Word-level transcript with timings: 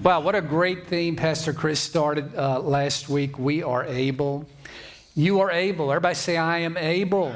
Wow, 0.00 0.20
what 0.20 0.34
a 0.34 0.40
great 0.40 0.86
theme 0.88 1.14
Pastor 1.14 1.52
Chris 1.52 1.78
started 1.78 2.34
uh, 2.34 2.58
last 2.60 3.08
week. 3.08 3.38
We 3.38 3.62
are 3.62 3.84
able. 3.84 4.48
You 5.14 5.40
are 5.40 5.50
able. 5.50 5.92
Everybody 5.92 6.14
say, 6.14 6.36
I 6.36 6.58
am 6.58 6.76
able. 6.76 7.32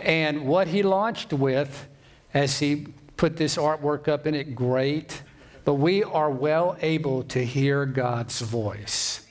And 0.00 0.46
what 0.46 0.66
he 0.66 0.82
launched 0.82 1.32
with, 1.32 1.86
as 2.34 2.58
he 2.58 2.88
put 3.16 3.36
this 3.36 3.56
artwork 3.56 4.08
up 4.08 4.26
in 4.26 4.34
it, 4.34 4.56
great. 4.56 5.22
But 5.64 5.74
we 5.74 6.02
are 6.02 6.30
well 6.30 6.76
able 6.80 7.22
to 7.24 7.44
hear 7.44 7.86
God's 7.86 8.40
voice. 8.40 9.24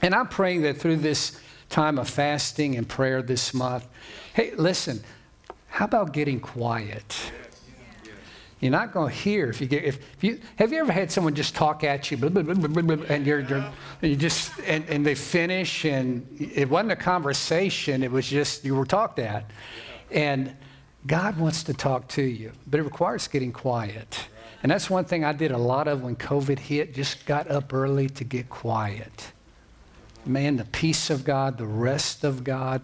And 0.00 0.14
I'm 0.14 0.28
praying 0.28 0.62
that 0.62 0.78
through 0.78 0.96
this 0.96 1.38
time 1.68 1.98
of 1.98 2.08
fasting 2.08 2.76
and 2.76 2.88
prayer 2.88 3.20
this 3.20 3.52
month, 3.52 3.86
hey, 4.32 4.54
listen, 4.54 5.02
how 5.66 5.84
about 5.84 6.12
getting 6.12 6.40
quiet? 6.40 7.32
You're 8.60 8.72
not 8.72 8.92
going 8.92 9.10
to 9.10 9.14
hear 9.14 9.48
if 9.48 9.60
you 9.60 9.68
get. 9.68 9.84
If, 9.84 9.98
if, 10.16 10.24
you 10.24 10.40
have 10.56 10.72
you 10.72 10.80
ever 10.80 10.92
had 10.92 11.12
someone 11.12 11.34
just 11.34 11.54
talk 11.54 11.84
at 11.84 12.10
you, 12.10 12.16
blah, 12.16 12.28
blah, 12.28 12.42
blah, 12.42 13.04
and 13.08 13.24
you're, 13.24 13.40
you're 13.40 13.70
you 14.02 14.16
just 14.16 14.52
and, 14.66 14.84
and 14.88 15.06
they 15.06 15.14
finish 15.14 15.84
and 15.84 16.26
it 16.40 16.68
wasn't 16.68 16.92
a 16.92 16.96
conversation. 16.96 18.02
It 18.02 18.10
was 18.10 18.26
just 18.26 18.64
you 18.64 18.74
were 18.74 18.84
talked 18.84 19.20
at, 19.20 19.50
and 20.10 20.56
God 21.06 21.38
wants 21.38 21.62
to 21.64 21.74
talk 21.74 22.08
to 22.08 22.22
you, 22.22 22.50
but 22.66 22.80
it 22.80 22.82
requires 22.82 23.28
getting 23.28 23.52
quiet. 23.52 24.26
And 24.64 24.72
that's 24.72 24.90
one 24.90 25.04
thing 25.04 25.24
I 25.24 25.32
did 25.32 25.52
a 25.52 25.58
lot 25.58 25.86
of 25.86 26.02
when 26.02 26.16
COVID 26.16 26.58
hit. 26.58 26.94
Just 26.94 27.26
got 27.26 27.48
up 27.48 27.72
early 27.72 28.08
to 28.08 28.24
get 28.24 28.50
quiet. 28.50 29.32
Man, 30.26 30.56
the 30.56 30.64
peace 30.64 31.10
of 31.10 31.24
God, 31.24 31.58
the 31.58 31.66
rest 31.66 32.24
of 32.24 32.42
God, 32.42 32.82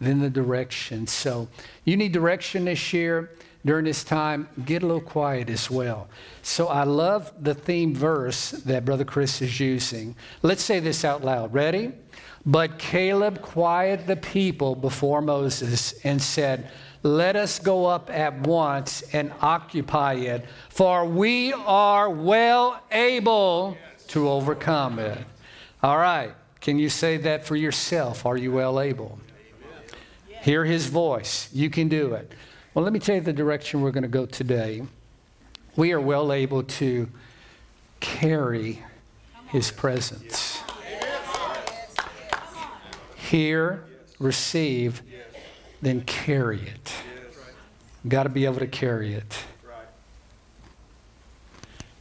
then 0.00 0.18
the 0.18 0.28
direction. 0.28 1.06
So 1.06 1.48
you 1.84 1.96
need 1.96 2.10
direction 2.10 2.64
this 2.64 2.92
year 2.92 3.30
during 3.64 3.84
this 3.84 4.02
time, 4.02 4.48
get 4.64 4.82
a 4.82 4.86
little 4.86 5.00
quiet 5.00 5.48
as 5.48 5.70
well. 5.70 6.08
So 6.42 6.66
I 6.66 6.82
love 6.84 7.32
the 7.40 7.54
theme 7.54 7.94
verse 7.94 8.50
that 8.50 8.84
Brother 8.84 9.04
Chris 9.04 9.40
is 9.40 9.60
using. 9.60 10.16
Let's 10.42 10.62
say 10.62 10.80
this 10.80 11.04
out 11.04 11.24
loud. 11.24 11.54
Ready? 11.54 11.92
But 12.44 12.78
Caleb 12.78 13.40
quieted 13.40 14.08
the 14.08 14.16
people 14.16 14.74
before 14.74 15.22
Moses 15.22 15.92
and 16.04 16.20
said, 16.20 16.70
Let 17.04 17.36
us 17.36 17.60
go 17.60 17.86
up 17.86 18.10
at 18.10 18.40
once 18.40 19.02
and 19.12 19.32
occupy 19.40 20.14
it, 20.14 20.44
for 20.68 21.04
we 21.04 21.52
are 21.52 22.10
well 22.10 22.82
able 22.90 23.76
to 24.08 24.28
overcome 24.28 24.98
it. 24.98 25.18
All 25.82 25.98
right. 25.98 26.34
Can 26.60 26.78
you 26.78 26.88
say 26.88 27.16
that 27.18 27.44
for 27.44 27.56
yourself? 27.56 28.24
Are 28.24 28.36
you 28.36 28.52
well 28.52 28.80
able? 28.80 29.18
Hear 30.42 30.64
his 30.64 30.86
voice. 30.86 31.48
You 31.52 31.70
can 31.70 31.88
do 31.88 32.14
it. 32.14 32.32
Well, 32.74 32.84
let 32.84 32.94
me 32.94 33.00
tell 33.00 33.16
you 33.16 33.20
the 33.20 33.34
direction 33.34 33.82
we're 33.82 33.90
going 33.90 34.02
to 34.02 34.08
go 34.08 34.24
today. 34.24 34.82
We 35.76 35.92
are 35.92 36.00
well 36.00 36.32
able 36.32 36.62
to 36.62 37.06
carry 38.00 38.82
his 39.48 39.70
presence. 39.70 40.58
Hear, 43.14 43.84
receive, 44.18 45.02
then 45.82 46.00
carry 46.02 46.62
it. 46.62 46.92
Got 48.08 48.22
to 48.22 48.28
be 48.30 48.46
able 48.46 48.60
to 48.60 48.66
carry 48.66 49.12
it. 49.12 49.38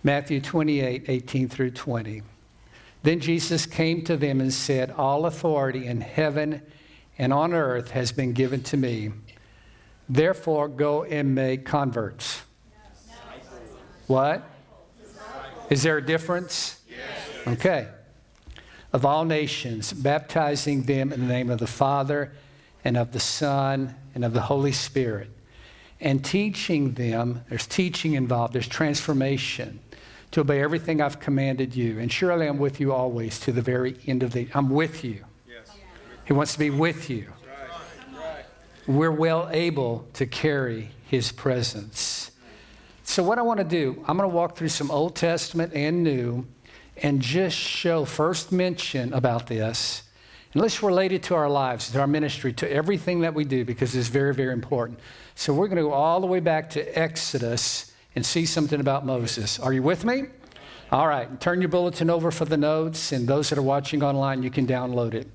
Matthew 0.03 0.39
28 0.39 1.03
18 1.09 1.49
through 1.49 1.71
20. 1.71 2.23
Then 3.03 3.19
Jesus 3.19 3.65
came 3.65 4.03
to 4.05 4.15
them 4.15 4.39
and 4.39 4.53
said, 4.53 4.91
All 4.91 5.25
authority 5.25 5.85
in 5.85 5.99
heaven 5.99 6.61
and 7.17 7.33
on 7.33 7.53
earth 7.53 7.91
has 7.91 8.13
been 8.13 8.31
given 8.31 8.63
to 8.63 8.77
me. 8.77 9.11
Therefore, 10.09 10.67
go 10.67 11.03
and 11.03 11.33
make 11.33 11.65
converts. 11.65 12.41
What? 14.07 14.43
Is 15.69 15.83
there 15.83 15.97
a 15.97 16.05
difference? 16.05 16.81
Okay. 17.47 17.87
Of 18.93 19.05
all 19.05 19.23
nations, 19.23 19.93
baptizing 19.93 20.83
them 20.83 21.13
in 21.13 21.21
the 21.21 21.27
name 21.27 21.49
of 21.49 21.59
the 21.59 21.67
Father 21.67 22.33
and 22.83 22.97
of 22.97 23.13
the 23.13 23.21
Son 23.21 23.95
and 24.13 24.25
of 24.25 24.33
the 24.33 24.41
Holy 24.41 24.73
Spirit, 24.73 25.29
and 26.01 26.25
teaching 26.25 26.93
them, 26.93 27.45
there's 27.47 27.67
teaching 27.67 28.15
involved, 28.15 28.53
there's 28.53 28.67
transformation 28.67 29.79
to 30.31 30.41
obey 30.41 30.61
everything 30.61 31.01
I've 31.01 31.19
commanded 31.19 31.75
you. 31.75 31.99
And 31.99 32.11
surely 32.11 32.47
I'm 32.47 32.57
with 32.57 32.79
you 32.79 32.91
always 32.91 33.39
to 33.41 33.51
the 33.51 33.61
very 33.61 33.97
end 34.07 34.23
of 34.23 34.33
the 34.33 34.49
I'm 34.53 34.69
with 34.69 35.03
you. 35.05 35.23
He 36.25 36.33
wants 36.33 36.53
to 36.53 36.59
be 36.59 36.69
with 36.69 37.09
you 37.09 37.31
we're 38.87 39.11
well 39.11 39.49
able 39.51 40.07
to 40.13 40.25
carry 40.25 40.89
his 41.07 41.31
presence. 41.31 42.31
So, 43.03 43.23
what 43.23 43.37
I 43.37 43.41
want 43.41 43.59
to 43.59 43.65
do, 43.65 44.03
I'm 44.07 44.17
going 44.17 44.29
to 44.29 44.35
walk 44.35 44.55
through 44.55 44.69
some 44.69 44.89
Old 44.89 45.15
Testament 45.15 45.73
and 45.73 46.03
New 46.03 46.45
and 46.97 47.21
just 47.21 47.57
show 47.57 48.05
first 48.05 48.51
mention 48.51 49.13
about 49.13 49.47
this. 49.47 50.03
And 50.53 50.61
let's 50.61 50.83
relate 50.83 51.11
it 51.11 51.23
to 51.23 51.35
our 51.35 51.49
lives, 51.49 51.91
to 51.91 51.99
our 51.99 52.07
ministry, 52.07 52.53
to 52.53 52.71
everything 52.71 53.21
that 53.21 53.33
we 53.33 53.43
do, 53.43 53.65
because 53.65 53.95
it's 53.95 54.07
very, 54.07 54.33
very 54.33 54.53
important. 54.53 54.99
So, 55.35 55.53
we're 55.53 55.67
going 55.67 55.77
to 55.77 55.83
go 55.83 55.93
all 55.93 56.21
the 56.21 56.27
way 56.27 56.39
back 56.39 56.69
to 56.71 56.97
Exodus 56.97 57.91
and 58.15 58.25
see 58.25 58.45
something 58.45 58.79
about 58.79 59.05
Moses. 59.05 59.59
Are 59.59 59.73
you 59.73 59.83
with 59.83 60.05
me? 60.05 60.23
All 60.91 61.07
right, 61.07 61.39
turn 61.39 61.61
your 61.61 61.69
bulletin 61.69 62.09
over 62.09 62.31
for 62.31 62.43
the 62.43 62.57
notes, 62.57 63.13
and 63.13 63.25
those 63.25 63.49
that 63.49 63.57
are 63.57 63.63
watching 63.63 64.03
online, 64.03 64.43
you 64.43 64.49
can 64.49 64.67
download 64.67 65.13
it. 65.13 65.27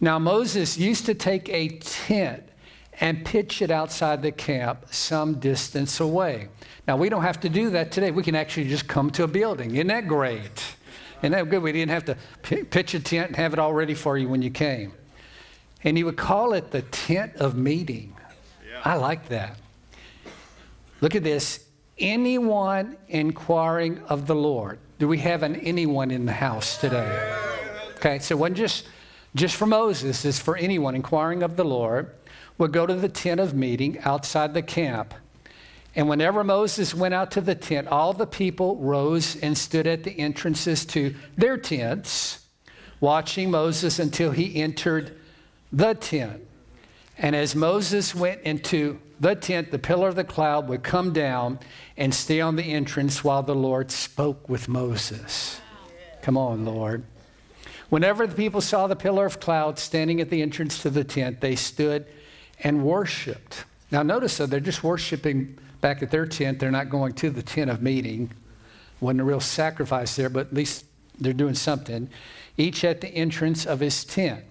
Now, 0.00 0.18
Moses 0.18 0.78
used 0.78 1.04
to 1.04 1.14
take 1.14 1.50
a 1.50 1.68
tent 1.80 2.44
and 3.00 3.24
pitch 3.24 3.62
it 3.62 3.70
outside 3.70 4.22
the 4.22 4.32
camp 4.32 4.86
some 4.90 5.34
distance 5.40 6.00
away. 6.00 6.48
Now, 6.86 6.96
we 6.96 7.08
don't 7.08 7.22
have 7.22 7.40
to 7.40 7.48
do 7.48 7.70
that 7.70 7.90
today. 7.92 8.10
We 8.10 8.22
can 8.22 8.34
actually 8.34 8.68
just 8.68 8.86
come 8.86 9.10
to 9.10 9.24
a 9.24 9.28
building. 9.28 9.74
Isn't 9.74 9.86
that 9.88 10.08
great? 10.08 10.76
Isn't 11.22 11.32
that 11.32 11.48
good? 11.48 11.62
We 11.62 11.72
didn't 11.72 11.90
have 11.90 12.04
to 12.06 12.16
pitch 12.42 12.94
a 12.94 13.00
tent 13.00 13.28
and 13.28 13.36
have 13.36 13.52
it 13.52 13.58
all 13.58 13.72
ready 13.72 13.94
for 13.94 14.18
you 14.18 14.28
when 14.28 14.42
you 14.42 14.50
came. 14.50 14.92
And 15.84 15.96
he 15.96 16.04
would 16.04 16.16
call 16.16 16.52
it 16.52 16.70
the 16.70 16.82
tent 16.82 17.36
of 17.36 17.56
meeting. 17.56 18.14
Yeah. 18.68 18.80
I 18.84 18.96
like 18.96 19.28
that. 19.28 19.56
Look 21.00 21.14
at 21.14 21.24
this. 21.24 21.66
Anyone 21.98 22.96
inquiring 23.08 23.98
of 24.08 24.26
the 24.26 24.34
Lord. 24.34 24.78
Do 24.98 25.08
we 25.08 25.18
have 25.18 25.42
an 25.42 25.56
anyone 25.56 26.10
in 26.10 26.26
the 26.26 26.32
house 26.32 26.78
today? 26.78 27.36
Okay, 27.96 28.18
so 28.18 28.34
it 28.34 28.38
wasn't 28.38 28.56
just, 28.58 28.86
just 29.34 29.56
for 29.56 29.66
Moses, 29.66 30.24
it's 30.24 30.38
for 30.38 30.56
anyone 30.56 30.94
inquiring 30.94 31.42
of 31.42 31.56
the 31.56 31.64
Lord 31.64 32.12
would 32.58 32.72
go 32.72 32.86
to 32.86 32.94
the 32.94 33.08
tent 33.08 33.40
of 33.40 33.54
meeting 33.54 33.98
outside 34.00 34.54
the 34.54 34.62
camp. 34.62 35.14
And 35.94 36.08
whenever 36.08 36.42
Moses 36.42 36.94
went 36.94 37.14
out 37.14 37.30
to 37.32 37.40
the 37.40 37.54
tent, 37.54 37.88
all 37.88 38.12
the 38.12 38.26
people 38.26 38.76
rose 38.76 39.36
and 39.36 39.56
stood 39.56 39.86
at 39.86 40.04
the 40.04 40.12
entrances 40.12 40.86
to 40.86 41.14
their 41.36 41.58
tents, 41.58 42.46
watching 43.00 43.50
Moses 43.50 43.98
until 43.98 44.30
he 44.30 44.62
entered 44.62 45.18
the 45.70 45.94
tent. 45.94 46.42
And 47.18 47.36
as 47.36 47.54
Moses 47.54 48.14
went 48.14 48.40
into 48.42 48.98
the 49.20 49.34
tent, 49.34 49.70
the 49.70 49.78
pillar 49.78 50.08
of 50.08 50.14
the 50.14 50.24
cloud 50.24 50.68
would 50.68 50.82
come 50.82 51.12
down 51.12 51.58
and 51.96 52.14
stay 52.14 52.40
on 52.40 52.56
the 52.56 52.72
entrance 52.72 53.22
while 53.22 53.42
the 53.42 53.54
Lord 53.54 53.90
spoke 53.90 54.48
with 54.48 54.68
Moses. 54.68 55.60
Come 56.22 56.38
on, 56.38 56.64
Lord. 56.64 57.04
Whenever 57.90 58.26
the 58.26 58.34
people 58.34 58.62
saw 58.62 58.86
the 58.86 58.96
pillar 58.96 59.26
of 59.26 59.40
cloud 59.40 59.78
standing 59.78 60.20
at 60.20 60.30
the 60.30 60.40
entrance 60.40 60.80
to 60.80 60.88
the 60.88 61.04
tent, 61.04 61.42
they 61.42 61.54
stood 61.54 62.06
and 62.62 62.84
worshiped. 62.84 63.64
Now, 63.90 64.02
notice 64.02 64.38
though, 64.38 64.46
they're 64.46 64.60
just 64.60 64.82
worshiping 64.82 65.58
back 65.80 66.02
at 66.02 66.10
their 66.10 66.26
tent. 66.26 66.58
They're 66.58 66.70
not 66.70 66.88
going 66.88 67.12
to 67.14 67.30
the 67.30 67.42
tent 67.42 67.70
of 67.70 67.82
meeting. 67.82 68.30
Wasn't 69.00 69.20
a 69.20 69.24
real 69.24 69.40
sacrifice 69.40 70.16
there, 70.16 70.28
but 70.28 70.48
at 70.48 70.54
least 70.54 70.86
they're 71.18 71.32
doing 71.32 71.54
something. 71.54 72.08
Each 72.56 72.84
at 72.84 73.00
the 73.00 73.08
entrance 73.08 73.66
of 73.66 73.80
his 73.80 74.04
tent. 74.04 74.44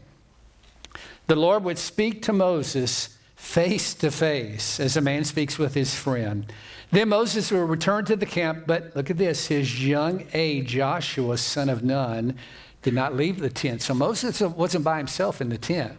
The 1.28 1.36
Lord 1.36 1.64
would 1.64 1.78
speak 1.78 2.22
to 2.24 2.34
Moses 2.34 3.18
face 3.36 3.94
to 3.96 4.12
face 4.12 4.80
as 4.80 4.98
a 4.98 5.02
man 5.02 5.24
speaks 5.24 5.58
with 5.58 5.74
his 5.74 5.96
friend. 5.96 6.52
Then 6.92 7.10
Moses 7.10 7.52
would 7.52 7.70
return 7.70 8.06
to 8.06 8.16
the 8.16 8.26
camp, 8.26 8.66
but 8.68 8.96
look 8.96 9.10
at 9.10 9.18
this 9.18 9.48
his 9.48 9.84
young 9.84 10.26
aide, 10.34 10.68
Joshua, 10.68 11.38
son 11.38 11.70
of 11.70 11.84
Nun, 11.84 12.38
did 12.82 12.94
not 12.94 13.16
leave 13.16 13.40
the 13.40 13.50
tent. 13.50 13.82
So 13.82 13.94
Moses 13.94 14.42
wasn't 14.42 14.84
by 14.84 14.98
himself 14.98 15.40
in 15.40 15.50
the 15.50 15.58
tent. 15.58 15.94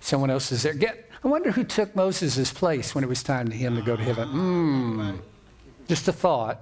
Someone 0.00 0.30
else 0.30 0.52
is 0.52 0.62
there. 0.62 0.74
Get, 0.74 1.08
I 1.24 1.28
wonder 1.28 1.52
who 1.52 1.64
took 1.64 1.94
Moses' 1.94 2.52
place 2.52 2.94
when 2.94 3.04
it 3.04 3.06
was 3.06 3.22
time 3.22 3.48
for 3.48 3.54
him 3.54 3.76
to 3.76 3.82
go 3.82 3.96
to 3.96 4.02
heaven. 4.02 4.28
Hmm. 4.28 5.10
Just 5.86 6.08
a 6.08 6.12
thought. 6.12 6.60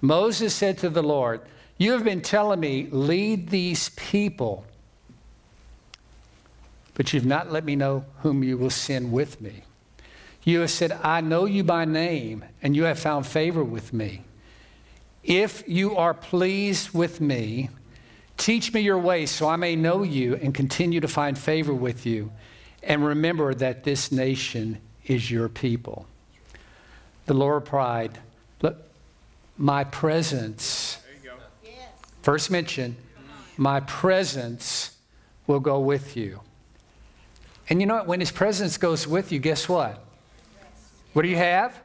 Moses 0.00 0.54
said 0.54 0.78
to 0.78 0.90
the 0.90 1.02
Lord, 1.02 1.40
You 1.78 1.92
have 1.92 2.04
been 2.04 2.20
telling 2.20 2.60
me, 2.60 2.88
lead 2.90 3.50
these 3.50 3.90
people, 3.90 4.64
but 6.94 7.12
you've 7.12 7.26
not 7.26 7.52
let 7.52 7.64
me 7.64 7.76
know 7.76 8.04
whom 8.18 8.42
you 8.42 8.58
will 8.58 8.70
send 8.70 9.12
with 9.12 9.40
me. 9.40 9.62
You 10.42 10.60
have 10.60 10.70
said, 10.70 10.92
I 10.92 11.20
know 11.20 11.46
you 11.46 11.64
by 11.64 11.84
name, 11.84 12.44
and 12.62 12.76
you 12.76 12.84
have 12.84 12.98
found 12.98 13.26
favor 13.26 13.64
with 13.64 13.92
me. 13.92 14.24
If 15.22 15.66
you 15.66 15.96
are 15.96 16.12
pleased 16.12 16.92
with 16.92 17.20
me, 17.20 17.70
teach 18.36 18.72
me 18.74 18.80
your 18.80 18.98
ways 18.98 19.30
so 19.30 19.48
I 19.48 19.56
may 19.56 19.74
know 19.74 20.02
you 20.02 20.34
and 20.36 20.54
continue 20.54 21.00
to 21.00 21.08
find 21.08 21.38
favor 21.38 21.72
with 21.72 22.04
you. 22.04 22.30
And 22.86 23.04
remember 23.04 23.54
that 23.54 23.84
this 23.84 24.12
nation 24.12 24.78
is 25.06 25.30
your 25.30 25.48
people. 25.48 26.06
The 27.26 27.34
Lord 27.34 27.54
replied, 27.54 28.18
Look, 28.60 28.76
my 29.56 29.84
presence 29.84 30.98
First 32.24 32.50
mention, 32.50 32.96
my 33.58 33.80
presence 33.80 34.96
will 35.46 35.60
go 35.60 35.78
with 35.78 36.16
you. 36.16 36.40
And 37.68 37.82
you 37.82 37.86
know 37.86 37.96
what? 37.96 38.06
When 38.06 38.18
his 38.18 38.32
presence 38.32 38.78
goes 38.78 39.06
with 39.06 39.30
you, 39.30 39.38
guess 39.40 39.68
what? 39.68 40.02
What 41.12 41.20
do 41.20 41.28
you 41.28 41.36
have? 41.36 41.78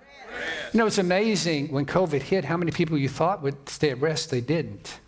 You 0.72 0.78
know, 0.78 0.86
it's 0.86 0.98
amazing 0.98 1.74
when 1.74 1.86
COVID 1.86 2.22
hit 2.22 2.46
how 2.46 2.56
many 2.56 2.72
people 2.72 2.98
you 2.98 3.10
thought 3.10 3.42
would 3.42 3.68
stay 3.68 3.90
at 3.90 4.00
rest, 4.00 4.32
they 4.32 4.40
didn't. 4.40 5.02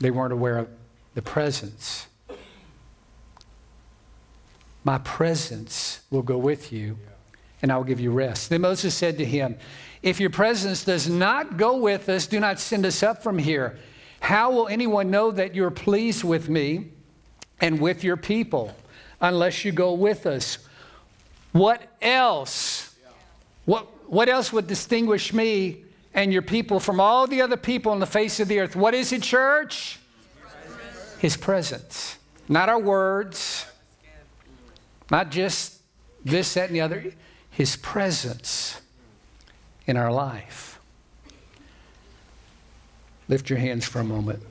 They 0.00 0.10
weren't 0.10 0.32
aware 0.32 0.58
of 0.58 0.68
the 1.14 1.22
presence. 1.22 2.08
My 4.84 4.98
presence 4.98 6.00
will 6.10 6.22
go 6.22 6.38
with 6.38 6.72
you, 6.72 6.98
and 7.62 7.72
I 7.72 7.76
will 7.76 7.84
give 7.84 8.00
you 8.00 8.10
rest. 8.10 8.50
Then 8.50 8.62
Moses 8.62 8.94
said 8.94 9.18
to 9.18 9.24
him, 9.24 9.56
If 10.02 10.20
your 10.20 10.30
presence 10.30 10.84
does 10.84 11.08
not 11.08 11.56
go 11.56 11.76
with 11.76 12.08
us, 12.08 12.26
do 12.26 12.40
not 12.40 12.58
send 12.58 12.86
us 12.86 13.02
up 13.02 13.22
from 13.22 13.38
here. 13.38 13.78
How 14.20 14.50
will 14.50 14.68
anyone 14.68 15.10
know 15.10 15.30
that 15.30 15.54
you're 15.54 15.70
pleased 15.70 16.24
with 16.24 16.48
me 16.48 16.88
and 17.60 17.80
with 17.80 18.04
your 18.04 18.16
people 18.16 18.74
unless 19.20 19.64
you 19.64 19.72
go 19.72 19.92
with 19.94 20.26
us? 20.26 20.58
What 21.52 21.82
else? 22.00 22.94
What, 23.64 23.86
what 24.10 24.28
else 24.28 24.52
would 24.52 24.66
distinguish 24.66 25.32
me 25.32 25.84
and 26.14 26.32
your 26.32 26.42
people 26.42 26.80
from 26.80 27.00
all 27.00 27.26
the 27.26 27.42
other 27.42 27.56
people 27.56 27.92
on 27.92 28.00
the 28.00 28.06
face 28.06 28.40
of 28.40 28.48
the 28.48 28.60
earth? 28.60 28.74
What 28.74 28.94
is 28.94 29.12
it, 29.12 29.22
church? 29.22 29.98
His 31.18 31.36
presence. 31.36 32.16
Not 32.48 32.68
our 32.68 32.78
words, 32.78 33.66
not 35.10 35.30
just 35.30 35.80
this, 36.24 36.54
that, 36.54 36.66
and 36.66 36.76
the 36.76 36.80
other. 36.80 37.12
His 37.50 37.76
presence 37.76 38.80
in 39.86 39.96
our 39.96 40.12
life. 40.12 40.78
Lift 43.28 43.50
your 43.50 43.58
hands 43.58 43.86
for 43.86 44.00
a 44.00 44.04
moment. 44.04 44.42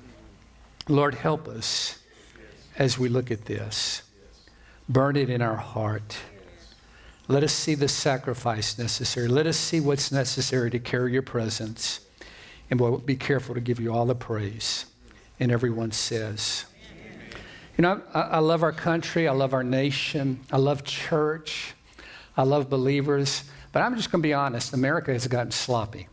Lord, 0.88 1.16
help 1.16 1.48
us 1.48 2.00
as 2.78 2.98
we 2.98 3.10
look 3.10 3.32
at 3.32 3.46
this. 3.46 4.04
Burn 4.90 5.16
it 5.16 5.30
in 5.30 5.42
our 5.42 5.56
heart. 5.56 6.18
Let 7.28 7.44
us 7.44 7.52
see 7.52 7.76
the 7.76 7.88
sacrifice 7.88 8.78
necessary. 8.78 9.28
Let 9.28 9.48
us 9.48 9.58
see 9.58 9.80
what's 9.80 10.12
necessary 10.12 10.72
to 10.72 10.80
carry 10.80 11.12
your 11.12 11.24
presence. 11.24 12.00
And 12.70 12.80
we'll 12.80 13.00
be 13.00 13.16
careful 13.16 13.56
to 13.56 13.62
give 13.62 13.80
you 13.80 13.94
all 13.94 14.06
the 14.06 14.16
praise. 14.16 14.86
And 15.40 15.52
everyone 15.52 15.92
says, 15.92 16.66
You 17.78 17.84
know, 17.84 18.02
I, 18.14 18.22
I 18.22 18.40
love 18.40 18.64
our 18.64 18.72
country. 18.72 19.28
I 19.28 19.34
love 19.34 19.54
our 19.54 19.64
nation. 19.64 20.40
I 20.52 20.58
love 20.58 20.84
church. 20.84 21.74
I 22.36 22.44
love 22.44 22.70
believers. 22.70 23.44
But 23.72 23.82
I'm 23.82 23.96
just 23.96 24.12
going 24.12 24.22
to 24.22 24.28
be 24.28 24.34
honest 24.34 24.74
America 24.74 25.12
has 25.12 25.28
gotten 25.28 25.52
sloppy. 25.52 26.08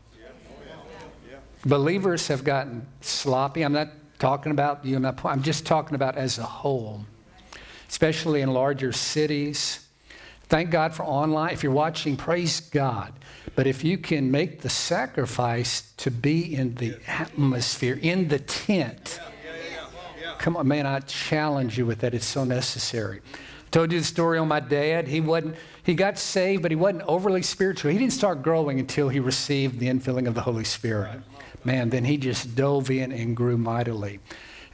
Believers 1.65 2.29
have 2.29 2.45
gotten 2.45 2.87
sloppy. 3.01 3.63
I'm 3.63 3.73
not 3.73 3.89
talking 4.19 4.53
about 4.53 4.85
you, 4.85 4.97
I'm 5.25 5.43
just 5.43 5.67
talking 5.67 5.95
about 5.95 6.17
as 6.17 6.39
a 6.39 6.43
whole, 6.43 7.05
especially 7.89 8.43
in 8.43 8.53
larger 8.53 8.93
cities 8.93 9.85
Thank 10.49 10.71
God 10.71 10.95
for 10.95 11.05
online. 11.05 11.53
If 11.53 11.63
you're 11.63 11.73
watching, 11.73 12.17
praise 12.17 12.61
God. 12.61 13.13
But 13.57 13.67
if 13.67 13.83
you 13.83 13.99
can 13.99 14.31
make 14.31 14.61
the 14.61 14.69
sacrifice 14.69 15.93
to 15.97 16.11
be 16.11 16.55
in 16.55 16.75
the 16.75 16.97
atmosphere, 17.07 17.99
in 18.01 18.29
the 18.29 18.39
tent, 18.39 19.21
come 20.39 20.57
on, 20.57 20.69
man, 20.69 20.87
I 20.87 21.01
challenge 21.01 21.79
you 21.79 21.87
with 21.87 22.01
that. 22.01 22.15
It's 22.15 22.27
so 22.27 22.45
necessary. 22.45 23.21
I 23.35 23.71
told 23.71 23.93
you 23.93 23.99
the 23.99 24.05
story 24.05 24.39
on 24.39 24.49
my 24.49 24.61
dad. 24.61 25.09
He 25.09 25.21
wasn't, 25.21 25.57
he 25.83 25.95
got 25.95 26.19
saved, 26.19 26.63
but 26.63 26.71
he 26.71 26.77
wasn't 26.77 27.03
overly 27.03 27.43
spiritual. 27.43 27.91
He 27.91 27.99
didn't 27.99 28.13
start 28.13 28.43
growing 28.43 28.79
until 28.79 29.09
he 29.09 29.21
received 29.21 29.79
the 29.81 29.87
infilling 29.87 30.29
of 30.29 30.35
the 30.35 30.43
Holy 30.43 30.65
Spirit. 30.65 31.21
Man, 31.65 31.91
then 31.91 32.05
he 32.05 32.17
just 32.17 32.55
dove 32.55 32.91
in 32.91 33.11
and 33.11 33.37
grew 33.37 33.57
mightily. 33.57 34.21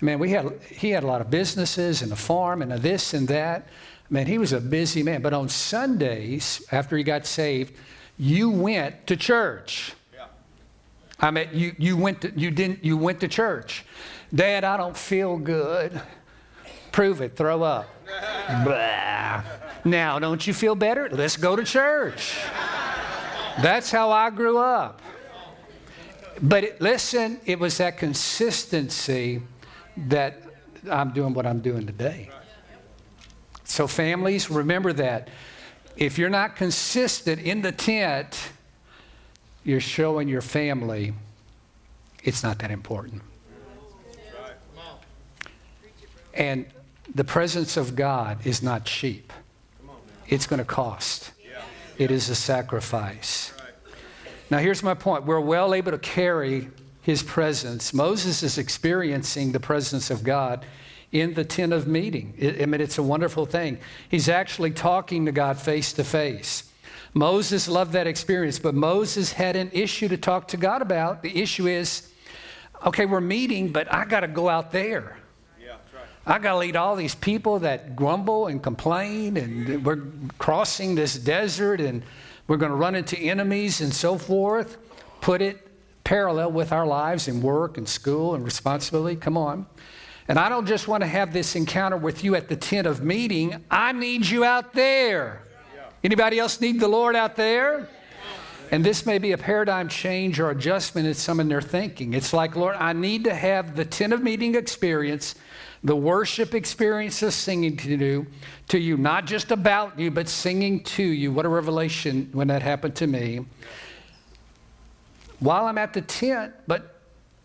Man, 0.00 0.18
we 0.18 0.30
had, 0.30 0.60
he 0.62 0.90
had 0.90 1.04
a 1.04 1.06
lot 1.06 1.20
of 1.20 1.30
businesses 1.30 2.02
and 2.02 2.10
a 2.10 2.16
farm 2.16 2.62
and 2.62 2.72
a 2.72 2.78
this 2.78 3.14
and 3.14 3.28
that. 3.28 3.68
Man, 4.08 4.26
he 4.26 4.38
was 4.38 4.52
a 4.52 4.60
busy 4.60 5.02
man. 5.02 5.22
But 5.22 5.32
on 5.34 5.48
Sundays, 5.48 6.66
after 6.72 6.96
he 6.96 7.04
got 7.04 7.26
saved, 7.26 7.74
you 8.18 8.50
went 8.50 9.06
to 9.06 9.16
church. 9.16 9.92
Yeah. 10.12 10.26
I 11.20 11.30
mean, 11.30 11.48
you, 11.52 11.74
you, 11.78 11.96
went 11.96 12.22
to, 12.22 12.32
you, 12.38 12.50
didn't, 12.50 12.84
you 12.84 12.96
went 12.96 13.20
to 13.20 13.28
church. 13.28 13.84
Dad, 14.34 14.64
I 14.64 14.76
don't 14.76 14.96
feel 14.96 15.36
good. 15.36 16.00
Prove 16.92 17.20
it, 17.20 17.36
throw 17.36 17.62
up. 17.62 17.88
now, 19.84 20.18
don't 20.18 20.46
you 20.46 20.54
feel 20.54 20.74
better? 20.74 21.08
Let's 21.10 21.36
go 21.36 21.56
to 21.56 21.64
church. 21.64 22.38
That's 23.62 23.90
how 23.90 24.10
I 24.10 24.30
grew 24.30 24.58
up. 24.58 25.00
But 26.42 26.64
it, 26.64 26.80
listen, 26.80 27.40
it 27.44 27.58
was 27.58 27.78
that 27.78 27.98
consistency 27.98 29.42
that 29.96 30.42
I'm 30.90 31.12
doing 31.12 31.34
what 31.34 31.46
I'm 31.46 31.60
doing 31.60 31.86
today. 31.86 32.30
So, 33.64 33.86
families, 33.86 34.50
remember 34.50 34.92
that. 34.94 35.28
If 35.96 36.18
you're 36.18 36.30
not 36.30 36.56
consistent 36.56 37.42
in 37.42 37.60
the 37.62 37.72
tent, 37.72 38.38
you're 39.64 39.80
showing 39.80 40.28
your 40.28 40.40
family 40.40 41.12
it's 42.24 42.42
not 42.42 42.58
that 42.60 42.70
important. 42.70 43.22
And 46.40 46.64
the 47.14 47.22
presence 47.22 47.76
of 47.76 47.94
God 47.94 48.46
is 48.46 48.62
not 48.62 48.86
cheap, 48.86 49.32
it's 50.26 50.46
going 50.46 50.58
to 50.58 50.64
cost. 50.64 51.32
It 51.98 52.10
is 52.10 52.30
a 52.30 52.34
sacrifice. 52.34 53.52
Now, 54.48 54.56
here's 54.56 54.82
my 54.82 54.94
point 54.94 55.26
we're 55.26 55.38
well 55.38 55.74
able 55.74 55.92
to 55.92 55.98
carry 55.98 56.68
his 57.02 57.22
presence. 57.22 57.92
Moses 57.92 58.42
is 58.42 58.56
experiencing 58.56 59.52
the 59.52 59.60
presence 59.60 60.10
of 60.10 60.24
God 60.24 60.64
in 61.12 61.34
the 61.34 61.44
tent 61.44 61.74
of 61.74 61.86
meeting. 61.86 62.32
I 62.40 62.64
mean, 62.64 62.80
it's 62.80 62.96
a 62.96 63.02
wonderful 63.02 63.44
thing. 63.44 63.78
He's 64.08 64.30
actually 64.30 64.70
talking 64.70 65.26
to 65.26 65.32
God 65.32 65.58
face 65.58 65.92
to 65.92 66.04
face. 66.04 66.72
Moses 67.12 67.68
loved 67.68 67.92
that 67.92 68.06
experience, 68.06 68.58
but 68.58 68.74
Moses 68.74 69.30
had 69.32 69.56
an 69.56 69.68
issue 69.74 70.08
to 70.08 70.16
talk 70.16 70.48
to 70.48 70.56
God 70.56 70.80
about. 70.80 71.22
The 71.22 71.38
issue 71.38 71.66
is 71.66 72.10
okay, 72.86 73.04
we're 73.04 73.20
meeting, 73.20 73.72
but 73.72 73.92
I 73.92 74.06
got 74.06 74.20
to 74.20 74.28
go 74.28 74.48
out 74.48 74.72
there. 74.72 75.19
I 76.26 76.38
got 76.38 76.52
to 76.52 76.58
lead 76.58 76.76
all 76.76 76.96
these 76.96 77.14
people 77.14 77.60
that 77.60 77.96
grumble 77.96 78.46
and 78.48 78.62
complain, 78.62 79.36
and 79.36 79.84
we're 79.84 80.02
crossing 80.38 80.94
this 80.94 81.14
desert, 81.14 81.80
and 81.80 82.02
we're 82.46 82.58
going 82.58 82.70
to 82.70 82.76
run 82.76 82.94
into 82.94 83.18
enemies 83.18 83.80
and 83.80 83.92
so 83.92 84.18
forth. 84.18 84.76
Put 85.20 85.40
it 85.42 85.66
parallel 86.04 86.52
with 86.52 86.72
our 86.72 86.86
lives 86.86 87.28
and 87.28 87.42
work 87.42 87.78
and 87.78 87.88
school 87.88 88.34
and 88.34 88.44
responsibility. 88.44 89.16
Come 89.16 89.36
on. 89.36 89.66
And 90.28 90.38
I 90.38 90.48
don't 90.48 90.66
just 90.66 90.88
want 90.88 91.02
to 91.02 91.06
have 91.06 91.32
this 91.32 91.56
encounter 91.56 91.96
with 91.96 92.22
you 92.22 92.34
at 92.34 92.48
the 92.48 92.56
tent 92.56 92.86
of 92.86 93.02
meeting. 93.02 93.64
I 93.70 93.92
need 93.92 94.26
you 94.26 94.44
out 94.44 94.72
there. 94.72 95.42
Anybody 96.04 96.38
else 96.38 96.60
need 96.60 96.80
the 96.80 96.88
Lord 96.88 97.16
out 97.16 97.36
there? 97.36 97.88
And 98.70 98.84
this 98.84 99.04
may 99.04 99.18
be 99.18 99.32
a 99.32 99.38
paradigm 99.38 99.88
change 99.88 100.38
or 100.38 100.50
adjustment 100.50 101.06
in 101.08 101.14
some 101.14 101.40
in 101.40 101.48
their 101.48 101.60
thinking. 101.60 102.14
It's 102.14 102.32
like, 102.32 102.54
Lord, 102.54 102.76
I 102.76 102.92
need 102.92 103.24
to 103.24 103.34
have 103.34 103.74
the 103.74 103.84
tent 103.84 104.12
of 104.12 104.22
meeting 104.22 104.54
experience, 104.54 105.34
the 105.82 105.96
worship 105.96 106.54
experience 106.54 107.22
of 107.22 107.32
singing 107.32 107.76
to 107.78 107.96
you, 107.96 108.26
to 108.68 108.78
you, 108.78 108.96
not 108.96 109.26
just 109.26 109.50
about 109.50 109.98
you, 109.98 110.10
but 110.10 110.28
singing 110.28 110.82
to 110.84 111.02
you. 111.02 111.32
What 111.32 111.46
a 111.46 111.48
revelation 111.48 112.28
when 112.32 112.48
that 112.48 112.62
happened 112.62 112.96
to 112.96 113.06
me. 113.06 113.46
While 115.38 115.66
I'm 115.66 115.78
at 115.78 115.94
the 115.94 116.02
tent, 116.02 116.52
but 116.66 117.00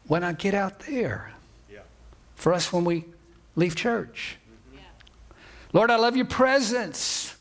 when 0.07 0.23
I 0.23 0.33
get 0.33 0.53
out 0.53 0.79
there, 0.79 1.31
for 2.35 2.53
us 2.53 2.71
when 2.71 2.85
we 2.85 3.05
leave 3.55 3.75
church. 3.75 4.37
Lord, 5.73 5.89
I 5.89 5.95
love 5.95 6.15
your 6.15 6.25
presence. 6.25 7.35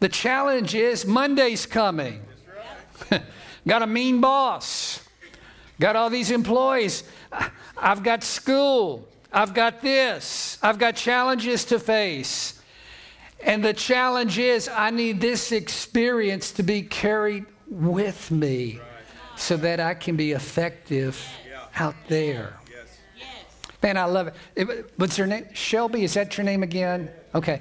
The 0.00 0.08
challenge 0.08 0.74
is 0.74 1.06
Monday's 1.06 1.64
coming. 1.64 2.22
Right. 3.10 3.22
got 3.66 3.82
a 3.82 3.86
mean 3.86 4.20
boss. 4.20 5.02
Got 5.78 5.96
all 5.96 6.10
these 6.10 6.30
employees. 6.30 7.04
I've 7.76 8.02
got 8.02 8.24
school. 8.24 9.06
I've 9.36 9.52
got 9.52 9.82
this. 9.82 10.56
I've 10.62 10.78
got 10.78 10.96
challenges 10.96 11.66
to 11.66 11.78
face. 11.78 12.58
And 13.44 13.62
the 13.62 13.74
challenge 13.74 14.38
is 14.38 14.66
I 14.66 14.88
need 14.88 15.20
this 15.20 15.52
experience 15.52 16.52
to 16.52 16.62
be 16.62 16.80
carried 16.80 17.44
with 17.68 18.30
me 18.30 18.80
so 19.36 19.58
that 19.58 19.78
I 19.78 19.92
can 19.92 20.16
be 20.16 20.32
effective 20.32 21.22
out 21.74 21.94
there. 22.08 22.56
Man, 23.82 23.98
I 23.98 24.06
love 24.06 24.34
it. 24.56 24.90
What's 24.96 25.16
her 25.16 25.26
name? 25.26 25.48
Shelby, 25.52 26.02
is 26.04 26.14
that 26.14 26.38
your 26.38 26.46
name 26.46 26.62
again? 26.62 27.10
Okay. 27.34 27.60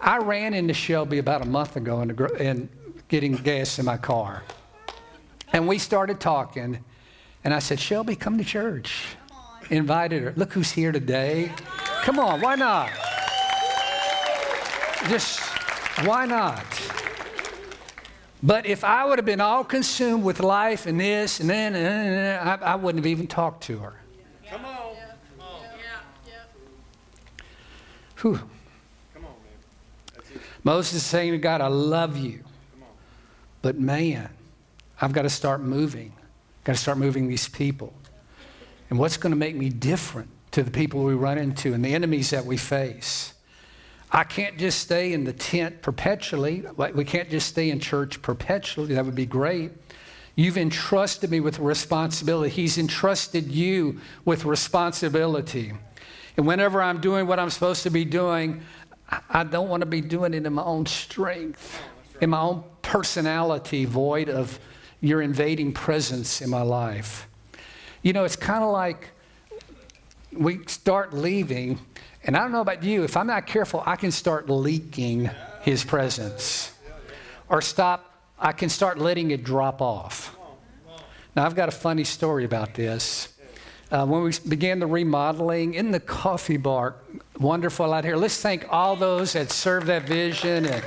I 0.00 0.18
ran 0.18 0.54
into 0.54 0.74
Shelby 0.74 1.18
about 1.18 1.40
a 1.40 1.46
month 1.46 1.76
ago 1.76 2.00
and 2.00 2.20
in 2.40 2.68
getting 3.06 3.36
gas 3.36 3.78
in 3.78 3.84
my 3.84 3.96
car. 3.96 4.42
And 5.52 5.68
we 5.68 5.78
started 5.78 6.18
talking. 6.18 6.84
And 7.44 7.54
I 7.54 7.60
said, 7.60 7.78
Shelby, 7.78 8.16
come 8.16 8.38
to 8.38 8.44
church 8.44 9.16
invited 9.70 10.22
her. 10.22 10.32
Look 10.36 10.52
who's 10.52 10.70
here 10.70 10.92
today. 10.92 11.52
Come 12.02 12.18
on, 12.18 12.40
why 12.40 12.54
not? 12.54 12.90
Just 15.08 15.40
why 16.04 16.26
not? 16.26 16.64
But 18.42 18.66
if 18.66 18.84
I 18.84 19.04
would 19.04 19.18
have 19.18 19.24
been 19.24 19.40
all 19.40 19.64
consumed 19.64 20.22
with 20.22 20.40
life 20.40 20.86
and 20.86 21.00
this 21.00 21.40
and 21.40 21.48
then, 21.48 21.74
and 21.74 21.84
then 21.84 22.46
I, 22.46 22.54
I, 22.54 22.74
wouldn't 22.76 23.04
have 23.04 23.10
even 23.10 23.26
talked 23.26 23.64
to 23.64 23.78
her. 23.78 23.94
Come 24.48 24.64
on. 24.64 24.94
Yeah. 24.94 25.06
Come 25.36 25.46
on. 25.46 25.62
Yeah. 25.62 26.28
Yeah. 26.28 26.32
Whew. 28.20 28.36
Come 29.14 29.24
on, 29.24 29.34
man. 29.42 30.42
Moses 30.62 30.94
is 30.94 31.02
saying 31.02 31.32
to 31.32 31.38
God, 31.38 31.60
I 31.60 31.68
love 31.68 32.16
you. 32.18 32.44
But 33.62 33.80
man, 33.80 34.28
I've 35.00 35.12
got 35.12 35.22
to 35.22 35.30
start 35.30 35.60
moving. 35.60 36.12
I've 36.16 36.64
got 36.64 36.74
to 36.74 36.80
start 36.80 36.98
moving 36.98 37.28
these 37.28 37.48
people. 37.48 37.94
And 38.90 38.98
what's 38.98 39.16
going 39.16 39.30
to 39.30 39.36
make 39.36 39.56
me 39.56 39.68
different 39.68 40.28
to 40.52 40.62
the 40.62 40.70
people 40.70 41.04
we 41.04 41.14
run 41.14 41.38
into 41.38 41.74
and 41.74 41.84
the 41.84 41.94
enemies 41.94 42.30
that 42.30 42.44
we 42.44 42.56
face? 42.56 43.34
I 44.12 44.24
can't 44.24 44.56
just 44.56 44.80
stay 44.80 45.12
in 45.12 45.24
the 45.24 45.32
tent 45.32 45.82
perpetually. 45.82 46.62
Like 46.76 46.94
We 46.94 47.04
can't 47.04 47.28
just 47.28 47.48
stay 47.48 47.70
in 47.70 47.80
church 47.80 48.22
perpetually. 48.22 48.94
That 48.94 49.04
would 49.04 49.14
be 49.14 49.26
great. 49.26 49.72
You've 50.36 50.58
entrusted 50.58 51.30
me 51.30 51.40
with 51.40 51.58
responsibility. 51.58 52.50
He's 52.50 52.78
entrusted 52.78 53.50
you 53.50 54.00
with 54.24 54.44
responsibility. 54.44 55.72
And 56.36 56.46
whenever 56.46 56.82
I'm 56.82 57.00
doing 57.00 57.26
what 57.26 57.40
I'm 57.40 57.50
supposed 57.50 57.82
to 57.84 57.90
be 57.90 58.04
doing, 58.04 58.62
I 59.30 59.44
don't 59.44 59.68
want 59.68 59.80
to 59.80 59.86
be 59.86 60.00
doing 60.00 60.34
it 60.34 60.44
in 60.44 60.52
my 60.52 60.62
own 60.62 60.84
strength, 60.84 61.80
in 62.20 62.30
my 62.30 62.40
own 62.40 62.64
personality, 62.82 63.84
void 63.86 64.28
of 64.28 64.58
your 65.00 65.22
invading 65.22 65.72
presence 65.72 66.42
in 66.42 66.50
my 66.50 66.62
life. 66.62 67.28
You 68.06 68.12
know, 68.12 68.22
it's 68.22 68.36
kind 68.36 68.62
of 68.62 68.70
like 68.70 69.08
we 70.32 70.64
start 70.68 71.12
leaving, 71.12 71.80
and 72.22 72.36
I 72.36 72.40
don't 72.40 72.52
know 72.52 72.60
about 72.60 72.84
you, 72.84 73.02
if 73.02 73.16
I'm 73.16 73.26
not 73.26 73.48
careful, 73.48 73.82
I 73.84 73.96
can 73.96 74.12
start 74.12 74.48
leaking 74.48 75.28
his 75.62 75.82
presence. 75.82 76.72
Or 77.48 77.60
stop, 77.60 78.14
I 78.38 78.52
can 78.52 78.68
start 78.68 78.98
letting 78.98 79.32
it 79.32 79.42
drop 79.42 79.82
off. 79.82 80.36
Now, 81.34 81.46
I've 81.46 81.56
got 81.56 81.68
a 81.68 81.72
funny 81.72 82.04
story 82.04 82.44
about 82.44 82.74
this. 82.74 83.34
Uh, 83.90 84.06
when 84.06 84.22
we 84.22 84.30
began 84.46 84.78
the 84.78 84.86
remodeling 84.86 85.74
in 85.74 85.90
the 85.90 85.98
coffee 85.98 86.58
bar, 86.58 86.94
wonderful 87.40 87.92
out 87.92 88.04
here. 88.04 88.14
Let's 88.14 88.40
thank 88.40 88.66
all 88.70 88.94
those 88.94 89.32
that 89.32 89.50
served 89.50 89.88
that 89.88 90.06
vision 90.06 90.66
and 90.66 90.84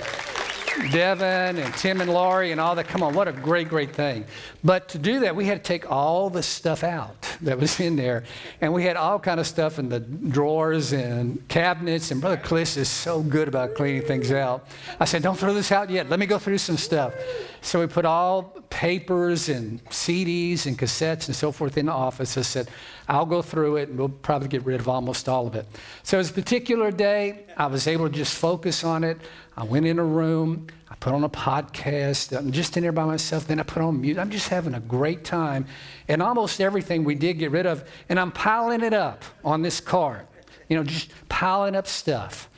Devin 0.91 1.57
and 1.57 1.73
Tim 1.75 2.01
and 2.01 2.11
Laurie 2.11 2.51
and 2.51 2.59
all 2.59 2.75
that. 2.75 2.87
Come 2.87 3.03
on, 3.03 3.13
what 3.13 3.27
a 3.27 3.31
great, 3.31 3.69
great 3.69 3.93
thing. 3.93 4.25
But 4.63 4.89
to 4.89 4.97
do 4.97 5.21
that, 5.21 5.35
we 5.35 5.45
had 5.45 5.63
to 5.63 5.67
take 5.67 5.91
all 5.91 6.29
the 6.29 6.43
stuff 6.43 6.83
out 6.83 7.27
that 7.41 7.59
was 7.59 7.79
in 7.79 7.95
there. 7.95 8.23
And 8.61 8.73
we 8.73 8.83
had 8.83 8.95
all 8.95 9.19
kind 9.19 9.39
of 9.39 9.47
stuff 9.47 9.79
in 9.79 9.89
the 9.89 9.99
drawers 9.99 10.93
and 10.93 11.47
cabinets. 11.47 12.11
And 12.11 12.21
Brother 12.21 12.37
Cliss 12.37 12.77
is 12.77 12.89
so 12.89 13.21
good 13.21 13.47
about 13.47 13.75
cleaning 13.75 14.03
things 14.03 14.31
out. 14.31 14.67
I 14.99 15.05
said, 15.05 15.21
don't 15.21 15.37
throw 15.37 15.53
this 15.53 15.71
out 15.71 15.89
yet. 15.89 16.09
Let 16.09 16.19
me 16.19 16.25
go 16.25 16.39
through 16.39 16.57
some 16.57 16.77
stuff. 16.77 17.13
So 17.61 17.81
we 17.81 17.87
put 17.87 18.05
all 18.05 18.43
papers 18.69 19.49
and 19.49 19.83
CDs 19.85 20.65
and 20.65 20.77
cassettes 20.77 21.27
and 21.27 21.35
so 21.35 21.51
forth 21.51 21.77
in 21.77 21.87
the 21.87 21.91
office. 21.91 22.37
I 22.37 22.41
said, 22.41 22.69
I'll 23.07 23.25
go 23.25 23.41
through 23.41 23.77
it 23.77 23.89
and 23.89 23.97
we'll 23.97 24.09
probably 24.09 24.47
get 24.47 24.63
rid 24.63 24.79
of 24.79 24.87
almost 24.87 25.27
all 25.27 25.47
of 25.47 25.55
it. 25.55 25.65
So 26.03 26.19
a 26.19 26.23
particular 26.23 26.91
day. 26.91 27.45
I 27.57 27.67
was 27.67 27.87
able 27.87 28.07
to 28.07 28.15
just 28.15 28.35
focus 28.35 28.83
on 28.83 29.03
it. 29.03 29.17
I 29.57 29.63
went 29.65 29.85
in 29.85 29.99
a 29.99 30.03
room, 30.03 30.67
I 30.89 30.95
put 30.95 31.13
on 31.13 31.25
a 31.25 31.29
podcast, 31.29 32.37
I'm 32.37 32.51
just 32.53 32.77
in 32.77 32.83
there 32.83 32.93
by 32.93 33.03
myself, 33.03 33.45
then 33.45 33.59
I 33.59 33.63
put 33.63 33.83
on 33.83 33.99
music. 33.99 34.21
I'm 34.21 34.29
just 34.29 34.47
having 34.47 34.73
a 34.73 34.79
great 34.79 35.25
time. 35.25 35.65
And 36.07 36.23
almost 36.23 36.61
everything 36.61 37.03
we 37.03 37.15
did 37.15 37.39
get 37.39 37.51
rid 37.51 37.65
of, 37.65 37.83
and 38.07 38.17
I'm 38.17 38.31
piling 38.31 38.81
it 38.81 38.93
up 38.93 39.25
on 39.43 39.61
this 39.61 39.81
cart, 39.81 40.27
you 40.69 40.77
know, 40.77 40.83
just 40.83 41.11
piling 41.27 41.75
up 41.75 41.87
stuff. 41.87 42.49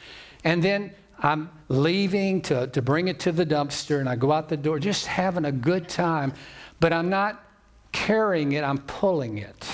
And 0.43 0.61
then 0.61 0.93
I'm 1.21 1.49
leaving 1.69 2.41
to, 2.43 2.67
to 2.67 2.81
bring 2.81 3.07
it 3.07 3.19
to 3.21 3.31
the 3.31 3.45
dumpster, 3.45 3.99
and 3.99 4.09
I 4.09 4.15
go 4.15 4.31
out 4.31 4.49
the 4.49 4.57
door, 4.57 4.79
just 4.79 5.05
having 5.05 5.45
a 5.45 5.51
good 5.51 5.87
time. 5.87 6.33
But 6.79 6.93
I'm 6.93 7.09
not 7.09 7.43
carrying 7.91 8.53
it, 8.53 8.63
I'm 8.63 8.79
pulling 8.79 9.37
it, 9.37 9.69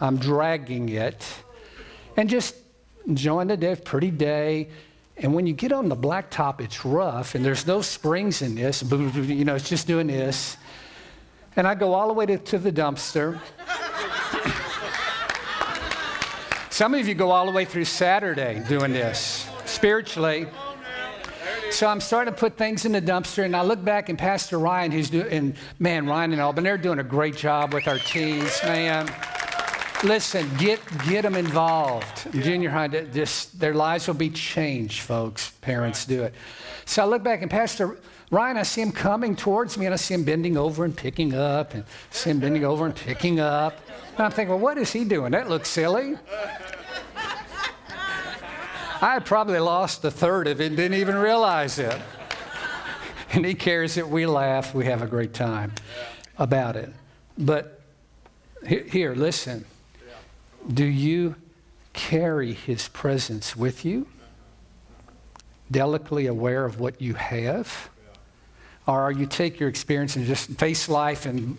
I'm 0.00 0.18
dragging 0.18 0.90
it, 0.90 1.26
and 2.16 2.28
just 2.28 2.54
enjoying 3.06 3.48
the 3.48 3.56
day, 3.56 3.76
pretty 3.76 4.10
day 4.10 4.68
and 5.20 5.34
when 5.34 5.46
you 5.46 5.52
get 5.52 5.72
on 5.72 5.88
the 5.88 5.96
blacktop, 5.96 6.60
it's 6.60 6.84
rough, 6.84 7.34
and 7.34 7.44
there's 7.44 7.66
no 7.66 7.82
springs 7.82 8.42
in 8.42 8.54
this. 8.54 8.82
You 8.92 9.44
know, 9.44 9.56
it's 9.56 9.68
just 9.68 9.86
doing 9.86 10.06
this. 10.06 10.56
And 11.56 11.66
I 11.66 11.74
go 11.74 11.94
all 11.94 12.06
the 12.06 12.14
way 12.14 12.26
to, 12.26 12.38
to 12.38 12.58
the 12.58 12.70
dumpster. 12.70 13.40
Some 16.70 16.94
of 16.94 17.08
you 17.08 17.14
go 17.14 17.32
all 17.32 17.46
the 17.46 17.52
way 17.52 17.64
through 17.64 17.86
Saturday 17.86 18.62
doing 18.68 18.92
this 18.92 19.48
spiritually. 19.68 20.46
So 21.70 21.86
I'm 21.86 22.00
starting 22.00 22.32
to 22.32 22.38
put 22.38 22.56
things 22.56 22.84
in 22.84 22.92
the 22.92 23.02
dumpster, 23.02 23.44
and 23.44 23.54
I 23.54 23.62
look 23.62 23.84
back 23.84 24.08
and 24.08 24.18
Pastor 24.18 24.58
Ryan, 24.58 24.90
who's 24.90 25.10
doing, 25.10 25.28
and 25.30 25.54
man, 25.78 26.06
Ryan 26.06 26.32
and 26.32 26.40
Alban, 26.40 26.64
they're 26.64 26.78
doing 26.78 26.98
a 26.98 27.04
great 27.04 27.36
job 27.36 27.74
with 27.74 27.86
our 27.86 27.98
teens, 27.98 28.58
man. 28.64 29.08
Listen, 30.04 30.48
get 30.58 30.80
get 31.08 31.22
them 31.22 31.34
involved. 31.34 32.32
Junior 32.32 32.70
high, 32.70 32.88
just 32.88 33.58
their 33.58 33.74
lives 33.74 34.06
will 34.06 34.14
be 34.14 34.30
changed, 34.30 35.00
folks. 35.00 35.50
Parents 35.60 36.06
do 36.06 36.22
it. 36.22 36.34
So 36.84 37.02
I 37.02 37.06
look 37.06 37.22
back 37.22 37.42
and 37.42 37.50
Pastor 37.50 37.98
Ryan, 38.30 38.58
I 38.58 38.62
see 38.62 38.82
him 38.82 38.92
coming 38.92 39.34
towards 39.34 39.78
me, 39.78 39.86
and 39.86 39.92
I 39.92 39.96
see 39.96 40.14
him 40.14 40.22
bending 40.22 40.56
over 40.56 40.84
and 40.84 40.96
picking 40.96 41.34
up, 41.34 41.74
and 41.74 41.84
see 42.10 42.30
him 42.30 42.40
bending 42.40 42.64
over 42.64 42.86
and 42.86 42.94
picking 42.94 43.40
up. 43.40 43.78
And 44.16 44.20
I'm 44.20 44.30
thinking, 44.30 44.50
well, 44.50 44.58
what 44.58 44.78
is 44.78 44.92
he 44.92 45.04
doing? 45.04 45.32
That 45.32 45.48
looks 45.48 45.68
silly. 45.68 46.16
I 49.00 49.20
probably 49.20 49.60
lost 49.60 50.04
a 50.04 50.10
third 50.10 50.48
of 50.48 50.60
it 50.60 50.66
and 50.66 50.76
didn't 50.76 50.98
even 50.98 51.16
realize 51.16 51.78
it. 51.78 52.00
And 53.32 53.44
he 53.44 53.54
carries 53.54 53.96
it. 53.96 54.08
We 54.08 54.26
laugh. 54.26 54.74
We 54.74 54.86
have 54.86 55.02
a 55.02 55.06
great 55.06 55.34
time 55.34 55.72
about 56.38 56.76
it. 56.76 56.90
But 57.36 57.80
here, 58.66 59.14
listen. 59.14 59.64
Do 60.72 60.84
you 60.84 61.36
carry 61.92 62.52
his 62.52 62.88
presence 62.88 63.54
with 63.54 63.84
you? 63.84 64.06
Delicately 65.70 66.26
aware 66.26 66.64
of 66.64 66.80
what 66.80 67.00
you 67.00 67.14
have? 67.14 67.90
Or 68.86 69.00
are 69.00 69.12
you 69.12 69.26
take 69.26 69.60
your 69.60 69.68
experience 69.68 70.16
and 70.16 70.26
just 70.26 70.50
face 70.52 70.88
life 70.88 71.26
and, 71.26 71.58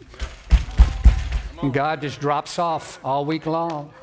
and 1.61 1.71
God 1.71 2.01
just 2.01 2.19
drops 2.19 2.59
off 2.59 2.99
all 3.03 3.23
week 3.23 3.45
long? 3.45 3.93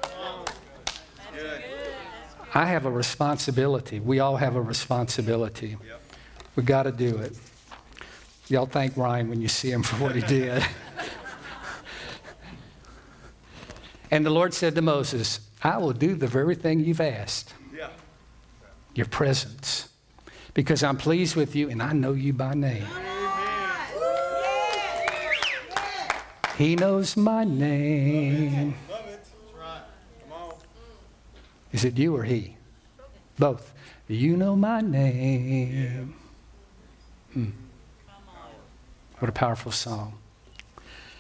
I 2.57 2.65
have 2.65 2.87
a 2.87 2.91
responsibility. 2.91 4.01
We 4.01 4.21
all 4.21 4.37
have 4.37 4.57
a 4.57 4.63
responsibility. 4.63 5.77
We 6.57 6.63
got 6.63 6.85
to 6.85 6.93
do 6.93 7.19
it. 7.19 7.37
Y'all 8.49 8.65
thank 8.65 8.97
Ryan 8.97 9.29
when 9.29 9.43
you 9.43 9.49
see 9.49 9.71
him 9.71 9.83
for 9.83 9.97
what 9.97 10.15
he 10.15 10.23
did. 10.23 10.65
And 14.09 14.25
the 14.25 14.31
Lord 14.31 14.55
said 14.55 14.77
to 14.77 14.83
Moses, 14.83 15.41
I 15.65 15.79
will 15.79 15.93
do 15.93 16.15
the 16.15 16.29
very 16.29 16.55
thing 16.55 16.79
you've 16.79 17.01
asked 17.01 17.53
yeah. 17.77 17.89
your 18.95 19.07
presence. 19.07 19.89
Because 20.55 20.85
I'm 20.85 20.97
pleased 20.97 21.35
with 21.35 21.57
you 21.57 21.69
and 21.69 21.83
I 21.83 21.93
know 21.93 22.13
you 22.13 22.33
by 22.33 22.55
name. 22.55 22.87
He 26.57 26.77
knows 26.77 27.17
my 27.17 27.43
name. 27.43 28.75
Is 31.73 31.85
it 31.85 31.99
you 31.99 32.17
or 32.17 32.25
he? 32.25 32.57
Both. 33.39 33.75
You 34.09 34.37
know 34.37 34.57
my 34.57 34.81
name. 34.81 36.15
Hmm. 37.33 37.51
What 39.19 39.29
a 39.29 39.33
powerful 39.33 39.73
song. 39.73 40.19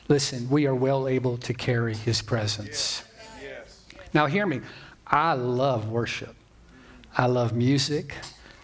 Listen, 0.08 0.48
we 0.48 0.66
are 0.66 0.74
well 0.74 1.08
able 1.08 1.36
to 1.38 1.52
carry 1.52 1.94
his 1.94 2.22
presence. 2.22 3.02
Now, 4.14 4.26
hear 4.26 4.46
me. 4.46 4.60
I 5.06 5.34
love 5.34 5.88
worship. 5.88 6.34
I 7.16 7.26
love 7.26 7.54
music. 7.54 8.14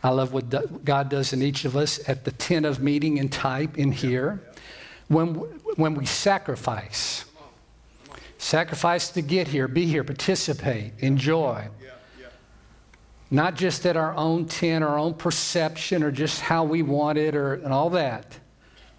I 0.02 0.10
love 0.10 0.32
what 0.32 0.84
God 0.84 1.08
does 1.08 1.32
in 1.32 1.42
each 1.42 1.64
of 1.64 1.76
us 1.76 2.08
at 2.08 2.24
the 2.24 2.32
tent 2.32 2.66
of 2.66 2.80
meeting 2.80 3.18
and 3.18 3.30
type 3.30 3.78
in 3.78 3.92
here. 3.92 4.42
When, 5.08 5.34
when 5.76 5.94
we 5.94 6.06
sacrifice, 6.06 7.24
sacrifice 8.42 9.08
to 9.10 9.22
get 9.22 9.48
here, 9.48 9.68
be 9.68 9.86
here, 9.86 10.04
participate, 10.04 10.92
enjoy. 10.98 11.68
Not 13.30 13.54
just 13.54 13.86
at 13.86 13.96
our 13.96 14.14
own 14.14 14.46
tent, 14.46 14.84
our 14.84 14.98
own 14.98 15.14
perception, 15.14 16.02
or 16.02 16.10
just 16.10 16.40
how 16.40 16.64
we 16.64 16.82
want 16.82 17.16
it, 17.16 17.34
or 17.34 17.54
and 17.54 17.72
all 17.72 17.88
that. 17.90 18.38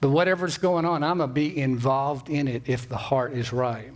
But 0.02 0.10
whatever's 0.10 0.58
going 0.58 0.86
on, 0.86 1.04
I'm 1.04 1.18
going 1.18 1.30
to 1.30 1.34
be 1.34 1.56
involved 1.56 2.30
in 2.30 2.48
it 2.48 2.64
if 2.66 2.90
the 2.90 2.98
heart 2.98 3.34
is 3.34 3.54
right. 3.54 3.92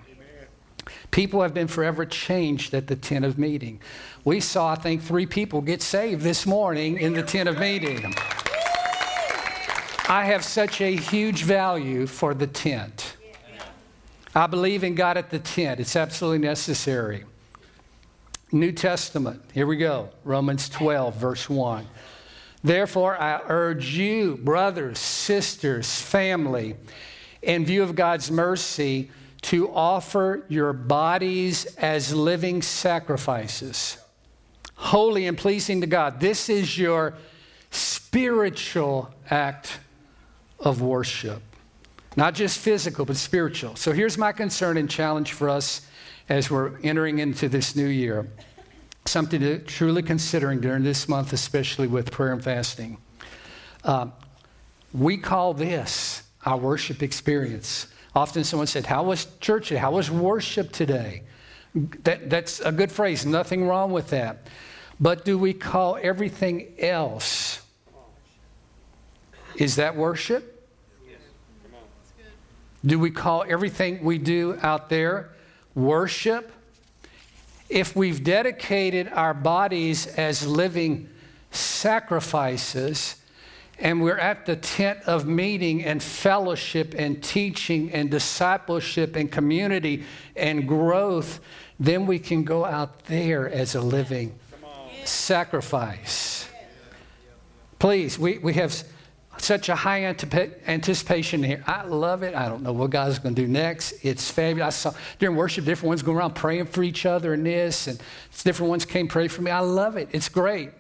People 1.12 1.42
have 1.42 1.54
been 1.54 1.68
forever 1.68 2.06
changed 2.06 2.74
at 2.74 2.88
the 2.88 2.96
tent 2.96 3.26
of 3.26 3.40
meeting. 3.40 3.82
We 4.24 4.40
saw, 4.40 4.74
I 4.74 4.76
think, 4.76 5.02
three 5.02 5.26
people 5.26 5.62
get 5.62 5.82
saved 5.82 6.22
this 6.22 6.46
morning 6.46 7.00
in 7.00 7.14
the 7.14 7.24
tent 7.24 7.50
of 7.50 7.58
meeting. 7.58 8.14
I 10.08 10.24
have 10.26 10.46
such 10.46 10.82
a 10.82 10.96
huge 10.96 11.44
value 11.44 12.06
for 12.06 12.34
the 12.34 12.48
tent. 12.48 13.17
I 14.38 14.46
believe 14.46 14.84
in 14.84 14.94
God 14.94 15.18
at 15.18 15.32
the 15.32 15.40
tent, 15.40 15.80
it's 15.80 15.96
absolutely 15.96 16.46
necessary. 16.46 17.26
New 18.52 18.72
Testament, 18.72 19.42
here 19.52 19.66
we 19.66 19.78
go 19.78 20.12
Romans 20.24 20.70
12, 20.70 21.16
verse 21.16 21.50
1. 21.50 21.88
Therefore, 22.64 23.20
I 23.20 23.42
urge 23.48 23.96
you, 23.96 24.38
brothers, 24.38 25.00
sisters, 25.00 26.00
family, 26.00 26.76
in 27.42 27.66
view 27.66 27.82
of 27.82 27.96
God's 27.96 28.30
mercy, 28.30 29.10
to 29.42 29.74
offer 29.74 30.44
your 30.50 30.72
bodies 30.72 31.66
as 31.78 32.14
living 32.14 32.62
sacrifices, 32.62 33.98
holy 34.76 35.26
and 35.26 35.36
pleasing 35.36 35.82
to 35.82 35.88
God. 35.88 36.20
This 36.20 36.48
is 36.48 36.78
your 36.78 37.16
spiritual 37.72 39.12
act 39.32 39.80
of 40.60 40.80
worship. 40.80 41.42
Not 42.18 42.34
just 42.34 42.58
physical, 42.58 43.06
but 43.06 43.16
spiritual. 43.16 43.76
So 43.76 43.92
here's 43.92 44.18
my 44.18 44.32
concern 44.32 44.78
and 44.78 44.90
challenge 44.90 45.34
for 45.34 45.50
us 45.50 45.88
as 46.28 46.50
we're 46.50 46.76
entering 46.80 47.20
into 47.20 47.48
this 47.48 47.76
new 47.76 47.86
year. 47.86 48.28
Something 49.06 49.40
to 49.42 49.60
truly 49.60 50.02
considering 50.02 50.60
during 50.60 50.84
this 50.84 51.08
month, 51.08 51.32
especially 51.32 51.86
with 51.86 52.12
prayer 52.12 52.34
and 52.34 52.44
fasting. 52.44 52.98
Um, 53.84 54.14
we 54.94 55.18
call 55.18 55.54
this 55.54 56.24
our 56.44 56.58
worship 56.58 57.04
experience. 57.04 57.86
Often 58.16 58.46
someone 58.46 58.68
said, 58.68 58.88
How 58.88 59.04
was 59.04 59.28
church 59.40 59.68
today? 59.68 59.80
How 59.80 59.92
was 59.92 60.10
worship 60.10 60.72
today? 60.72 61.22
That, 62.04 62.32
that's 62.32 62.60
a 62.62 62.72
good 62.72 62.92
phrase, 62.92 63.28
nothing 63.28 63.68
wrong 63.68 63.92
with 63.92 64.10
that. 64.10 64.48
But 65.00 65.24
do 65.24 65.38
we 65.38 65.54
call 65.54 66.00
everything 66.02 66.74
else? 66.80 67.62
Is 69.56 69.76
that 69.76 69.96
worship? 69.96 70.57
Do 72.88 72.98
we 72.98 73.12
call 73.12 73.44
everything 73.46 74.02
we 74.02 74.18
do 74.18 74.58
out 74.62 74.88
there 74.88 75.32
worship? 75.76 76.54
If 77.68 77.98
we've 77.98 78.24
dedicated 78.24 79.10
our 79.10 79.34
bodies 79.34 80.08
as 80.08 80.48
living 80.48 81.10
sacrifices, 81.52 83.18
and 83.78 84.02
we're 84.02 84.18
at 84.18 84.46
the 84.46 84.56
tent 84.56 85.00
of 85.06 85.28
meeting 85.28 85.84
and 85.84 86.02
fellowship 86.02 86.96
and 86.98 87.22
teaching 87.22 87.92
and 87.92 88.10
discipleship 88.10 89.18
and 89.18 89.30
community 89.30 90.06
and 90.38 90.66
growth, 90.66 91.42
then 91.82 92.06
we 92.06 92.20
can 92.20 92.46
go 92.46 92.64
out 92.64 93.04
there 93.06 93.50
as 93.50 93.76
a 93.76 93.82
living 93.82 94.34
sacrifice. 95.04 96.48
Please, 97.80 98.18
we, 98.18 98.38
we 98.38 98.54
have 98.54 98.82
such 99.42 99.70
a 99.70 99.76
high 99.76 100.04
anticipation 100.04 101.44
here. 101.44 101.64
I 101.68 101.84
love 101.84 102.24
it. 102.24 102.36
I 102.36 102.50
don't 102.50 102.64
know 102.64 102.74
what 102.74 102.90
God's 102.90 103.20
going 103.20 103.36
to 103.36 103.42
do 103.42 103.48
next. 103.48 103.94
It's 104.04 104.30
fabulous. 104.30 104.86
I 104.86 104.92
saw 104.92 104.98
during 105.20 105.36
worship, 105.36 105.66
different 105.66 105.90
ones 105.90 106.02
going 106.02 106.18
around 106.18 106.36
praying 106.36 106.66
for 106.68 106.84
each 106.84 107.06
other 107.06 107.34
and 107.34 107.46
this, 107.46 107.88
and 107.88 108.02
different 108.44 108.70
ones 108.70 108.86
came 108.86 109.08
pray 109.08 109.28
for 109.28 109.42
me. 109.42 109.52
I 109.52 109.60
love 109.60 109.98
it. 109.98 110.10
It's 110.12 110.30
great. 110.30 110.72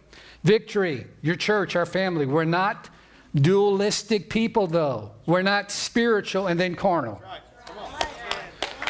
Victory, 0.44 1.08
your 1.22 1.36
church, 1.36 1.76
our 1.76 1.86
family. 1.86 2.26
We're 2.26 2.46
not 2.46 2.90
dualistic 3.36 4.30
people, 4.30 4.68
though. 4.68 5.12
We're 5.26 5.42
not 5.42 5.72
spiritual 5.72 6.48
and 6.48 6.60
then 6.60 6.76
carnal. 6.76 7.22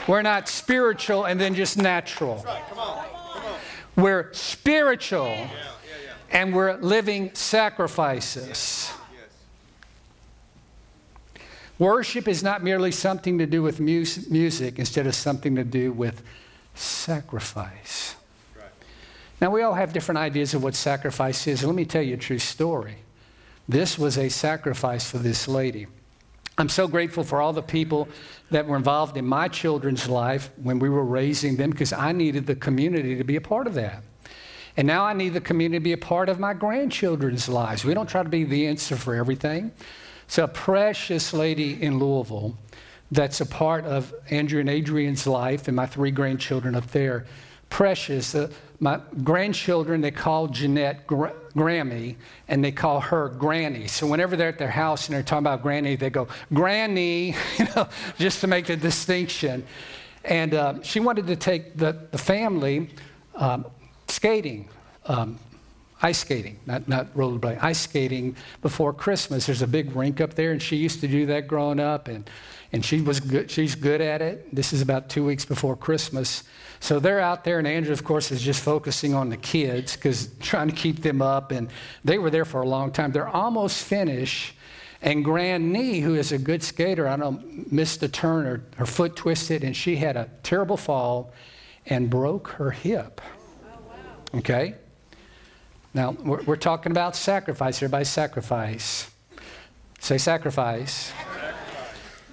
We're 0.08 0.22
not 0.22 0.48
spiritual 0.48 1.26
and 1.26 1.40
then 1.40 1.54
just 1.56 1.78
natural. 1.78 2.46
We're 3.96 4.32
spiritual 4.34 5.36
and 6.30 6.54
we're 6.54 6.78
living 6.78 7.32
sacrifices. 7.34 8.92
Worship 11.80 12.28
is 12.28 12.42
not 12.42 12.64
merely 12.64 12.92
something 12.92 13.38
to 13.38 13.46
do 13.46 13.62
with 13.62 13.80
music 13.80 14.80
instead 14.80 15.06
of 15.06 15.14
something 15.14 15.56
to 15.56 15.64
do 15.64 15.92
with 15.92 16.24
sacrifice. 16.74 18.16
Now, 19.40 19.52
we 19.52 19.62
all 19.62 19.76
have 19.76 19.94
different 19.94 20.18
ideas 20.18 20.56
of 20.56 20.64
what 20.64 20.74
sacrifice 20.74 21.46
is. 21.46 21.64
Let 21.64 21.76
me 21.76 21.86
tell 21.86 22.02
you 22.02 22.16
a 22.16 22.18
true 22.18 22.40
story. 22.40 22.96
This 23.70 24.00
was 24.00 24.18
a 24.18 24.30
sacrifice 24.30 25.10
for 25.10 25.20
this 25.20 25.48
lady. 25.48 25.86
I'm 26.58 26.70
so 26.70 26.88
grateful 26.88 27.24
for 27.24 27.40
all 27.40 27.54
the 27.54 27.62
people 27.62 28.08
that 28.50 28.66
were 28.66 28.78
involved 28.78 29.16
in 29.16 29.28
my 29.28 29.48
children's 29.48 30.10
life 30.10 30.50
when 30.64 30.80
we 30.80 30.90
were 30.90 31.04
raising 31.04 31.56
them 31.56 31.70
because 31.70 31.94
I 31.94 32.14
needed 32.14 32.48
the 32.48 32.56
community 32.56 33.16
to 33.16 33.24
be 33.24 33.36
a 33.36 33.42
part 33.42 33.68
of 33.68 33.76
that. 33.76 34.02
And 34.76 34.88
now 34.88 35.06
I 35.06 35.14
need 35.14 35.34
the 35.36 35.42
community 35.42 35.78
to 35.78 35.84
be 35.84 35.94
a 35.94 35.98
part 35.98 36.30
of 36.30 36.40
my 36.40 36.56
grandchildren's 36.56 37.48
lives. 37.48 37.86
We 37.86 37.94
don't 37.94 38.10
try 38.10 38.24
to 38.24 38.30
be 38.30 38.44
the 38.44 38.66
answer 38.66 38.96
for 38.96 39.14
everything. 39.14 39.72
So, 40.28 40.44
a 40.44 40.48
precious 40.48 41.34
lady 41.34 41.82
in 41.82 42.00
Louisville 42.00 42.58
that's 43.12 43.40
a 43.40 43.46
part 43.46 43.86
of 43.86 44.14
Andrew 44.30 44.60
and 44.60 44.70
Adrian's 44.70 45.26
life 45.26 45.68
and 45.68 45.76
my 45.76 45.86
three 45.86 46.12
grandchildren 46.12 46.76
up 46.76 46.88
there. 46.88 47.26
Precious. 47.70 48.36
Uh, 48.36 48.50
my 48.80 49.00
grandchildren, 49.24 50.02
they 50.02 50.12
call 50.12 50.48
Jeanette 50.48 51.08
Gra- 51.08 51.34
Grammy 51.56 52.16
and 52.48 52.64
they 52.64 52.72
call 52.72 53.00
her 53.00 53.30
Granny. 53.30 53.88
So 53.88 54.06
whenever 54.06 54.36
they're 54.36 54.50
at 54.50 54.60
their 54.60 54.70
house 54.70 55.08
and 55.08 55.16
they're 55.16 55.24
talking 55.24 55.44
about 55.44 55.64
Granny, 55.64 55.96
they 55.96 56.10
go, 56.10 56.28
Granny, 56.54 57.36
you 57.58 57.66
know, 57.76 57.88
just 58.18 58.42
to 58.42 58.48
make 58.48 58.66
the 58.68 58.78
distinction. 58.78 59.66
And 60.24 60.54
uh, 60.54 60.82
she 60.84 61.00
wanted 61.00 61.28
to 61.28 61.36
take 61.36 61.78
the, 61.78 61.98
the 62.12 62.18
family 62.18 62.90
um, 63.36 63.66
skating. 64.08 64.68
Um, 65.06 65.40
ice 66.02 66.20
skating, 66.20 66.60
not, 66.66 66.88
not 66.88 67.14
rollerblade, 67.16 67.62
ice 67.62 67.80
skating 67.80 68.36
before 68.62 68.94
Christmas. 68.94 69.46
There's 69.46 69.62
a 69.62 69.68
big 69.68 69.96
rink 69.96 70.22
up 70.22 70.36
there, 70.36 70.52
and 70.52 70.62
she 70.62 70.76
used 70.76 71.02
to 71.02 71.08
do 71.08 71.26
that 71.28 71.48
growing 71.48 71.80
up, 71.80 72.08
and, 72.08 72.30
and 72.72 72.86
she 72.86 73.02
was 73.02 73.20
good, 73.20 73.50
she's 73.50 73.76
good 73.76 74.02
at 74.02 74.22
it. 74.22 74.54
This 74.54 74.74
is 74.74 74.82
about 74.82 75.10
two 75.10 75.26
weeks 75.26 75.46
before 75.46 75.76
Christmas. 75.76 76.44
So 76.80 77.00
they're 77.00 77.20
out 77.20 77.44
there, 77.44 77.58
and 77.58 77.68
Andrew, 77.68 77.94
of 77.94 78.04
course, 78.04 78.32
is 78.32 78.42
just 78.42 78.64
focusing 78.64 79.16
on 79.16 79.30
the 79.30 79.38
kids 79.38 79.96
because 79.96 80.30
trying 80.40 80.70
to 80.70 80.76
keep 80.76 81.02
them 81.02 81.22
up, 81.22 81.52
and 81.52 81.70
they 82.04 82.20
were 82.20 82.30
there 82.30 82.46
for 82.46 82.62
a 82.62 82.68
long 82.68 82.92
time. 82.92 83.12
They're 83.12 83.28
almost 83.28 83.84
finished. 83.84 84.54
And 85.02 85.24
Granny, 85.24 86.00
who 86.00 86.16
is 86.16 86.32
a 86.32 86.38
good 86.38 86.64
skater, 86.64 87.08
I 87.08 87.16
know, 87.16 87.40
missed 87.72 88.02
a 88.04 88.08
turn, 88.08 88.46
or 88.46 88.64
her 88.78 88.86
foot 88.86 89.16
twisted, 89.16 89.64
and 89.64 89.76
she 89.76 89.96
had 89.96 90.16
a 90.16 90.30
terrible 90.44 90.78
fall 90.78 91.34
and 91.86 92.10
broke 92.10 92.50
her 92.50 92.72
hip. 92.72 93.22
Oh, 93.64 93.80
wow. 93.88 94.40
Okay? 94.40 94.76
Now, 95.98 96.12
we're, 96.12 96.44
we're 96.44 96.56
talking 96.58 96.92
about 96.92 97.16
sacrifice. 97.16 97.78
Everybody 97.78 98.06
sacrifice. 98.06 99.10
Say 100.00 100.20
sacrifice. 100.20 101.12
sacrifice. 101.12 101.52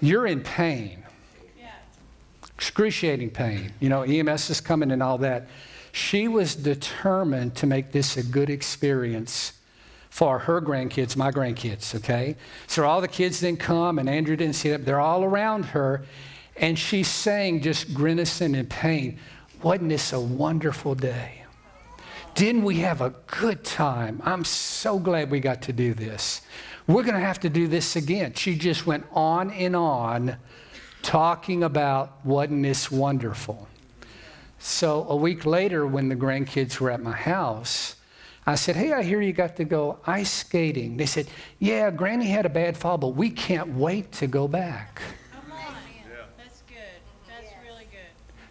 You're 0.03 0.27
in 0.27 0.43
pain. 0.43 1.03
Excruciating 2.57 3.31
pain. 3.31 3.73
You 3.81 3.89
know, 3.89 4.03
EMS 4.03 4.51
is 4.51 4.61
coming 4.61 4.91
and 4.91 5.03
all 5.03 5.17
that. 5.19 5.49
She 5.93 6.29
was 6.29 6.55
determined 6.55 7.55
to 7.57 7.67
make 7.67 7.91
this 7.91 8.19
a 8.19 8.23
good 8.23 8.51
experience 8.51 9.55
for 10.11 10.39
her 10.41 10.61
grandkids, 10.61 11.17
my 11.17 11.31
grandkids, 11.31 11.95
okay? 11.95 12.37
So 12.67 12.85
all 12.85 13.01
the 13.01 13.09
kids 13.09 13.41
didn't 13.41 13.61
come, 13.61 13.99
and 13.99 14.11
Andrew 14.11 14.37
didn't 14.37 14.57
see 14.57 14.69
them. 14.69 14.85
They're 14.85 15.01
all 15.01 15.25
around 15.25 15.65
her, 15.65 16.05
and 16.57 16.79
she's 16.79 17.09
saying, 17.09 17.63
just 17.63 17.95
grimacing 17.95 18.55
in 18.55 18.67
pain, 18.67 19.19
Wasn't 19.63 19.89
this 19.89 20.13
a 20.13 20.21
wonderful 20.21 20.95
day? 20.95 21.44
Didn't 22.35 22.65
we 22.65 22.77
have 22.79 23.01
a 23.01 23.11
good 23.29 23.63
time? 23.63 24.21
I'm 24.25 24.45
so 24.45 24.99
glad 24.99 25.31
we 25.31 25.39
got 25.39 25.63
to 25.63 25.73
do 25.73 25.95
this. 25.95 26.43
We're 26.89 27.05
going 27.05 27.15
to 27.15 27.21
have 27.21 27.39
to 27.41 27.49
do 27.49 27.69
this 27.69 27.95
again. 27.95 28.35
She 28.35 28.57
just 28.57 28.87
went 28.87 29.07
on 29.13 29.53
and 29.53 29.77
on 29.77 30.37
talking 31.03 31.63
about 31.63 32.25
wasn't 32.27 32.65
this 32.65 32.91
wonderful. 32.91 33.69
So 34.59 35.07
a 35.09 35.15
week 35.15 35.47
later, 35.47 35.87
when 35.87 36.09
the 36.09 36.17
grandkids 36.17 36.81
were 36.81 36.91
at 36.91 37.01
my 37.01 37.13
house, 37.13 37.97
I 38.47 38.57
said, 38.57 38.75
Hey, 38.75 38.93
I 38.93 39.03
hear 39.03 39.21
you 39.21 39.33
got 39.33 39.57
to 39.57 39.65
go 39.65 40.01
ice 40.05 40.33
skating. 40.33 40.97
They 40.97 41.07
said, 41.07 41.29
Yeah, 41.61 41.91
Granny 41.93 42.27
had 42.27 42.47
a 42.47 42.51
bad 42.51 42.77
fall, 42.77 42.99
but 42.99 43.09
we 43.09 43.31
can't 43.31 43.75
wait 43.75 44.11
to 44.13 44.27
go 44.27 44.49
back. 44.49 45.01
Come 45.33 45.53
on. 45.53 45.59
Yeah. 45.59 46.25
That's 46.37 46.63
good. 46.63 46.79
That's 47.29 47.53
really 47.65 47.85
good. 47.85 48.11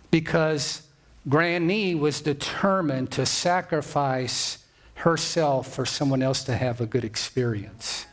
Because 0.10 0.83
Granny 1.28 1.96
was 1.96 2.22
determined 2.22 3.12
to 3.12 3.26
sacrifice 3.26 4.60
herself 4.96 5.74
for 5.74 5.86
someone 5.86 6.22
else 6.22 6.44
to 6.46 6.56
have 6.56 6.82
a 6.82 6.86
good 6.86 7.06
experience. 7.06 8.06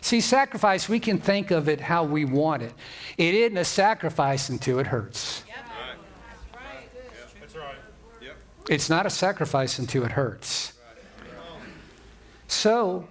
See, 0.00 0.20
sacrifice, 0.20 0.88
we 0.88 1.00
can 1.00 1.18
think 1.18 1.50
of 1.50 1.68
it 1.68 1.80
how 1.80 2.04
we 2.04 2.24
want 2.24 2.62
it. 2.62 2.74
It 3.16 3.34
isn't 3.34 3.56
a 3.56 3.64
sacrifice 3.64 4.50
until 4.50 4.78
it 4.78 4.86
hurts. 4.86 5.42
It's 8.68 8.88
not 8.88 9.06
a 9.06 9.10
sacrifice 9.10 9.78
until 9.78 10.04
it 10.04 10.12
hurts. 10.12 10.72
So, 12.48 13.08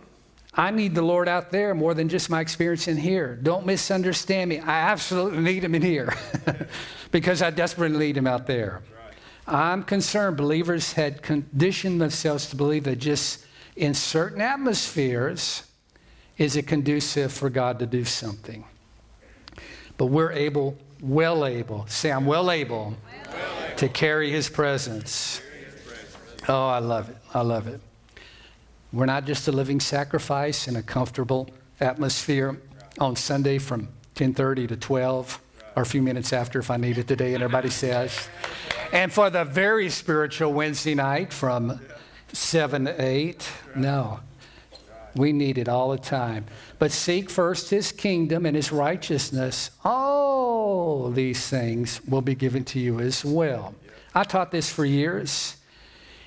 I 0.55 0.69
need 0.71 0.93
the 0.93 1.01
Lord 1.01 1.27
out 1.27 1.51
there 1.51 1.73
more 1.73 1.93
than 1.93 2.09
just 2.09 2.29
my 2.29 2.39
experience 2.39 2.87
in 2.87 2.97
here. 2.97 3.39
Don't 3.41 3.65
misunderstand 3.65 4.49
me. 4.49 4.59
I 4.59 4.91
absolutely 4.91 5.39
need 5.39 5.63
Him 5.63 5.73
in 5.75 5.81
here 5.81 6.13
because 7.11 7.41
I 7.41 7.49
desperately 7.49 7.97
need 7.97 8.17
Him 8.17 8.27
out 8.27 8.45
there. 8.45 8.81
I'm 9.47 9.83
concerned 9.83 10.37
believers 10.37 10.93
had 10.93 11.21
conditioned 11.21 11.99
themselves 11.99 12.49
to 12.49 12.55
believe 12.55 12.85
that 12.85 12.97
just 12.97 13.45
in 13.75 13.93
certain 13.93 14.41
atmospheres 14.41 15.63
is 16.37 16.55
it 16.55 16.67
conducive 16.67 17.31
for 17.31 17.49
God 17.49 17.79
to 17.79 17.85
do 17.85 18.05
something. 18.05 18.63
But 19.97 20.07
we're 20.07 20.31
able, 20.31 20.77
well 21.01 21.45
able, 21.45 21.85
say, 21.87 22.11
I'm 22.11 22.25
well 22.25 22.49
able, 22.49 22.95
to 23.77 23.89
carry 23.89 24.31
his 24.31 24.49
presence. 24.49 25.41
Oh, 26.47 26.67
I 26.67 26.79
love 26.79 27.09
it. 27.09 27.17
I 27.33 27.41
love 27.41 27.67
it. 27.67 27.81
We're 28.91 29.05
not 29.05 29.25
just 29.25 29.47
a 29.47 29.51
living 29.51 29.79
sacrifice 29.79 30.67
in 30.67 30.75
a 30.75 30.83
comfortable 30.83 31.49
atmosphere 31.79 32.59
on 32.99 33.15
Sunday 33.15 33.57
from 33.57 33.89
10:30 34.15 34.67
to 34.67 34.77
12 34.77 35.39
or 35.75 35.81
a 35.81 35.85
few 35.85 36.01
minutes 36.01 36.31
after 36.31 36.59
if 36.59 36.69
I 36.69 36.77
need 36.77 36.99
it 36.99 37.07
today 37.07 37.33
and 37.33 37.43
everybody 37.43 37.71
says 37.71 38.29
and 38.93 39.11
for 39.11 39.31
the 39.31 39.43
very 39.43 39.89
spiritual 39.89 40.53
Wednesday 40.53 40.93
night 40.93 41.33
from 41.33 41.81
seven 42.31 42.85
to 42.85 43.01
eight. 43.01 43.49
No. 43.75 44.19
We 45.15 45.33
need 45.33 45.57
it 45.57 45.67
all 45.67 45.91
the 45.91 45.97
time. 45.97 46.45
But 46.77 46.91
seek 46.91 47.29
first 47.31 47.71
his 47.71 47.91
kingdom 47.91 48.45
and 48.45 48.55
his 48.55 48.71
righteousness. 48.71 49.71
All 49.83 51.09
these 51.09 51.47
things 51.47 52.01
will 52.05 52.21
be 52.21 52.35
given 52.35 52.63
to 52.65 52.79
you 52.79 52.99
as 52.99 53.25
well. 53.25 53.73
I 54.13 54.23
taught 54.23 54.51
this 54.51 54.71
for 54.71 54.85
years. 54.85 55.57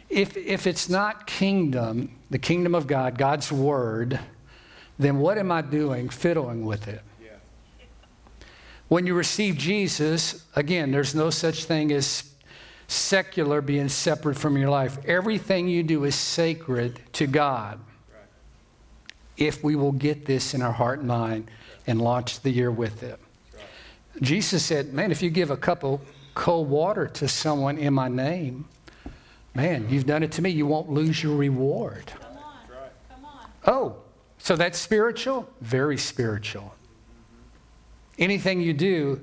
If, 0.08 0.36
if 0.36 0.66
it's 0.66 0.88
not 0.88 1.26
kingdom, 1.28 2.16
the 2.30 2.38
kingdom 2.38 2.74
of 2.74 2.88
God, 2.88 3.16
God's 3.16 3.52
word, 3.52 4.18
then 4.98 5.20
what 5.20 5.38
am 5.38 5.52
I 5.52 5.62
doing 5.62 6.08
fiddling 6.08 6.66
with 6.66 6.88
it? 6.88 7.02
When 8.88 9.06
you 9.06 9.14
receive 9.14 9.56
Jesus, 9.56 10.44
again, 10.56 10.90
there's 10.90 11.14
no 11.14 11.30
such 11.30 11.64
thing 11.64 11.92
as 11.92 12.32
secular 12.88 13.60
being 13.60 13.88
separate 13.88 14.36
from 14.36 14.56
your 14.56 14.70
life. 14.70 14.98
Everything 15.06 15.68
you 15.68 15.82
do 15.82 16.04
is 16.04 16.14
sacred 16.14 17.00
to 17.14 17.26
God. 17.26 17.80
If 19.36 19.62
we 19.62 19.76
will 19.76 19.92
get 19.92 20.24
this 20.24 20.54
in 20.54 20.62
our 20.62 20.72
heart 20.72 21.00
and 21.00 21.08
mind 21.08 21.50
and 21.86 22.00
launch 22.00 22.40
the 22.40 22.50
year 22.50 22.70
with 22.70 23.02
it. 23.02 23.20
Jesus 24.22 24.64
said, 24.64 24.94
Man, 24.94 25.10
if 25.10 25.22
you 25.22 25.30
give 25.30 25.50
a 25.50 25.56
cup 25.56 25.84
of 25.84 26.00
cold 26.34 26.70
water 26.70 27.06
to 27.06 27.28
someone 27.28 27.76
in 27.76 27.92
my 27.92 28.08
name, 28.08 28.66
man, 29.54 29.88
you've 29.90 30.06
done 30.06 30.22
it 30.22 30.32
to 30.32 30.42
me. 30.42 30.50
You 30.50 30.66
won't 30.66 30.88
lose 30.88 31.22
your 31.22 31.36
reward. 31.36 32.06
Come 32.06 32.38
on. 32.38 32.68
Come 33.10 33.24
on. 33.24 33.50
Oh, 33.66 33.96
so 34.38 34.56
that's 34.56 34.78
spiritual? 34.78 35.48
Very 35.60 35.98
spiritual. 35.98 36.74
Anything 38.18 38.62
you 38.62 38.72
do, 38.72 39.20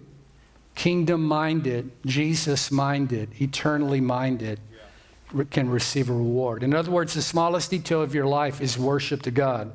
kingdom 0.75 1.23
minded, 1.23 1.91
Jesus 2.05 2.71
minded, 2.71 3.29
eternally 3.41 4.01
minded, 4.01 4.59
can 5.49 5.69
receive 5.69 6.09
a 6.09 6.13
reward. 6.13 6.63
In 6.63 6.73
other 6.73 6.91
words, 6.91 7.13
the 7.13 7.21
smallest 7.21 7.71
detail 7.71 8.01
of 8.01 8.13
your 8.13 8.25
life 8.25 8.61
is 8.61 8.77
worship 8.77 9.21
to 9.23 9.31
God. 9.31 9.73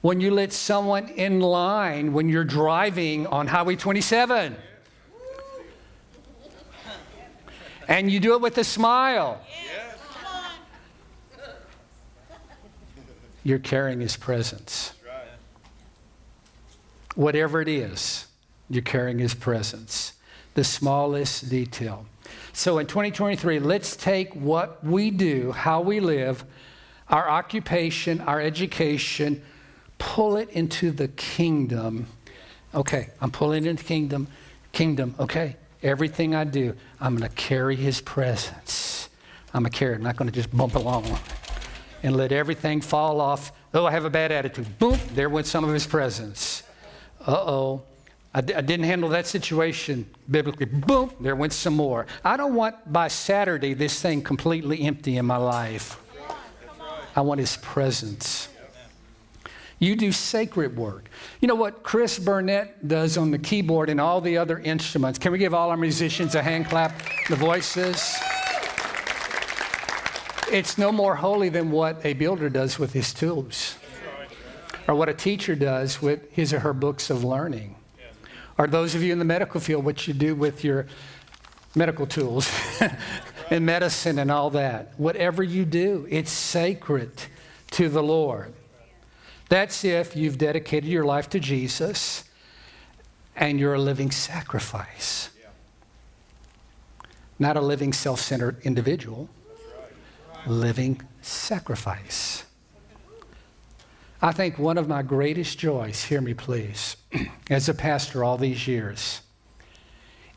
When 0.00 0.20
you 0.20 0.30
let 0.30 0.52
someone 0.52 1.08
in 1.08 1.40
line 1.40 2.12
when 2.12 2.28
you're 2.28 2.44
driving 2.44 3.26
on 3.26 3.46
Highway 3.46 3.76
27, 3.76 4.56
and 7.88 8.10
you 8.10 8.20
do 8.20 8.34
it 8.34 8.40
with 8.40 8.58
a 8.58 8.64
smile, 8.64 9.40
you're 13.42 13.58
carrying 13.58 14.00
his 14.00 14.16
presence. 14.16 14.92
Whatever 17.14 17.60
it 17.60 17.68
is, 17.68 18.26
you're 18.70 18.82
carrying 18.82 19.18
his 19.18 19.34
presence. 19.34 20.12
The 20.54 20.64
smallest 20.64 21.48
detail. 21.48 22.06
So 22.52 22.78
in 22.78 22.86
2023, 22.86 23.60
let's 23.60 23.96
take 23.96 24.34
what 24.34 24.84
we 24.84 25.10
do, 25.10 25.52
how 25.52 25.80
we 25.80 26.00
live, 26.00 26.44
our 27.08 27.28
occupation, 27.28 28.20
our 28.22 28.40
education, 28.40 29.42
pull 29.98 30.36
it 30.36 30.50
into 30.50 30.90
the 30.90 31.08
kingdom. 31.08 32.06
Okay, 32.74 33.08
I'm 33.20 33.30
pulling 33.30 33.64
into 33.64 33.84
kingdom. 33.84 34.28
Kingdom, 34.72 35.14
okay. 35.18 35.56
Everything 35.82 36.34
I 36.34 36.44
do, 36.44 36.74
I'm 37.00 37.16
going 37.16 37.28
to 37.28 37.34
carry 37.36 37.76
his 37.76 38.00
presence. 38.00 39.08
I'm 39.54 39.64
to 39.64 39.70
carry. 39.70 39.94
I'm 39.94 40.02
not 40.02 40.16
going 40.16 40.30
to 40.30 40.34
just 40.34 40.54
bump 40.54 40.74
along 40.74 41.18
and 42.02 42.16
let 42.16 42.32
everything 42.32 42.80
fall 42.80 43.20
off. 43.20 43.52
Oh, 43.74 43.86
I 43.86 43.90
have 43.92 44.04
a 44.04 44.10
bad 44.10 44.32
attitude. 44.32 44.78
Boom, 44.78 44.98
there 45.14 45.28
went 45.28 45.46
some 45.46 45.64
of 45.64 45.72
his 45.72 45.86
presence. 45.86 46.62
Uh 47.26 47.32
oh. 47.32 47.82
I 48.38 48.40
d- 48.40 48.54
I 48.54 48.60
didn't 48.60 48.86
handle 48.86 49.08
that 49.08 49.26
situation 49.26 50.08
biblically. 50.30 50.66
Boom, 50.66 51.10
there 51.18 51.34
went 51.34 51.52
some 51.52 51.74
more. 51.74 52.06
I 52.24 52.36
don't 52.36 52.54
want 52.54 52.92
by 52.92 53.08
Saturday 53.08 53.74
this 53.74 54.00
thing 54.00 54.22
completely 54.22 54.82
empty 54.82 55.16
in 55.16 55.26
my 55.26 55.38
life. 55.38 56.00
I 57.16 57.20
want 57.20 57.40
his 57.40 57.56
presence. 57.56 58.48
You 59.80 59.96
do 59.96 60.12
sacred 60.12 60.76
work. 60.76 61.08
You 61.40 61.48
know 61.48 61.56
what 61.56 61.82
Chris 61.82 62.16
Burnett 62.16 62.86
does 62.86 63.16
on 63.16 63.32
the 63.32 63.38
keyboard 63.40 63.90
and 63.90 64.00
all 64.00 64.20
the 64.20 64.38
other 64.38 64.60
instruments? 64.60 65.18
Can 65.18 65.32
we 65.32 65.38
give 65.38 65.52
all 65.52 65.70
our 65.70 65.76
musicians 65.76 66.36
a 66.36 66.42
hand 66.42 66.68
clap? 66.68 66.92
The 67.28 67.34
voices. 67.34 68.14
It's 70.52 70.78
no 70.78 70.92
more 70.92 71.16
holy 71.16 71.48
than 71.48 71.72
what 71.72 72.06
a 72.06 72.12
builder 72.12 72.48
does 72.48 72.78
with 72.78 72.92
his 72.92 73.12
tools, 73.12 73.74
or 74.86 74.94
what 74.94 75.08
a 75.08 75.14
teacher 75.14 75.56
does 75.56 76.00
with 76.00 76.30
his 76.30 76.52
or 76.52 76.60
her 76.60 76.72
books 76.72 77.10
of 77.10 77.24
learning, 77.24 77.74
or 78.58 78.66
those 78.66 78.94
of 78.96 79.02
you 79.02 79.12
in 79.12 79.18
the 79.20 79.24
medical 79.24 79.60
field, 79.60 79.84
what 79.84 80.06
you 80.08 80.12
do 80.12 80.34
with 80.34 80.64
your 80.64 80.86
medical 81.74 82.06
tools 82.06 82.50
and 83.50 83.64
medicine 83.64 84.18
and 84.18 84.30
all 84.30 84.50
that. 84.50 84.92
Whatever 84.98 85.42
you 85.42 85.64
do, 85.64 86.06
it's 86.10 86.32
sacred 86.32 87.12
to 87.70 87.88
the 87.88 88.02
Lord. 88.02 88.52
That's 89.48 89.84
if 89.84 90.16
you've 90.16 90.36
dedicated 90.36 90.90
your 90.90 91.04
life 91.04 91.30
to 91.30 91.40
Jesus 91.40 92.24
and 93.36 93.58
you're 93.60 93.74
a 93.74 93.80
living 93.80 94.10
sacrifice, 94.10 95.30
not 97.38 97.56
a 97.56 97.60
living 97.60 97.92
self 97.92 98.20
centered 98.20 98.60
individual, 98.62 99.30
living 100.46 101.00
sacrifice. 101.22 102.44
I 104.20 104.32
think 104.32 104.58
one 104.58 104.78
of 104.78 104.88
my 104.88 105.02
greatest 105.02 105.58
joys, 105.58 106.04
hear 106.04 106.20
me 106.20 106.34
please, 106.34 106.96
as 107.50 107.68
a 107.68 107.74
pastor 107.74 108.24
all 108.24 108.36
these 108.36 108.66
years, 108.66 109.20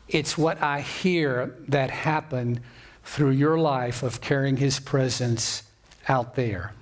it's 0.08 0.38
what 0.38 0.62
I 0.62 0.80
hear 0.80 1.56
that 1.68 1.90
happened 1.90 2.60
through 3.02 3.30
your 3.30 3.58
life 3.58 4.04
of 4.04 4.20
carrying 4.20 4.56
his 4.56 4.78
presence 4.78 5.64
out 6.08 6.36
there. 6.36 6.74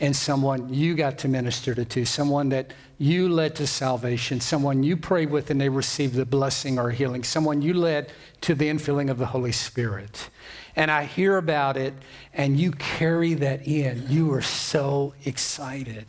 And 0.00 0.14
someone 0.14 0.74
you 0.74 0.94
got 0.94 1.18
to 1.18 1.28
minister 1.28 1.74
to, 1.74 1.84
to, 1.84 2.04
someone 2.04 2.48
that 2.48 2.74
you 3.02 3.28
led 3.28 3.56
to 3.56 3.66
salvation, 3.66 4.40
someone 4.40 4.84
you 4.84 4.96
prayed 4.96 5.28
with 5.28 5.50
and 5.50 5.60
they 5.60 5.68
received 5.68 6.14
the 6.14 6.24
blessing 6.24 6.78
or 6.78 6.88
healing, 6.90 7.24
someone 7.24 7.60
you 7.60 7.74
led 7.74 8.12
to 8.42 8.54
the 8.54 8.68
infilling 8.68 9.10
of 9.10 9.18
the 9.18 9.26
Holy 9.26 9.50
Spirit. 9.50 10.30
And 10.76 10.88
I 10.88 11.02
hear 11.02 11.36
about 11.36 11.76
it 11.76 11.94
and 12.32 12.60
you 12.60 12.70
carry 12.70 13.34
that 13.34 13.66
in. 13.66 14.06
You 14.08 14.32
are 14.34 14.40
so 14.40 15.14
excited. 15.24 16.06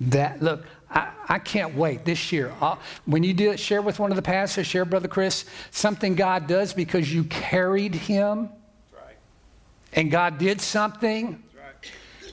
That, 0.00 0.40
look, 0.40 0.64
I, 0.88 1.10
I 1.28 1.38
can't 1.40 1.74
wait 1.74 2.04
this 2.04 2.30
year. 2.30 2.52
I'll, 2.60 2.78
when 3.04 3.24
you 3.24 3.34
do 3.34 3.50
it, 3.50 3.58
share 3.58 3.82
with 3.82 3.98
one 3.98 4.12
of 4.12 4.16
the 4.16 4.22
pastors, 4.22 4.68
share, 4.68 4.84
Brother 4.84 5.08
Chris, 5.08 5.44
something 5.72 6.14
God 6.14 6.46
does 6.46 6.72
because 6.72 7.12
you 7.12 7.24
carried 7.24 7.96
him 7.96 8.48
and 9.92 10.08
God 10.08 10.38
did 10.38 10.60
something 10.60 11.42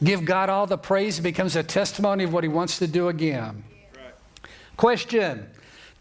Give 0.04 0.26
God 0.26 0.50
all 0.50 0.68
the 0.68 0.78
praise. 0.78 1.20
It 1.20 1.22
becomes 1.22 1.56
a 1.56 1.64
testimony 1.64 2.24
of 2.24 2.34
what 2.34 2.44
He 2.44 2.48
wants 2.48 2.80
to 2.80 2.88
do 2.88 3.08
again. 3.10 3.64
Right. 3.96 4.14
Question 4.76 5.48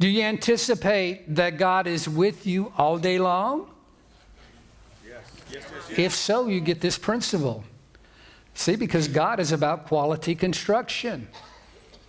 Do 0.01 0.09
you 0.09 0.23
anticipate 0.23 1.35
that 1.35 1.59
God 1.59 1.87
is 1.87 2.09
with 2.09 2.47
you 2.47 2.73
all 2.77 2.99
day 2.99 3.19
long? 3.19 3.71
Yes. 5.07 5.21
Yes, 5.51 5.65
yes, 5.89 5.99
if 5.99 6.15
so, 6.15 6.49
you 6.49 6.61
get 6.61 6.81
this 6.81 6.99
principle. 6.99 7.65
See, 8.55 8.77
because 8.77 9.09
God 9.09 9.41
is 9.41 9.53
about 9.53 9.87
quality 9.87 10.35
construction. 10.35 11.29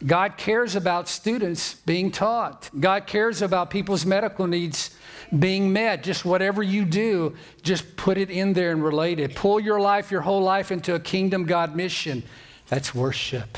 God 0.06 0.36
cares 0.36 0.76
about 0.76 1.08
students 1.08 1.76
being 1.76 2.12
taught. 2.12 2.70
God 2.78 3.08
cares 3.08 3.42
about 3.42 3.70
people's 3.70 4.06
medical 4.06 4.48
needs 4.48 4.90
being 5.40 5.74
met. 5.74 6.04
Just 6.04 6.26
whatever 6.26 6.62
you 6.62 6.86
do, 6.86 7.36
just 7.62 7.96
put 7.96 8.18
it 8.18 8.30
in 8.30 8.54
there 8.54 8.72
and 8.72 8.84
relate 8.84 9.20
it. 9.20 9.36
Pull 9.36 9.60
your 9.60 9.80
life, 9.80 10.12
your 10.12 10.22
whole 10.22 10.42
life 10.42 10.72
into 10.72 10.96
a 10.96 11.00
kingdom 11.00 11.46
God 11.46 11.76
mission. 11.76 12.24
That's 12.70 12.94
worship. 12.94 13.58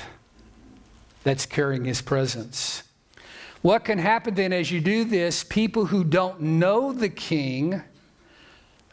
That's 1.24 1.46
carrying 1.46 1.86
his 1.86 2.02
presence. 2.02 2.84
What 3.62 3.84
can 3.84 3.98
happen 3.98 4.36
then 4.36 4.54
as 4.54 4.70
you 4.72 4.80
do 4.80 5.06
this? 5.06 5.44
People 5.44 5.86
who 5.86 6.04
don't 6.04 6.40
know 6.40 6.94
the 6.94 7.10
king, 7.10 7.82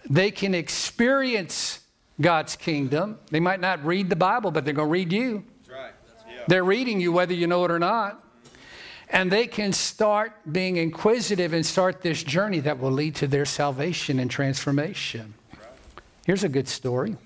they 0.08 0.30
can 0.30 0.54
experience 0.54 1.80
God's 2.20 2.56
kingdom. 2.56 3.18
They 3.30 3.40
might 3.40 3.60
not 3.60 3.84
read 3.84 4.08
the 4.08 4.16
Bible, 4.16 4.50
but 4.50 4.64
they're 4.64 4.72
going 4.72 4.88
to 4.88 4.92
read 4.92 5.12
you. 5.12 5.44
Right. 5.70 5.92
Yeah. 6.26 6.44
They're 6.48 6.64
reading 6.64 7.00
you 7.00 7.12
whether 7.12 7.34
you 7.34 7.46
know 7.46 7.64
it 7.64 7.70
or 7.70 7.78
not. 7.78 8.24
And 9.12 9.30
they 9.30 9.46
can 9.46 9.74
start 9.74 10.32
being 10.50 10.78
inquisitive 10.78 11.52
and 11.52 11.64
start 11.64 12.00
this 12.00 12.22
journey 12.22 12.60
that 12.60 12.80
will 12.80 12.90
lead 12.90 13.14
to 13.16 13.26
their 13.26 13.44
salvation 13.44 14.18
and 14.18 14.30
transformation. 14.30 15.34
Here's 16.26 16.44
a 16.44 16.48
good 16.48 16.66
story. 16.66 17.16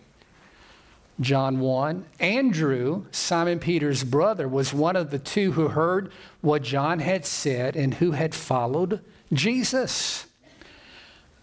John 1.21 1.61
1. 1.61 2.05
Andrew, 2.19 3.07
Simon 3.13 3.61
Peter's 3.61 4.03
brother, 4.03 4.49
was 4.49 4.75
one 4.75 4.97
of 4.97 5.11
the 5.11 5.19
two 5.21 5.53
who 5.53 5.69
heard 5.69 6.11
what 6.41 6.63
John 6.63 6.99
had 6.99 7.25
said 7.25 7.77
and 7.77 7.95
who 7.95 8.11
had 8.11 8.35
followed 8.35 9.01
Jesus. 9.33 10.27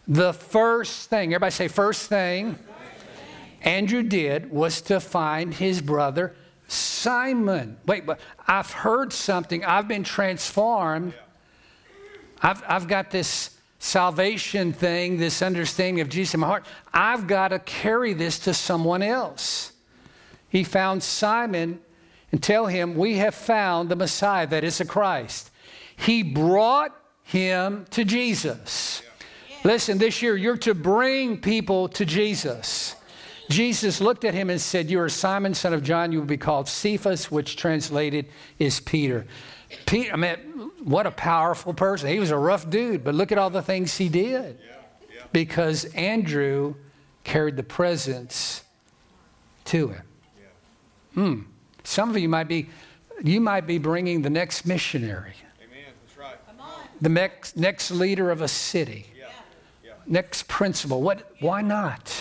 The 0.07 0.33
first 0.33 1.09
thing, 1.09 1.33
everybody 1.33 1.51
say, 1.51 1.69
first 1.69 2.09
thing 2.09 2.59
Andrew 3.61 4.03
did 4.03 4.51
was 4.51 4.81
to 4.83 4.99
find 4.99 5.53
his 5.53 5.81
brother 5.81 6.35
Simon, 6.73 7.77
wait, 7.85 8.05
but 8.05 8.19
I've 8.47 8.71
heard 8.71 9.13
something. 9.13 9.63
I've 9.63 9.87
been 9.87 10.03
transformed. 10.03 11.13
I've, 12.41 12.63
I've 12.67 12.87
got 12.87 13.11
this 13.11 13.57
salvation 13.83 14.71
thing, 14.71 15.17
this 15.17 15.41
understanding 15.41 15.99
of 15.99 16.07
Jesus 16.07 16.35
in 16.35 16.39
my 16.39 16.47
heart, 16.47 16.65
I've 16.93 17.27
got 17.27 17.49
to 17.49 17.59
carry 17.59 18.13
this 18.13 18.39
to 18.39 18.53
someone 18.53 19.01
else. 19.01 19.73
He 20.47 20.63
found 20.63 21.03
Simon 21.03 21.81
and 22.31 22.41
tell 22.41 22.65
him, 22.65 22.95
We 22.95 23.17
have 23.17 23.35
found 23.35 23.89
the 23.89 23.95
Messiah, 23.95 24.47
that 24.47 24.63
is 24.63 24.77
the 24.77 24.85
Christ. 24.85 25.51
He 25.97 26.23
brought 26.23 26.95
him 27.23 27.85
to 27.91 28.05
Jesus. 28.05 29.01
Listen, 29.63 29.97
this 29.97 30.21
year 30.21 30.37
you're 30.37 30.57
to 30.57 30.73
bring 30.73 31.39
people 31.39 31.89
to 31.89 32.05
Jesus. 32.05 32.95
Jesus 33.49 33.99
looked 33.99 34.23
at 34.23 34.33
him 34.33 34.49
and 34.49 34.59
said, 34.59 34.89
You 34.89 34.99
are 35.01 35.09
Simon, 35.09 35.53
son 35.53 35.73
of 35.73 35.83
John. 35.83 36.11
You 36.11 36.19
will 36.19 36.25
be 36.25 36.37
called 36.37 36.67
Cephas, 36.67 37.29
which 37.29 37.55
translated 37.55 38.27
is 38.59 38.79
Peter. 38.79 39.25
Peter, 39.85 40.13
I 40.13 40.15
mean, 40.15 40.37
what 40.83 41.05
a 41.05 41.11
powerful 41.11 41.73
person. 41.73 42.09
He 42.09 42.19
was 42.19 42.31
a 42.31 42.37
rough 42.37 42.69
dude, 42.69 43.03
but 43.03 43.15
look 43.15 43.31
at 43.31 43.37
all 43.37 43.49
the 43.49 43.61
things 43.61 43.97
he 43.97 44.09
did. 44.09 44.59
Yeah, 44.59 44.75
yeah. 45.13 45.23
Because 45.31 45.85
Andrew 45.95 46.75
carried 47.23 47.55
the 47.55 47.63
presence 47.63 48.63
to 49.65 49.89
him. 49.89 50.03
Yeah. 50.37 51.23
Hmm. 51.23 51.41
Some 51.83 52.09
of 52.09 52.17
you 52.17 52.29
might 52.29 52.47
be, 52.47 52.69
you 53.23 53.41
might 53.41 53.67
be 53.67 53.77
bringing 53.77 54.21
the 54.21 54.29
next 54.29 54.65
missionary. 54.65 55.33
Amen. 55.61 55.93
That's 56.05 56.17
right. 56.17 56.35
Come 56.47 56.61
on. 56.61 56.81
The 57.01 57.09
next, 57.09 57.57
next 57.57 57.91
leader 57.91 58.31
of 58.31 58.41
a 58.41 58.47
city. 58.47 59.07
Yeah. 59.17 59.25
Yeah. 59.83 59.91
Next 60.05 60.47
principal. 60.47 61.01
What, 61.01 61.31
why 61.39 61.61
not? 61.61 62.15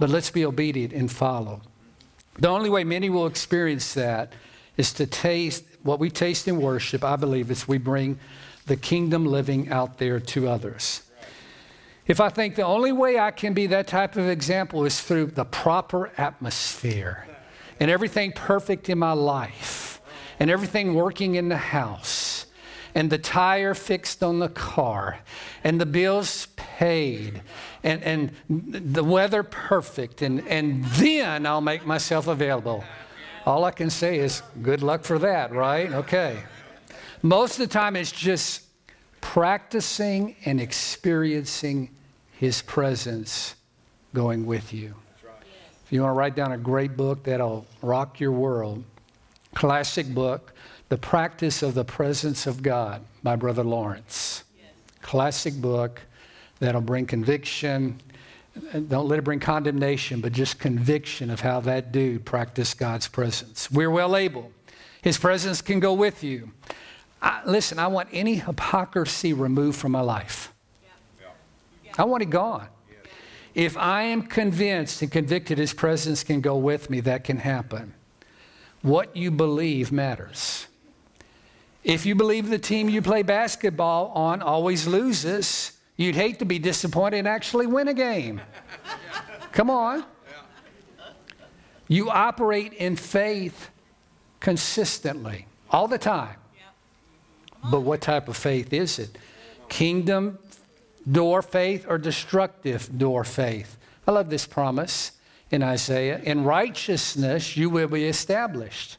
But 0.00 0.08
let's 0.08 0.30
be 0.30 0.46
obedient 0.46 0.94
and 0.94 1.12
follow. 1.12 1.60
The 2.38 2.48
only 2.48 2.70
way 2.70 2.84
many 2.84 3.10
will 3.10 3.26
experience 3.26 3.92
that 3.94 4.32
is 4.78 4.94
to 4.94 5.06
taste 5.06 5.62
what 5.82 5.98
we 5.98 6.10
taste 6.10 6.48
in 6.48 6.60
worship, 6.60 7.04
I 7.04 7.16
believe, 7.16 7.50
is 7.50 7.68
we 7.68 7.76
bring 7.76 8.18
the 8.64 8.76
kingdom 8.76 9.26
living 9.26 9.68
out 9.68 9.98
there 9.98 10.18
to 10.18 10.48
others. 10.48 11.02
If 12.06 12.18
I 12.18 12.30
think 12.30 12.56
the 12.56 12.64
only 12.64 12.92
way 12.92 13.18
I 13.18 13.30
can 13.30 13.52
be 13.52 13.66
that 13.68 13.86
type 13.86 14.16
of 14.16 14.26
example 14.26 14.86
is 14.86 15.00
through 15.00 15.26
the 15.26 15.44
proper 15.44 16.10
atmosphere 16.16 17.26
and 17.78 17.90
everything 17.90 18.32
perfect 18.32 18.88
in 18.88 18.98
my 18.98 19.12
life 19.12 20.00
and 20.40 20.50
everything 20.50 20.94
working 20.94 21.34
in 21.34 21.50
the 21.50 21.58
house 21.58 22.46
and 22.94 23.10
the 23.10 23.18
tire 23.18 23.74
fixed 23.74 24.22
on 24.22 24.38
the 24.38 24.48
car 24.48 25.18
and 25.62 25.80
the 25.80 25.86
bills 25.86 26.48
paid 26.56 27.42
and, 27.82 28.02
and 28.02 28.32
the 28.48 29.04
weather 29.04 29.42
perfect 29.42 30.22
and, 30.22 30.46
and 30.48 30.84
then 30.84 31.46
I'll 31.46 31.60
make 31.60 31.86
myself 31.86 32.26
available. 32.26 32.84
All 33.46 33.64
I 33.64 33.70
can 33.70 33.90
say 33.90 34.18
is 34.18 34.42
good 34.62 34.82
luck 34.82 35.04
for 35.04 35.18
that, 35.20 35.52
right? 35.52 35.90
Okay. 35.92 36.42
Most 37.22 37.58
of 37.58 37.68
the 37.68 37.72
time, 37.72 37.96
it's 37.96 38.12
just 38.12 38.62
practicing 39.20 40.36
and 40.44 40.60
experiencing 40.60 41.90
His 42.32 42.62
presence 42.62 43.54
going 44.14 44.46
with 44.46 44.72
you. 44.72 44.94
If 45.84 45.92
you 45.92 46.02
want 46.02 46.10
to 46.10 46.18
write 46.18 46.36
down 46.36 46.52
a 46.52 46.58
great 46.58 46.96
book 46.96 47.24
that'll 47.24 47.66
rock 47.82 48.20
your 48.20 48.32
world, 48.32 48.84
classic 49.54 50.06
book, 50.14 50.54
The 50.88 50.98
Practice 50.98 51.62
of 51.62 51.74
the 51.74 51.84
Presence 51.84 52.46
of 52.46 52.62
God 52.62 53.02
by 53.22 53.36
Brother 53.36 53.64
Lawrence. 53.64 54.44
Classic 55.02 55.54
book 55.54 56.02
that'll 56.60 56.80
bring 56.80 57.06
conviction, 57.06 58.00
don't 58.88 59.08
let 59.08 59.18
it 59.18 59.22
bring 59.22 59.40
condemnation, 59.40 60.20
but 60.20 60.32
just 60.32 60.58
conviction 60.58 61.30
of 61.30 61.40
how 61.40 61.60
that 61.60 61.92
dude 61.92 62.24
practiced 62.24 62.78
God's 62.78 63.08
presence. 63.08 63.70
We're 63.70 63.90
well 63.90 64.16
able. 64.16 64.52
His 65.02 65.18
presence 65.18 65.62
can 65.62 65.80
go 65.80 65.94
with 65.94 66.22
you. 66.22 66.50
I, 67.22 67.40
listen, 67.44 67.78
I 67.78 67.86
want 67.86 68.08
any 68.12 68.36
hypocrisy 68.36 69.32
removed 69.32 69.78
from 69.78 69.92
my 69.92 70.00
life. 70.00 70.52
I 71.98 72.04
want 72.04 72.22
it 72.22 72.30
gone. 72.30 72.68
If 73.54 73.76
I 73.76 74.02
am 74.02 74.22
convinced 74.22 75.02
and 75.02 75.10
convicted 75.10 75.58
His 75.58 75.72
presence 75.72 76.22
can 76.22 76.40
go 76.40 76.56
with 76.56 76.88
me, 76.88 77.00
that 77.00 77.24
can 77.24 77.38
happen. 77.38 77.94
What 78.82 79.16
you 79.16 79.30
believe 79.30 79.90
matters. 79.90 80.66
If 81.82 82.06
you 82.06 82.14
believe 82.14 82.48
the 82.48 82.58
team 82.58 82.88
you 82.88 83.02
play 83.02 83.22
basketball 83.22 84.08
on 84.08 84.40
always 84.42 84.86
loses, 84.86 85.72
You'd 86.00 86.14
hate 86.14 86.38
to 86.38 86.46
be 86.46 86.58
disappointed 86.58 87.18
and 87.18 87.28
actually 87.28 87.66
win 87.66 87.86
a 87.88 87.92
game. 87.92 88.40
Come 89.52 89.68
on. 89.68 90.02
You 91.88 92.08
operate 92.08 92.72
in 92.72 92.96
faith 92.96 93.68
consistently, 94.40 95.46
all 95.68 95.88
the 95.88 95.98
time. 95.98 96.36
But 97.70 97.80
what 97.80 98.00
type 98.00 98.28
of 98.28 98.38
faith 98.38 98.72
is 98.72 98.98
it? 98.98 99.18
Kingdom 99.68 100.38
door 101.12 101.42
faith 101.42 101.84
or 101.86 101.98
destructive 101.98 102.98
door 102.98 103.22
faith? 103.22 103.76
I 104.06 104.12
love 104.12 104.30
this 104.30 104.46
promise 104.46 105.12
in 105.50 105.62
Isaiah. 105.62 106.18
In 106.24 106.44
righteousness, 106.44 107.58
you 107.58 107.68
will 107.68 107.88
be 107.88 108.06
established. 108.06 108.96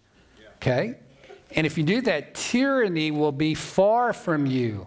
Okay? 0.57 0.97
And 1.55 1.65
if 1.65 1.79
you 1.79 1.83
do 1.83 2.01
that, 2.01 2.35
tyranny 2.35 3.09
will 3.09 3.31
be 3.31 3.55
far 3.55 4.13
from 4.13 4.45
you 4.45 4.85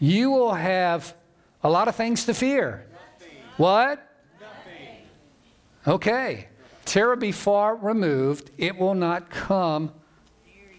you 0.00 0.30
will 0.30 0.54
have 0.54 1.14
a 1.62 1.70
lot 1.70 1.86
of 1.86 1.94
things 1.94 2.24
to 2.24 2.34
fear. 2.34 2.86
Nothing. 2.90 3.36
What? 3.58 4.06
Nothing. 4.40 4.96
Okay. 5.86 6.48
Terror 6.84 7.14
be 7.14 7.30
far 7.30 7.76
removed, 7.76 8.50
it 8.58 8.76
will 8.76 8.94
not 8.94 9.30
come 9.30 9.92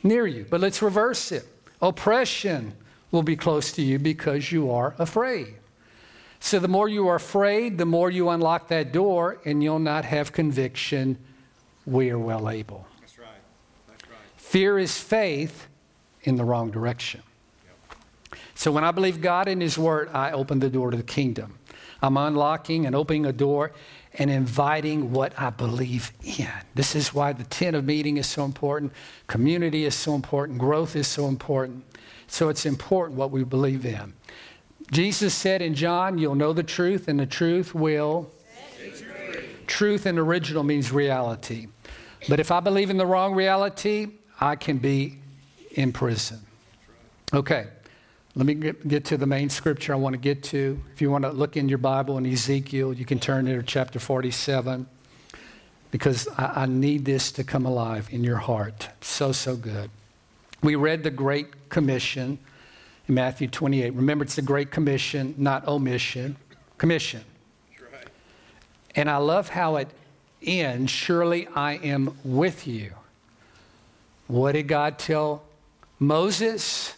near 0.03 0.27
you. 0.27 0.45
But 0.49 0.59
let's 0.59 0.81
reverse 0.81 1.31
it. 1.31 1.45
Oppression 1.81 2.73
will 3.11 3.23
be 3.23 3.35
close 3.35 3.71
to 3.73 3.81
you 3.81 3.99
because 3.99 4.51
you 4.51 4.71
are 4.71 4.95
afraid. 4.97 5.55
So 6.39 6.59
the 6.59 6.67
more 6.67 6.89
you 6.89 7.07
are 7.07 7.15
afraid, 7.15 7.77
the 7.77 7.85
more 7.85 8.09
you 8.09 8.29
unlock 8.29 8.67
that 8.69 8.91
door, 8.91 9.39
and 9.45 9.63
you'll 9.63 9.79
not 9.79 10.03
have 10.05 10.31
conviction. 10.31 11.17
We 11.85 12.09
are 12.09 12.17
well 12.19 12.49
able. 12.49 12.87
That's 12.99 13.19
right. 13.19 13.27
That's 13.87 14.03
right. 14.09 14.17
Fear 14.37 14.79
is 14.79 14.97
faith 14.97 15.67
in 16.23 16.35
the 16.35 16.43
wrong 16.43 16.71
direction. 16.71 17.21
So 18.55 18.71
when 18.71 18.83
I 18.83 18.91
believe 18.91 19.21
God 19.21 19.47
in 19.47 19.61
His 19.61 19.77
Word, 19.77 20.09
I 20.13 20.31
open 20.31 20.59
the 20.59 20.69
door 20.69 20.91
to 20.91 20.97
the 20.97 21.03
kingdom. 21.03 21.57
I'm 22.01 22.17
unlocking 22.17 22.85
and 22.85 22.95
opening 22.95 23.25
a 23.25 23.33
door 23.33 23.71
and 24.15 24.29
inviting 24.29 25.11
what 25.11 25.33
I 25.39 25.51
believe 25.51 26.11
in. 26.23 26.49
This 26.75 26.95
is 26.95 27.13
why 27.13 27.33
the 27.33 27.43
tent 27.43 27.75
of 27.75 27.85
meeting 27.85 28.17
is 28.17 28.27
so 28.27 28.43
important, 28.43 28.91
community 29.27 29.85
is 29.85 29.95
so 29.95 30.15
important, 30.15 30.57
growth 30.57 30.95
is 30.95 31.07
so 31.07 31.27
important. 31.27 31.85
So 32.27 32.49
it's 32.49 32.65
important 32.65 33.17
what 33.17 33.31
we 33.31 33.43
believe 33.43 33.85
in. 33.85 34.13
Jesus 34.91 35.33
said 35.33 35.61
in 35.61 35.75
John, 35.75 36.17
You'll 36.17 36.35
know 36.35 36.53
the 36.53 36.63
truth, 36.63 37.07
and 37.07 37.19
the 37.19 37.25
truth 37.25 37.75
will. 37.75 38.29
Truth 39.67 40.05
in 40.05 40.17
original 40.17 40.63
means 40.63 40.91
reality. 40.91 41.67
But 42.27 42.39
if 42.39 42.51
I 42.51 42.59
believe 42.59 42.89
in 42.89 42.97
the 42.97 43.05
wrong 43.05 43.33
reality, 43.33 44.07
I 44.39 44.55
can 44.55 44.77
be 44.77 45.19
in 45.71 45.93
prison. 45.93 46.39
Okay. 47.33 47.67
Let 48.33 48.45
me 48.45 48.53
get, 48.53 48.87
get, 48.87 49.05
to 49.05 49.17
the 49.17 49.25
main 49.25 49.49
scripture 49.49 49.91
I 49.93 49.97
want 49.97 50.13
to 50.13 50.19
get 50.19 50.41
to. 50.43 50.81
If 50.93 51.01
you 51.01 51.11
want 51.11 51.25
to 51.25 51.31
look 51.31 51.57
in 51.57 51.67
your 51.67 51.79
Bible 51.79 52.17
in 52.17 52.25
Ezekiel, 52.25 52.93
you 52.93 53.05
can 53.05 53.19
turn 53.19 53.45
to 53.45 53.61
chapter 53.61 53.99
47 53.99 54.87
because 55.91 56.29
I, 56.37 56.61
I 56.61 56.65
need 56.65 57.03
this 57.03 57.33
to 57.33 57.43
come 57.43 57.65
alive 57.65 58.07
in 58.09 58.23
your 58.23 58.37
heart. 58.37 58.87
So, 59.01 59.33
so 59.33 59.57
good. 59.57 59.89
We 60.63 60.75
read 60.75 61.03
the 61.03 61.11
Great 61.11 61.69
Commission 61.69 62.39
in 63.09 63.15
Matthew 63.15 63.49
28. 63.49 63.93
Remember, 63.95 64.23
it's 64.23 64.35
the 64.35 64.41
Great 64.41 64.71
Commission, 64.71 65.35
not 65.37 65.67
omission. 65.67 66.37
Commission. 66.77 67.25
Right. 67.91 68.07
And 68.95 69.09
I 69.09 69.17
love 69.17 69.49
how 69.49 69.75
it 69.75 69.89
ends 70.41 70.89
Surely 70.89 71.47
I 71.47 71.73
am 71.73 72.17
with 72.23 72.65
you. 72.65 72.93
What 74.27 74.53
did 74.53 74.69
God 74.69 74.97
tell 74.97 75.43
Moses? 75.99 76.95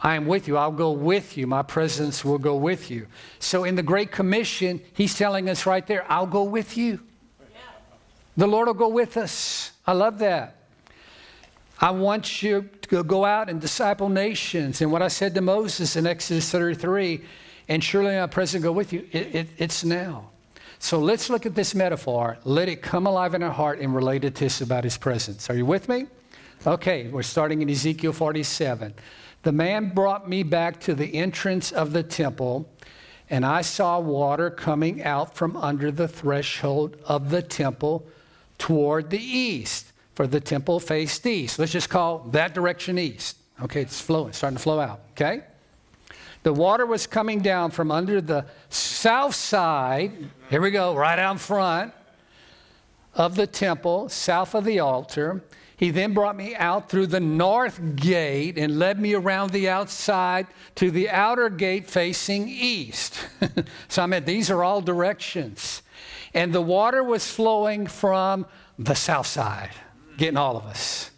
I 0.00 0.14
am 0.14 0.26
with 0.26 0.46
you. 0.46 0.56
I'll 0.56 0.70
go 0.70 0.92
with 0.92 1.36
you. 1.36 1.46
My 1.46 1.62
presence 1.62 2.24
will 2.24 2.38
go 2.38 2.56
with 2.56 2.90
you. 2.90 3.06
So 3.40 3.64
in 3.64 3.74
the 3.74 3.82
Great 3.82 4.12
Commission, 4.12 4.80
he's 4.92 5.16
telling 5.16 5.48
us 5.48 5.66
right 5.66 5.86
there, 5.86 6.04
I'll 6.10 6.26
go 6.26 6.44
with 6.44 6.76
you. 6.76 7.00
The 8.36 8.46
Lord 8.46 8.68
will 8.68 8.74
go 8.74 8.88
with 8.88 9.16
us. 9.16 9.72
I 9.84 9.92
love 9.92 10.20
that. 10.20 10.54
I 11.80 11.90
want 11.90 12.42
you 12.42 12.68
to 12.82 13.02
go 13.02 13.24
out 13.24 13.48
and 13.48 13.60
disciple 13.60 14.08
nations. 14.08 14.80
And 14.80 14.92
what 14.92 15.02
I 15.02 15.08
said 15.08 15.34
to 15.34 15.40
Moses 15.40 15.96
in 15.96 16.06
Exodus 16.06 16.50
33, 16.50 17.20
and 17.68 17.82
surely 17.82 18.16
my 18.16 18.26
presence 18.26 18.62
go 18.62 18.72
with 18.72 18.92
you, 18.92 19.06
it, 19.10 19.34
it, 19.34 19.48
it's 19.58 19.84
now. 19.84 20.30
So 20.78 21.00
let's 21.00 21.28
look 21.28 21.46
at 21.46 21.56
this 21.56 21.74
metaphor. 21.74 22.38
Let 22.44 22.68
it 22.68 22.82
come 22.82 23.06
alive 23.06 23.34
in 23.34 23.42
our 23.42 23.52
heart 23.52 23.80
and 23.80 23.94
relate 23.94 24.24
it 24.24 24.36
to 24.36 24.46
us 24.46 24.60
about 24.60 24.84
his 24.84 24.96
presence. 24.96 25.50
Are 25.50 25.56
you 25.56 25.66
with 25.66 25.88
me? 25.88 26.06
Okay, 26.66 27.08
we're 27.08 27.22
starting 27.22 27.62
in 27.62 27.70
Ezekiel 27.70 28.12
47. 28.12 28.94
The 29.42 29.52
man 29.52 29.90
brought 29.90 30.28
me 30.28 30.42
back 30.42 30.80
to 30.80 30.94
the 30.94 31.14
entrance 31.14 31.70
of 31.72 31.92
the 31.92 32.02
temple, 32.02 32.68
and 33.30 33.46
I 33.46 33.62
saw 33.62 33.98
water 34.00 34.50
coming 34.50 35.02
out 35.02 35.34
from 35.34 35.56
under 35.56 35.90
the 35.90 36.08
threshold 36.08 36.96
of 37.06 37.30
the 37.30 37.42
temple 37.42 38.06
toward 38.58 39.10
the 39.10 39.22
east, 39.22 39.92
for 40.14 40.26
the 40.26 40.40
temple 40.40 40.80
faced 40.80 41.26
east. 41.26 41.58
Let's 41.58 41.72
just 41.72 41.88
call 41.88 42.20
that 42.30 42.54
direction 42.54 42.98
east. 42.98 43.36
Okay, 43.62 43.82
it's 43.82 44.00
flowing, 44.00 44.32
starting 44.32 44.56
to 44.56 44.62
flow 44.62 44.80
out. 44.80 45.00
Okay? 45.12 45.42
The 46.42 46.52
water 46.52 46.86
was 46.86 47.06
coming 47.06 47.40
down 47.40 47.70
from 47.70 47.90
under 47.90 48.20
the 48.20 48.46
south 48.70 49.34
side. 49.34 50.12
Here 50.50 50.60
we 50.60 50.70
go, 50.70 50.96
right 50.96 51.18
out 51.18 51.40
front 51.40 51.92
of 53.18 53.34
the 53.34 53.46
temple, 53.46 54.08
south 54.08 54.54
of 54.54 54.64
the 54.64 54.78
altar. 54.78 55.42
He 55.76 55.90
then 55.90 56.14
brought 56.14 56.36
me 56.36 56.54
out 56.54 56.88
through 56.88 57.08
the 57.08 57.20
north 57.20 57.96
gate 57.96 58.56
and 58.56 58.78
led 58.78 58.98
me 59.00 59.14
around 59.14 59.50
the 59.50 59.68
outside 59.68 60.46
to 60.76 60.90
the 60.90 61.10
outer 61.10 61.50
gate 61.50 61.88
facing 61.88 62.48
east. 62.48 63.18
so 63.88 64.02
I 64.02 64.06
mean, 64.06 64.24
these 64.24 64.50
are 64.50 64.64
all 64.64 64.80
directions. 64.80 65.82
And 66.32 66.52
the 66.52 66.62
water 66.62 67.02
was 67.02 67.30
flowing 67.30 67.86
from 67.86 68.46
the 68.78 68.94
south 68.94 69.26
side, 69.26 69.70
getting 70.16 70.36
all 70.36 70.56
of 70.56 70.64
us. 70.64 71.10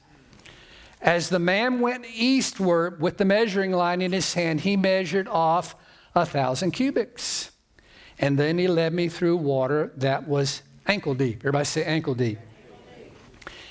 As 1.02 1.28
the 1.28 1.38
man 1.38 1.80
went 1.80 2.06
eastward 2.14 3.00
with 3.00 3.16
the 3.16 3.24
measuring 3.24 3.72
line 3.72 4.02
in 4.02 4.12
his 4.12 4.34
hand, 4.34 4.60
he 4.60 4.76
measured 4.76 5.28
off 5.28 5.74
a 6.14 6.26
thousand 6.26 6.72
cubits. 6.72 7.50
And 8.18 8.38
then 8.38 8.58
he 8.58 8.68
led 8.68 8.92
me 8.92 9.08
through 9.08 9.38
water 9.38 9.92
that 9.96 10.28
was 10.28 10.62
ankle 10.90 11.14
deep. 11.14 11.38
Everybody 11.40 11.64
say 11.64 11.84
ankle 11.84 12.14
deep. 12.14 12.38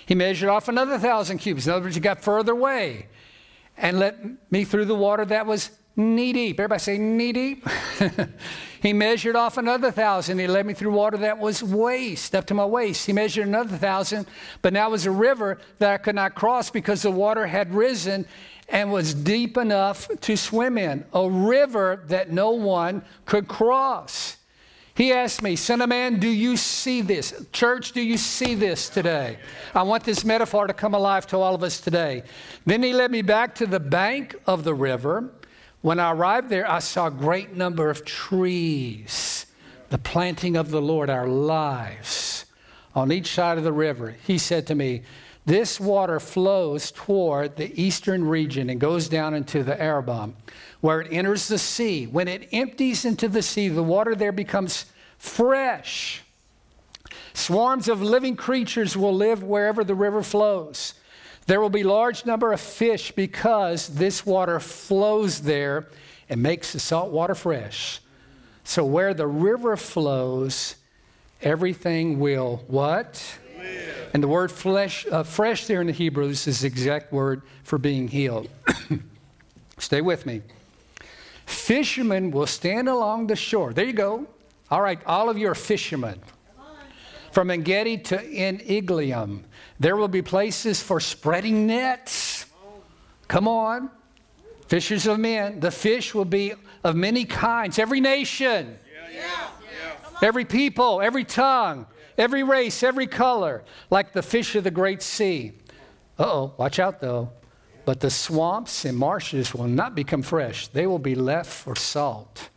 He 0.06 0.16
measured 0.16 0.50
off 0.50 0.70
another 0.70 0.98
thousand 0.98 1.38
cubits. 1.40 1.68
In 1.68 1.74
other 1.74 1.84
words, 1.84 1.96
he 1.96 2.02
got 2.02 2.22
further 2.22 2.54
away 2.54 3.08
and 3.78 4.00
let 4.00 4.16
me 4.52 4.64
through 4.64 4.86
the 4.86 4.96
water 4.96 5.26
that 5.26 5.46
was 5.46 5.72
knee 5.96 6.32
deep. 6.32 6.60
Everybody 6.60 6.80
say 6.80 6.98
knee 6.98 7.34
deep. 7.34 7.68
he 8.82 8.94
measured 8.94 9.36
off 9.36 9.58
another 9.58 9.92
thousand. 9.92 10.40
He 10.40 10.48
led 10.48 10.66
me 10.66 10.74
through 10.74 10.92
water 10.92 11.18
that 11.18 11.38
was 11.38 11.62
waist, 11.62 12.34
up 12.36 12.46
to 12.48 12.54
my 12.54 12.66
waist. 12.66 13.06
He 13.06 13.14
measured 13.14 13.48
another 13.48 13.78
thousand, 13.78 14.26
but 14.62 14.72
now 14.72 14.88
it 14.88 14.92
was 14.92 15.06
a 15.06 15.12
river 15.12 15.60
that 15.80 15.94
I 15.94 15.98
could 15.98 16.16
not 16.16 16.36
cross 16.36 16.70
because 16.70 17.02
the 17.02 17.12
water 17.12 17.46
had 17.46 17.74
risen 17.74 18.26
and 18.70 18.92
was 18.92 19.14
deep 19.14 19.58
enough 19.58 20.08
to 20.22 20.38
swim 20.38 20.78
in. 20.78 21.04
A 21.14 21.30
river 21.30 22.04
that 22.08 22.32
no 22.32 22.52
one 22.52 23.04
could 23.26 23.48
cross. 23.48 24.38
He 25.00 25.14
asked 25.14 25.42
me, 25.42 25.56
Son 25.56 25.80
of 25.80 25.88
man, 25.88 26.20
do 26.20 26.28
you 26.28 26.58
see 26.58 27.00
this? 27.00 27.34
Church, 27.54 27.94
do 27.94 28.02
you 28.02 28.18
see 28.18 28.54
this 28.54 28.90
today? 28.90 29.38
I 29.74 29.84
want 29.84 30.04
this 30.04 30.26
metaphor 30.26 30.68
to 30.68 30.74
come 30.74 30.94
alive 30.94 31.26
to 31.28 31.38
all 31.38 31.56
of 31.56 31.64
us 31.64 31.80
today. 31.80 32.24
Then 32.66 32.84
he 32.84 32.92
led 32.92 33.10
me 33.10 33.22
back 33.22 33.56
to 33.56 33.66
the 33.66 33.80
bank 33.80 34.36
of 34.46 34.66
the 34.66 34.74
river. 34.74 35.32
When 35.80 36.02
I 36.02 36.12
arrived 36.12 36.50
there, 36.50 36.70
I 36.70 36.80
saw 36.80 37.08
a 37.08 37.12
great 37.12 37.56
number 37.56 37.90
of 37.90 38.04
trees, 38.04 39.46
the 39.88 39.98
planting 39.98 40.58
of 40.58 40.70
the 40.70 40.82
Lord, 40.82 41.10
our 41.10 41.30
lives, 41.30 42.44
on 42.94 43.10
each 43.10 43.34
side 43.34 43.58
of 43.58 43.64
the 43.64 43.72
river. 43.72 44.18
He 44.28 44.38
said 44.38 44.68
to 44.68 44.76
me, 44.76 45.04
This 45.46 45.80
water 45.80 46.20
flows 46.20 46.92
toward 46.92 47.56
the 47.56 47.82
eastern 47.82 48.26
region 48.26 48.70
and 48.70 48.82
goes 48.82 49.08
down 49.08 49.34
into 49.34 49.64
the 49.64 49.82
Arabah 49.82 50.32
where 50.82 51.02
it 51.02 51.12
enters 51.12 51.48
the 51.48 51.58
sea. 51.58 52.08
When 52.08 52.28
it 52.28 52.50
empties 52.52 53.06
into 53.06 53.28
the 53.28 53.42
sea, 53.42 53.68
the 53.68 53.84
water 53.84 54.16
there 54.16 54.32
becomes 54.32 54.86
fresh. 55.18 56.22
Swarms 57.34 57.88
of 57.88 58.02
living 58.02 58.36
creatures 58.36 58.96
will 58.96 59.16
live 59.16 59.44
wherever 59.44 59.84
the 59.84 59.96
river 59.96 60.24
flows. 60.24 60.94
There 61.48 61.60
will 61.60 61.70
be 61.70 61.84
large 61.84 62.26
number 62.26 62.54
of 62.54 62.62
fish 62.62 63.12
because 63.12 63.88
this 63.88 64.26
water 64.26 64.60
flows 64.60 65.42
there 65.42 65.88
and 66.30 66.44
makes 66.44 66.74
the 66.74 66.80
salt 66.80 67.12
water 67.12 67.36
fresh. 67.36 68.02
So 68.64 68.86
where 68.86 69.16
the 69.16 69.26
river 69.26 69.76
flows, 69.76 70.76
everything 71.42 72.20
will 72.20 72.64
what? 72.68 73.40
Live. 73.58 74.12
And 74.14 74.22
the 74.22 74.28
word 74.28 74.52
flesh, 74.52 75.08
uh, 75.12 75.24
fresh 75.24 75.66
there 75.66 75.82
in 75.82 75.88
the 75.88 75.94
Hebrews 75.94 76.46
is 76.46 76.62
the 76.62 76.68
exact 76.68 77.12
word 77.12 77.42
for 77.64 77.78
being 77.78 78.08
healed. 78.08 78.48
Stay 79.80 80.02
with 80.02 80.26
me. 80.26 80.42
Fishermen 81.50 82.30
will 82.30 82.46
stand 82.46 82.88
along 82.88 83.26
the 83.26 83.36
shore. 83.36 83.74
There 83.74 83.86
you 83.86 83.94
go. 83.94 84.28
All 84.70 84.82
right, 84.82 85.00
all 85.08 85.32
of 85.32 85.38
you 85.38 85.50
are 85.50 85.56
fishermen. 85.56 86.22
From 87.32 87.50
Engedi 87.50 87.98
to 87.98 88.18
Eneglaim, 88.18 89.46
there 89.80 89.96
will 89.96 90.08
be 90.08 90.22
places 90.22 90.82
for 90.82 91.00
spreading 91.00 91.66
nets. 91.66 92.46
Come 93.28 93.48
on. 93.48 93.90
Fishers 94.68 95.08
of 95.08 95.20
men. 95.20 95.60
The 95.60 95.72
fish 95.72 96.14
will 96.14 96.26
be 96.26 96.54
of 96.84 96.96
many 96.96 97.26
kinds, 97.26 97.80
every 97.80 98.00
nation, 98.00 98.78
yeah, 99.12 99.22
yeah, 99.22 99.50
yeah. 100.12 100.18
every 100.22 100.46
people, 100.46 101.02
every 101.02 101.24
tongue, 101.24 101.88
every 102.16 102.44
race, 102.44 102.84
every 102.84 103.08
color, 103.08 103.64
like 103.90 104.14
the 104.14 104.22
fish 104.22 104.56
of 104.56 104.64
the 104.64 104.72
great 104.72 105.02
sea. 105.02 105.54
Uh 106.20 106.24
oh, 106.26 106.54
watch 106.58 106.78
out 106.78 107.02
though. 107.02 107.32
But 107.90 108.02
the 108.02 108.12
swamps 108.12 108.86
and 108.86 108.96
marshes 108.96 109.56
will 109.56 109.68
not 109.68 109.96
become 109.96 110.22
fresh, 110.22 110.68
they 110.68 110.86
will 110.86 111.00
be 111.00 111.16
left 111.16 111.50
for 111.50 111.76
salt. 111.76 112.50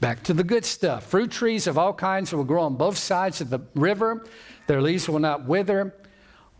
Back 0.00 0.22
to 0.22 0.32
the 0.32 0.42
good 0.42 0.64
stuff. 0.64 1.04
Fruit 1.04 1.30
trees 1.30 1.66
of 1.66 1.76
all 1.76 1.92
kinds 1.92 2.32
will 2.32 2.44
grow 2.44 2.62
on 2.62 2.76
both 2.76 2.96
sides 2.96 3.42
of 3.42 3.50
the 3.50 3.60
river. 3.74 4.24
Their 4.68 4.80
leaves 4.80 5.06
will 5.06 5.18
not 5.18 5.44
wither, 5.44 5.94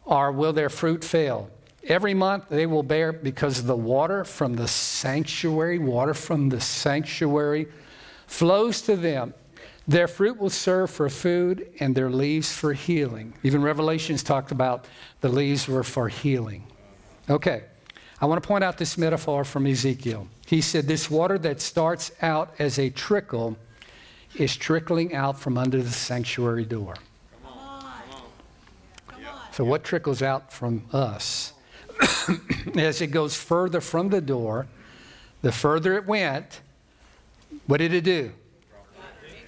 or 0.04 0.32
will 0.32 0.52
their 0.52 0.68
fruit 0.68 1.02
fail. 1.02 1.48
Every 1.84 2.12
month 2.12 2.50
they 2.50 2.66
will 2.66 2.82
bear 2.82 3.10
because 3.14 3.64
the 3.64 3.74
water 3.74 4.26
from 4.26 4.52
the 4.52 4.68
sanctuary, 4.68 5.78
water 5.78 6.12
from 6.12 6.50
the 6.50 6.60
sanctuary 6.60 7.68
flows 8.26 8.82
to 8.82 8.96
them. 8.96 9.32
Their 9.88 10.08
fruit 10.08 10.36
will 10.36 10.50
serve 10.50 10.90
for 10.90 11.08
food 11.08 11.72
and 11.80 11.94
their 11.94 12.10
leaves 12.10 12.52
for 12.52 12.74
healing. 12.74 13.32
Even 13.42 13.62
Revelations 13.62 14.22
talked 14.22 14.52
about 14.52 14.84
the 15.22 15.30
leaves 15.30 15.66
were 15.66 15.82
for 15.82 16.08
healing. 16.08 16.66
Okay. 17.30 17.62
I 18.20 18.26
want 18.26 18.42
to 18.42 18.46
point 18.46 18.62
out 18.62 18.76
this 18.76 18.98
metaphor 18.98 19.44
from 19.44 19.66
Ezekiel. 19.66 20.28
He 20.46 20.60
said, 20.60 20.86
This 20.86 21.10
water 21.10 21.38
that 21.38 21.60
starts 21.60 22.12
out 22.20 22.54
as 22.58 22.78
a 22.78 22.90
trickle 22.90 23.56
is 24.36 24.56
trickling 24.56 25.14
out 25.14 25.38
from 25.38 25.56
under 25.56 25.82
the 25.82 25.90
sanctuary 25.90 26.64
door. 26.64 26.94
Come 27.42 27.52
on. 27.58 27.84
Come 29.08 29.24
on. 29.26 29.52
So, 29.52 29.64
what 29.64 29.84
trickles 29.84 30.22
out 30.22 30.52
from 30.52 30.84
us? 30.92 31.54
as 32.76 33.00
it 33.00 33.08
goes 33.08 33.36
further 33.36 33.80
from 33.80 34.08
the 34.10 34.20
door, 34.20 34.66
the 35.42 35.52
further 35.52 35.96
it 35.96 36.06
went, 36.06 36.60
what 37.66 37.78
did 37.78 37.94
it 37.94 38.04
do? 38.04 38.32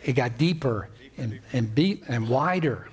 It 0.05 0.15
got 0.15 0.39
deeper 0.39 0.89
and, 1.17 1.41
and, 1.53 1.75
be, 1.75 2.03
and 2.09 2.29
wider. 2.29 2.89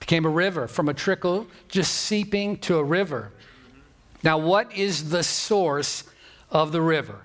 Became 0.00 0.26
a 0.26 0.30
river 0.30 0.68
from 0.68 0.88
a 0.88 0.94
trickle 0.94 1.46
just 1.68 1.94
seeping 1.94 2.58
to 2.58 2.76
a 2.76 2.84
river. 2.84 3.30
Now, 4.24 4.38
what 4.38 4.74
is 4.74 5.10
the 5.10 5.22
source 5.22 6.04
of 6.50 6.72
the 6.72 6.80
river? 6.80 7.20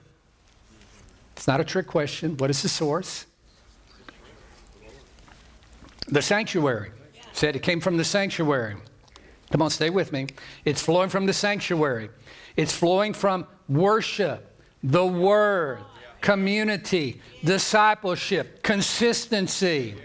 It's 1.38 1.48
not 1.48 1.62
a 1.62 1.64
trick 1.64 1.88
question. 1.88 2.36
What 2.36 2.50
is 2.50 2.62
the 2.62 2.68
source? 2.68 3.26
The 6.10 6.22
sanctuary. 6.22 6.92
Said 7.32 7.56
it 7.56 7.64
came 7.64 7.80
from 7.80 7.96
the 7.96 8.04
sanctuary. 8.04 8.76
Come 9.50 9.62
on, 9.62 9.70
stay 9.70 9.90
with 9.90 10.12
me. 10.12 10.28
It's 10.66 10.82
flowing 10.82 11.10
from 11.10 11.26
the 11.26 11.32
sanctuary. 11.32 12.10
It's 12.58 12.76
flowing 12.76 13.14
from 13.14 13.48
worship, 13.70 14.60
the 14.84 15.06
word, 15.06 15.80
community, 16.20 17.22
discipleship, 17.46 18.62
consistency, 18.62 19.96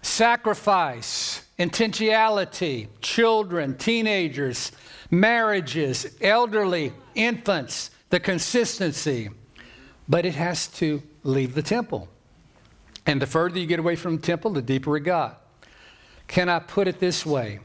sacrifice, 0.00 1.44
intentionality, 1.58 2.88
children, 3.02 3.76
teenagers, 3.76 4.72
marriages, 5.10 6.16
elderly, 6.20 6.92
infants, 7.14 7.90
the 8.10 8.20
consistency. 8.20 9.30
But 10.08 10.24
it 10.24 10.34
has 10.34 10.68
to 10.78 11.02
leave 11.22 11.54
the 11.54 11.62
temple. 11.62 12.08
And 13.06 13.20
the 13.22 13.26
further 13.26 13.58
you 13.58 13.66
get 13.66 13.78
away 13.78 13.96
from 13.96 14.16
the 14.16 14.22
temple, 14.22 14.52
the 14.52 14.62
deeper 14.62 14.96
it 14.96 15.00
got. 15.00 15.42
Can 16.26 16.48
I 16.48 16.58
put 16.58 16.88
it 16.88 17.00
this 17.00 17.24
way? 17.24 17.60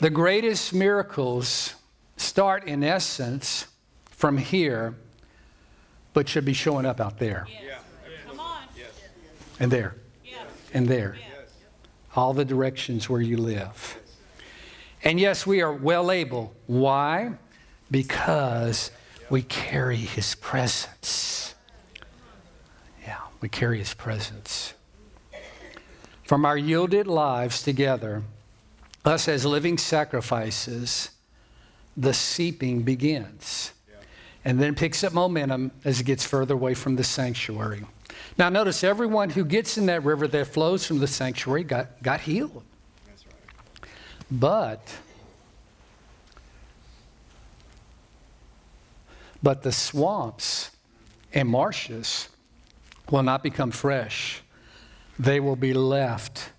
The 0.00 0.10
greatest 0.10 0.74
miracles 0.74 1.74
start, 2.16 2.64
in 2.64 2.84
essence, 2.84 3.66
from 4.10 4.38
here, 4.38 4.94
but 6.12 6.28
should 6.28 6.44
be 6.44 6.52
showing 6.52 6.86
up 6.86 7.00
out 7.00 7.18
there. 7.18 7.46
Yes. 7.50 7.80
Come 8.26 8.40
on. 8.40 8.62
And 9.58 9.70
there. 9.70 9.96
Yes. 10.24 10.46
And 10.74 10.86
there. 10.86 11.16
Yes. 11.18 11.50
All 12.14 12.32
the 12.32 12.44
directions 12.44 13.08
where 13.08 13.20
you 13.20 13.36
live. 13.36 13.98
And 15.06 15.20
yes, 15.20 15.46
we 15.46 15.62
are 15.62 15.72
well 15.72 16.10
able. 16.10 16.52
Why? 16.66 17.34
Because 17.92 18.90
we 19.30 19.42
carry 19.42 19.94
his 19.94 20.34
presence. 20.34 21.54
Yeah, 23.06 23.20
we 23.40 23.48
carry 23.48 23.78
his 23.78 23.94
presence. 23.94 24.74
From 26.24 26.44
our 26.44 26.58
yielded 26.58 27.06
lives 27.06 27.62
together, 27.62 28.24
us 29.04 29.28
as 29.28 29.46
living 29.46 29.78
sacrifices, 29.78 31.10
the 31.96 32.12
seeping 32.12 32.82
begins 32.82 33.70
and 34.44 34.58
then 34.58 34.74
picks 34.74 35.04
up 35.04 35.12
momentum 35.12 35.70
as 35.84 36.00
it 36.00 36.04
gets 36.04 36.26
further 36.26 36.54
away 36.54 36.74
from 36.74 36.96
the 36.96 37.04
sanctuary. 37.04 37.84
Now, 38.38 38.48
notice 38.48 38.82
everyone 38.82 39.30
who 39.30 39.44
gets 39.44 39.78
in 39.78 39.86
that 39.86 40.02
river 40.02 40.26
that 40.26 40.48
flows 40.48 40.84
from 40.84 40.98
the 40.98 41.06
sanctuary 41.06 41.62
got, 41.62 42.02
got 42.02 42.22
healed. 42.22 42.64
But, 44.30 44.96
but 49.42 49.62
the 49.62 49.72
swamps 49.72 50.70
and 51.32 51.48
marshes 51.48 52.28
will 53.10 53.22
not 53.22 53.42
become 53.42 53.70
fresh, 53.70 54.42
they 55.18 55.38
will 55.38 55.56
be 55.56 55.72
left 55.72 56.50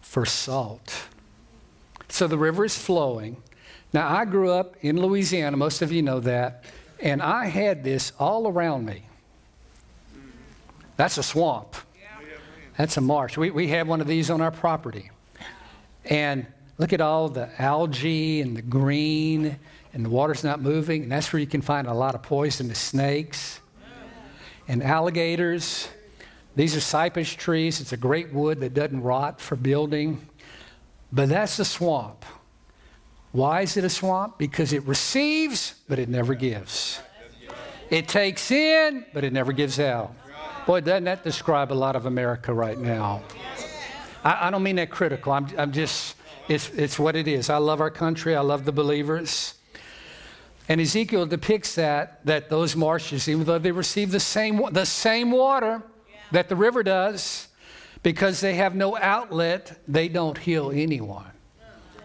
for 0.00 0.24
salt. 0.24 1.04
So 2.08 2.26
the 2.26 2.38
river 2.38 2.64
is 2.64 2.78
flowing. 2.78 3.36
Now, 3.92 4.08
I 4.08 4.24
grew 4.24 4.50
up 4.50 4.76
in 4.80 5.00
Louisiana, 5.00 5.56
most 5.56 5.82
of 5.82 5.92
you 5.92 6.02
know 6.02 6.20
that, 6.20 6.64
and 7.00 7.20
I 7.22 7.46
had 7.46 7.84
this 7.84 8.12
all 8.18 8.48
around 8.48 8.86
me. 8.86 9.06
That's 10.96 11.18
a 11.18 11.22
swamp. 11.22 11.76
That's 12.76 12.96
a 12.96 13.00
marsh. 13.00 13.36
We, 13.36 13.50
we 13.50 13.68
have 13.68 13.86
one 13.86 14.00
of 14.00 14.06
these 14.06 14.30
on 14.30 14.40
our 14.40 14.50
property. 14.50 15.10
And 16.04 16.46
look 16.78 16.92
at 16.92 17.00
all 17.00 17.28
the 17.28 17.48
algae 17.60 18.40
and 18.40 18.56
the 18.56 18.62
green, 18.62 19.58
and 19.92 20.04
the 20.04 20.10
water's 20.10 20.42
not 20.42 20.60
moving. 20.60 21.04
And 21.04 21.12
that's 21.12 21.32
where 21.32 21.40
you 21.40 21.46
can 21.46 21.62
find 21.62 21.86
a 21.86 21.94
lot 21.94 22.14
of 22.14 22.22
poisonous 22.22 22.78
snakes 22.78 23.60
and 24.66 24.82
alligators. 24.82 25.88
These 26.56 26.76
are 26.76 26.80
cypress 26.80 27.32
trees. 27.32 27.80
It's 27.80 27.92
a 27.92 27.96
great 27.96 28.32
wood 28.32 28.60
that 28.60 28.74
doesn't 28.74 29.02
rot 29.02 29.40
for 29.40 29.56
building. 29.56 30.26
But 31.12 31.28
that's 31.28 31.58
a 31.58 31.64
swamp. 31.64 32.24
Why 33.32 33.62
is 33.62 33.76
it 33.76 33.84
a 33.84 33.90
swamp? 33.90 34.38
Because 34.38 34.72
it 34.72 34.84
receives, 34.84 35.74
but 35.88 35.98
it 35.98 36.08
never 36.08 36.34
gives. 36.34 37.00
It 37.90 38.08
takes 38.08 38.50
in, 38.50 39.04
but 39.12 39.24
it 39.24 39.32
never 39.32 39.52
gives 39.52 39.78
out. 39.78 40.14
Boy, 40.66 40.80
doesn't 40.80 41.04
that 41.04 41.22
describe 41.22 41.72
a 41.72 41.74
lot 41.74 41.94
of 41.96 42.06
America 42.06 42.54
right 42.54 42.78
now? 42.78 43.22
I, 44.24 44.48
I 44.48 44.50
don't 44.50 44.62
mean 44.62 44.76
that 44.76 44.90
critical. 44.90 45.32
I'm, 45.32 45.46
I'm 45.58 45.72
just, 45.72 46.13
it's, 46.48 46.70
it's 46.70 46.98
what 46.98 47.16
it 47.16 47.26
is. 47.26 47.48
I 47.48 47.56
love 47.56 47.80
our 47.80 47.90
country. 47.90 48.36
I 48.36 48.40
love 48.40 48.64
the 48.64 48.72
believers. 48.72 49.54
And 50.68 50.80
Ezekiel 50.80 51.26
depicts 51.26 51.74
that, 51.74 52.24
that 52.24 52.48
those 52.48 52.74
marshes, 52.74 53.28
even 53.28 53.44
though 53.44 53.58
they 53.58 53.72
receive 53.72 54.10
the 54.10 54.20
same, 54.20 54.62
the 54.72 54.86
same 54.86 55.30
water 55.30 55.82
that 56.32 56.48
the 56.48 56.56
river 56.56 56.82
does, 56.82 57.48
because 58.02 58.40
they 58.40 58.54
have 58.54 58.74
no 58.74 58.96
outlet, 58.96 59.78
they 59.88 60.08
don't 60.08 60.36
heal 60.36 60.70
anyone. 60.70 61.30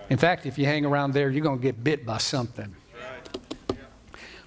In 0.10 0.18
fact, 0.18 0.46
if 0.46 0.58
you 0.58 0.66
hang 0.66 0.86
around 0.86 1.14
there, 1.14 1.30
you're 1.30 1.44
going 1.44 1.60
to 1.60 1.64
get 1.64 1.84
bit 1.84 2.06
by 2.06 2.18
something. 2.18 2.76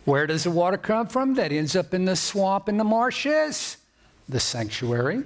Where 0.04 0.26
does 0.26 0.44
the 0.44 0.50
water 0.50 0.76
come 0.76 1.06
from 1.06 1.34
that 1.34 1.52
ends 1.52 1.76
up 1.76 1.94
in 1.94 2.04
the 2.04 2.16
swamp 2.16 2.68
and 2.68 2.80
the 2.80 2.84
marshes? 2.84 3.76
The 4.28 4.40
sanctuary 4.40 5.24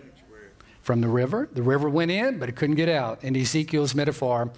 from 0.87 1.01
the 1.01 1.09
river. 1.09 1.49
The 1.53 1.65
river 1.65 1.89
went 1.89 2.13
in, 2.13 2.39
but 2.39 2.49
it 2.49 2.55
couldn't 2.55 2.77
get 2.77 2.89
out. 2.89 3.25
In 3.25 3.35
Ezekiel's 3.35 3.93
metaphor, 3.93 4.53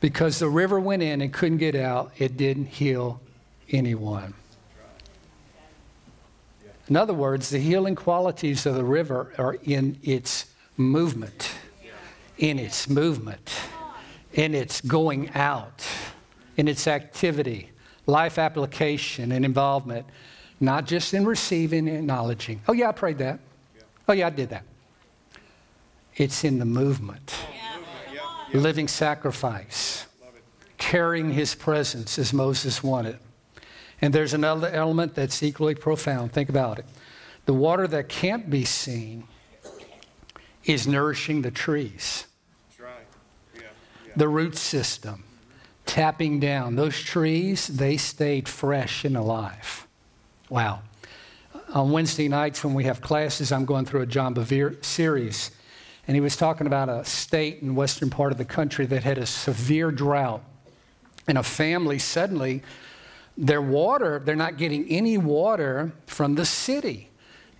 because 0.00 0.40
the 0.40 0.48
river 0.48 0.80
went 0.80 1.00
in 1.00 1.20
and 1.20 1.32
couldn't 1.32 1.58
get 1.58 1.76
out, 1.76 2.10
it 2.18 2.36
didn't 2.36 2.66
heal 2.66 3.20
anyone. 3.70 4.34
In 6.88 6.96
other 6.96 7.14
words, 7.14 7.50
the 7.50 7.60
healing 7.60 7.94
qualities 7.94 8.66
of 8.66 8.74
the 8.74 8.82
river 8.82 9.32
are 9.38 9.54
in 9.62 9.96
its 10.02 10.46
movement, 10.76 11.52
in 12.38 12.58
its 12.58 12.88
movement, 12.88 13.60
in 14.32 14.56
its 14.56 14.80
going 14.80 15.30
out, 15.36 15.86
in 16.56 16.66
its 16.66 16.88
activity, 16.88 17.70
life 18.06 18.40
application, 18.40 19.30
and 19.30 19.44
involvement, 19.44 20.04
not 20.58 20.84
just 20.84 21.14
in 21.14 21.24
receiving 21.24 21.88
and 21.88 21.98
acknowledging. 21.98 22.60
Oh, 22.66 22.72
yeah, 22.72 22.88
I 22.88 22.92
prayed 22.92 23.18
that. 23.18 23.38
Oh, 24.08 24.12
yeah, 24.14 24.26
I 24.26 24.30
did 24.30 24.50
that. 24.50 24.64
It's 26.18 26.42
in 26.42 26.58
the 26.58 26.64
movement, 26.64 27.32
living 28.52 28.88
sacrifice, 28.88 30.04
carrying 30.76 31.30
his 31.30 31.54
presence 31.54 32.18
as 32.18 32.32
Moses 32.32 32.82
wanted. 32.82 33.18
And 34.02 34.12
there's 34.12 34.34
another 34.34 34.68
element 34.68 35.14
that's 35.14 35.44
equally 35.44 35.76
profound. 35.76 36.32
Think 36.32 36.48
about 36.48 36.80
it. 36.80 36.86
The 37.46 37.54
water 37.54 37.86
that 37.86 38.08
can't 38.08 38.50
be 38.50 38.64
seen 38.64 39.28
is 40.64 40.88
nourishing 40.88 41.42
the 41.42 41.52
trees. 41.52 42.26
The 44.16 44.28
root 44.28 44.56
system, 44.56 45.22
tapping 45.86 46.40
down. 46.40 46.74
Those 46.74 47.00
trees, 47.00 47.68
they 47.68 47.96
stayed 47.96 48.48
fresh 48.48 49.04
and 49.04 49.16
alive. 49.16 49.86
Wow. 50.50 50.82
On 51.72 51.92
Wednesday 51.92 52.26
nights 52.26 52.64
when 52.64 52.74
we 52.74 52.84
have 52.84 53.00
classes, 53.00 53.52
I'm 53.52 53.64
going 53.64 53.84
through 53.84 54.02
a 54.02 54.06
John 54.06 54.34
Bevere 54.34 54.84
series. 54.84 55.52
And 56.08 56.16
he 56.16 56.22
was 56.22 56.36
talking 56.36 56.66
about 56.66 56.88
a 56.88 57.04
state 57.04 57.60
in 57.60 57.74
western 57.74 58.08
part 58.08 58.32
of 58.32 58.38
the 58.38 58.46
country 58.46 58.86
that 58.86 59.04
had 59.04 59.18
a 59.18 59.26
severe 59.26 59.90
drought. 59.90 60.42
And 61.28 61.36
a 61.36 61.42
family 61.42 61.98
suddenly 61.98 62.62
their 63.36 63.60
water, 63.60 64.20
they're 64.24 64.34
not 64.34 64.56
getting 64.56 64.88
any 64.88 65.18
water 65.18 65.92
from 66.06 66.34
the 66.34 66.46
city. 66.46 67.10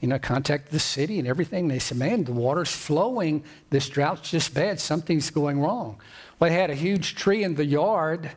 You 0.01 0.09
know, 0.09 0.19
contact 0.19 0.71
the 0.71 0.79
city 0.79 1.19
and 1.19 1.29
everything. 1.29 1.69
They 1.69 1.79
said, 1.79 1.99
man, 1.99 2.25
the 2.25 2.33
water's 2.33 2.73
flowing. 2.73 3.45
This 3.69 3.89
drought's 3.89 4.31
just 4.31 4.55
bad. 4.55 4.81
Something's 4.81 5.29
going 5.29 5.61
wrong. 5.61 6.01
Well, 6.39 6.49
they 6.49 6.57
had 6.57 6.71
a 6.71 6.75
huge 6.75 7.17
tree 7.17 7.45
in 7.45 7.55
the 7.55 7.65
yard, 7.65 8.31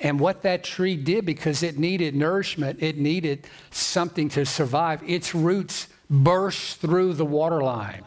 and 0.00 0.18
what 0.18 0.42
that 0.42 0.64
tree 0.64 0.96
did, 0.96 1.24
because 1.24 1.62
it 1.62 1.78
needed 1.78 2.16
nourishment, 2.16 2.82
it 2.82 2.96
needed 2.96 3.46
something 3.70 4.28
to 4.30 4.44
survive, 4.44 5.02
its 5.08 5.34
roots 5.34 5.86
burst 6.10 6.80
through 6.80 7.12
the 7.12 7.26
water 7.26 7.62
line 7.62 8.02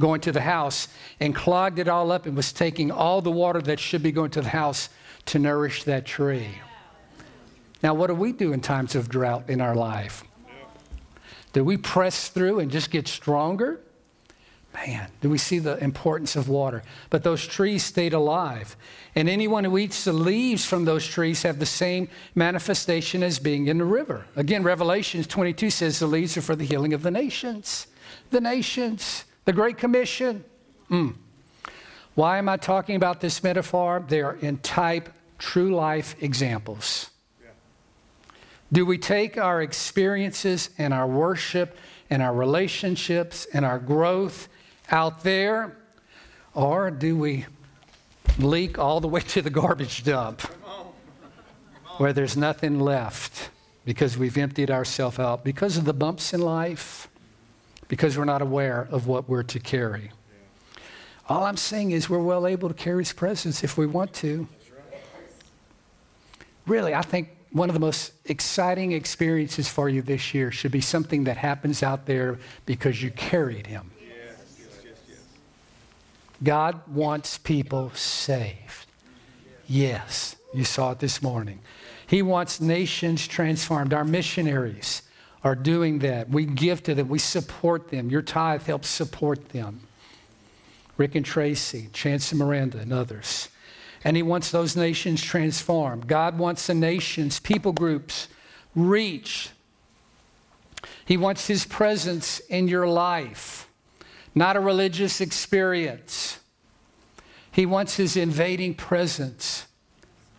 going 0.00 0.20
to 0.22 0.32
the 0.32 0.40
house 0.40 0.88
and 1.20 1.34
clogged 1.34 1.78
it 1.78 1.86
all 1.86 2.10
up 2.10 2.26
and 2.26 2.36
was 2.36 2.52
taking 2.52 2.90
all 2.90 3.20
the 3.22 3.30
water 3.30 3.62
that 3.62 3.78
should 3.78 4.02
be 4.02 4.10
going 4.10 4.30
to 4.32 4.40
the 4.40 4.48
house 4.48 4.88
to 5.26 5.38
nourish 5.38 5.84
that 5.84 6.04
tree. 6.04 6.58
Now, 7.82 7.94
what 7.94 8.08
do 8.08 8.14
we 8.14 8.32
do 8.32 8.52
in 8.52 8.60
times 8.60 8.94
of 8.94 9.08
drought 9.08 9.48
in 9.48 9.60
our 9.60 9.74
life? 9.74 10.24
Do 11.52 11.64
we 11.64 11.76
press 11.76 12.28
through 12.28 12.60
and 12.60 12.70
just 12.70 12.90
get 12.90 13.08
stronger? 13.08 13.80
Man, 14.72 15.10
do 15.20 15.28
we 15.28 15.38
see 15.38 15.58
the 15.58 15.82
importance 15.82 16.36
of 16.36 16.48
water? 16.48 16.84
But 17.08 17.24
those 17.24 17.44
trees 17.44 17.82
stayed 17.82 18.12
alive. 18.12 18.76
And 19.16 19.28
anyone 19.28 19.64
who 19.64 19.76
eats 19.78 20.04
the 20.04 20.12
leaves 20.12 20.64
from 20.64 20.84
those 20.84 21.04
trees 21.06 21.42
have 21.42 21.58
the 21.58 21.66
same 21.66 22.08
manifestation 22.36 23.24
as 23.24 23.40
being 23.40 23.66
in 23.66 23.78
the 23.78 23.84
river. 23.84 24.26
Again, 24.36 24.62
Revelation 24.62 25.24
22 25.24 25.70
says 25.70 25.98
the 25.98 26.06
leaves 26.06 26.36
are 26.36 26.42
for 26.42 26.54
the 26.54 26.64
healing 26.64 26.92
of 26.92 27.02
the 27.02 27.10
nations. 27.10 27.88
The 28.30 28.40
nations, 28.40 29.24
the 29.50 29.54
Great 29.54 29.78
Commission. 29.78 30.44
Mm. 30.92 31.16
Why 32.14 32.38
am 32.38 32.48
I 32.48 32.56
talking 32.56 32.94
about 32.94 33.20
this 33.20 33.42
metaphor? 33.42 34.04
They 34.06 34.22
are 34.22 34.36
in 34.36 34.58
type, 34.58 35.12
true 35.38 35.74
life 35.74 36.14
examples. 36.22 37.10
Do 38.72 38.86
we 38.86 38.96
take 38.96 39.36
our 39.36 39.60
experiences 39.60 40.70
and 40.78 40.94
our 40.94 41.08
worship 41.08 41.76
and 42.10 42.22
our 42.22 42.32
relationships 42.32 43.48
and 43.52 43.64
our 43.64 43.80
growth 43.80 44.48
out 44.88 45.24
there, 45.24 45.76
or 46.54 46.92
do 46.92 47.16
we 47.16 47.46
leak 48.38 48.78
all 48.78 49.00
the 49.00 49.08
way 49.08 49.20
to 49.34 49.42
the 49.42 49.50
garbage 49.50 50.04
dump 50.04 50.42
where 51.96 52.12
there's 52.12 52.36
nothing 52.36 52.78
left 52.78 53.50
because 53.84 54.16
we've 54.16 54.38
emptied 54.38 54.70
ourselves 54.70 55.18
out 55.18 55.42
because 55.42 55.76
of 55.76 55.86
the 55.86 55.94
bumps 55.94 56.32
in 56.32 56.40
life, 56.40 57.09
because 57.90 58.16
we're 58.16 58.24
not 58.24 58.40
aware 58.40 58.86
of 58.92 59.08
what 59.08 59.28
we're 59.28 59.42
to 59.42 59.58
carry? 59.58 60.12
All 61.28 61.42
I'm 61.42 61.56
saying 61.56 61.90
is 61.90 62.08
we're 62.08 62.22
well 62.22 62.46
able 62.46 62.68
to 62.68 62.74
carry 62.74 63.02
His 63.02 63.12
presence 63.12 63.64
if 63.64 63.76
we 63.76 63.84
want 63.84 64.14
to. 64.14 64.46
Really, 66.68 66.94
I 66.94 67.02
think 67.02 67.30
one 67.50 67.68
of 67.68 67.74
the 67.74 67.80
most 67.80 68.12
exciting 68.26 68.92
experiences 68.92 69.68
for 69.68 69.88
you 69.88 70.02
this 70.02 70.32
year 70.32 70.52
should 70.52 70.70
be 70.70 70.80
something 70.80 71.24
that 71.24 71.36
happens 71.36 71.82
out 71.82 72.06
there 72.06 72.38
because 72.64 73.02
you 73.02 73.10
carried 73.10 73.66
him. 73.66 73.90
God 76.44 76.80
wants 76.86 77.38
people 77.38 77.90
saved. 77.90 78.86
Yes, 79.66 80.36
you 80.54 80.62
saw 80.62 80.92
it 80.92 81.00
this 81.00 81.20
morning. 81.22 81.58
He 82.06 82.22
wants 82.22 82.60
nations 82.60 83.26
transformed. 83.26 83.92
Our 83.92 84.04
missionaries 84.04 85.02
are 85.42 85.54
doing 85.54 86.00
that. 86.00 86.28
We 86.28 86.44
give 86.44 86.82
to 86.84 86.94
them, 86.94 87.08
we 87.08 87.18
support 87.18 87.88
them. 87.88 88.10
Your 88.10 88.22
tithe 88.22 88.62
helps 88.62 88.88
support 88.88 89.50
them. 89.50 89.80
Rick 90.96 91.14
and 91.14 91.24
Tracy, 91.24 91.88
Chance 91.92 92.32
and 92.32 92.38
Miranda, 92.38 92.78
and 92.78 92.92
others 92.92 93.48
and 94.04 94.16
he 94.16 94.22
wants 94.22 94.50
those 94.50 94.76
nations 94.76 95.22
transformed. 95.22 96.06
God 96.06 96.38
wants 96.38 96.66
the 96.66 96.74
nations, 96.74 97.38
people 97.38 97.72
groups, 97.72 98.28
reach. 98.74 99.50
He 101.04 101.16
wants 101.16 101.46
his 101.46 101.66
presence 101.66 102.38
in 102.40 102.68
your 102.68 102.86
life, 102.86 103.68
not 104.34 104.56
a 104.56 104.60
religious 104.60 105.20
experience. 105.20 106.38
He 107.52 107.66
wants 107.66 107.96
his 107.96 108.16
invading 108.16 108.74
presence 108.74 109.66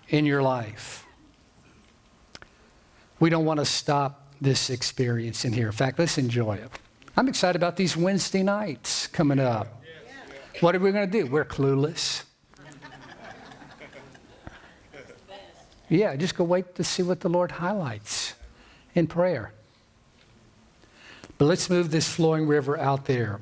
in 0.09 0.25
your 0.25 0.41
life. 0.41 1.05
We 3.19 3.29
don't 3.29 3.45
want 3.45 3.59
to 3.59 3.65
stop 3.65 4.20
this 4.41 4.71
experience 4.71 5.45
in 5.45 5.53
here. 5.53 5.67
In 5.67 5.71
fact, 5.71 5.99
let's 5.99 6.17
enjoy 6.17 6.55
it. 6.55 6.69
I'm 7.15 7.27
excited 7.27 7.55
about 7.55 7.77
these 7.77 7.95
Wednesday 7.95 8.41
nights 8.41 9.07
coming 9.07 9.39
up. 9.39 9.81
What 10.59 10.75
are 10.75 10.79
we 10.79 10.91
going 10.91 11.09
to 11.09 11.21
do? 11.21 11.27
We're 11.27 11.45
clueless. 11.45 12.23
Yeah, 15.89 16.15
just 16.15 16.35
go 16.35 16.43
wait 16.43 16.75
to 16.75 16.83
see 16.83 17.03
what 17.03 17.19
the 17.19 17.29
Lord 17.29 17.51
highlights 17.51 18.33
in 18.95 19.07
prayer. 19.07 19.51
But 21.37 21.45
let's 21.45 21.69
move 21.69 21.91
this 21.91 22.07
flowing 22.07 22.47
river 22.47 22.79
out 22.79 23.05
there. 23.05 23.41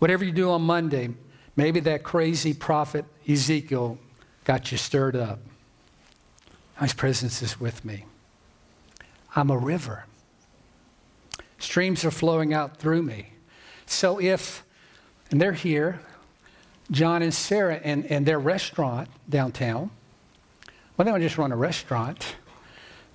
Whatever 0.00 0.24
you 0.24 0.32
do 0.32 0.50
on 0.50 0.62
Monday, 0.62 1.10
maybe 1.56 1.80
that 1.80 2.02
crazy 2.02 2.52
prophet 2.52 3.04
Ezekiel 3.28 3.96
got 4.44 4.72
you 4.72 4.78
stirred 4.78 5.14
up. 5.14 5.38
His 6.80 6.92
presence 6.92 7.42
is 7.42 7.60
with 7.60 7.84
me. 7.84 8.06
I'm 9.36 9.50
a 9.50 9.56
river. 9.56 10.04
Streams 11.64 12.04
are 12.04 12.10
flowing 12.10 12.52
out 12.52 12.76
through 12.76 13.02
me. 13.02 13.30
So 13.86 14.20
if, 14.20 14.62
and 15.30 15.40
they're 15.40 15.54
here, 15.54 15.98
John 16.90 17.22
and 17.22 17.32
Sarah 17.32 17.80
and, 17.82 18.04
and 18.06 18.26
their 18.26 18.38
restaurant 18.38 19.08
downtown, 19.30 19.90
well, 20.96 21.06
they 21.06 21.10
don't 21.10 21.22
just 21.22 21.38
run 21.38 21.52
a 21.52 21.56
restaurant, 21.56 22.36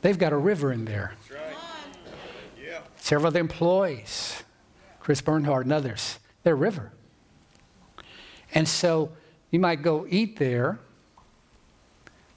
they've 0.02 0.18
got 0.18 0.34
a 0.34 0.38
river 0.38 0.74
in 0.74 0.86
there. 0.86 1.14
Right. 1.32 1.56
Yeah. 2.60 2.80
Several 2.97 3.28
of 3.28 3.34
the 3.34 3.39
employees, 3.39 4.41
Chris 5.00 5.22
Bernhard 5.22 5.68
and 5.68 5.72
others, 5.72 6.18
they're 6.41 6.56
river. 6.56 6.91
And 8.56 8.68
so 8.68 9.12
you 9.52 9.60
might 9.60 9.84
go 9.84 10.08
eat 10.10 10.39
there, 10.39 10.80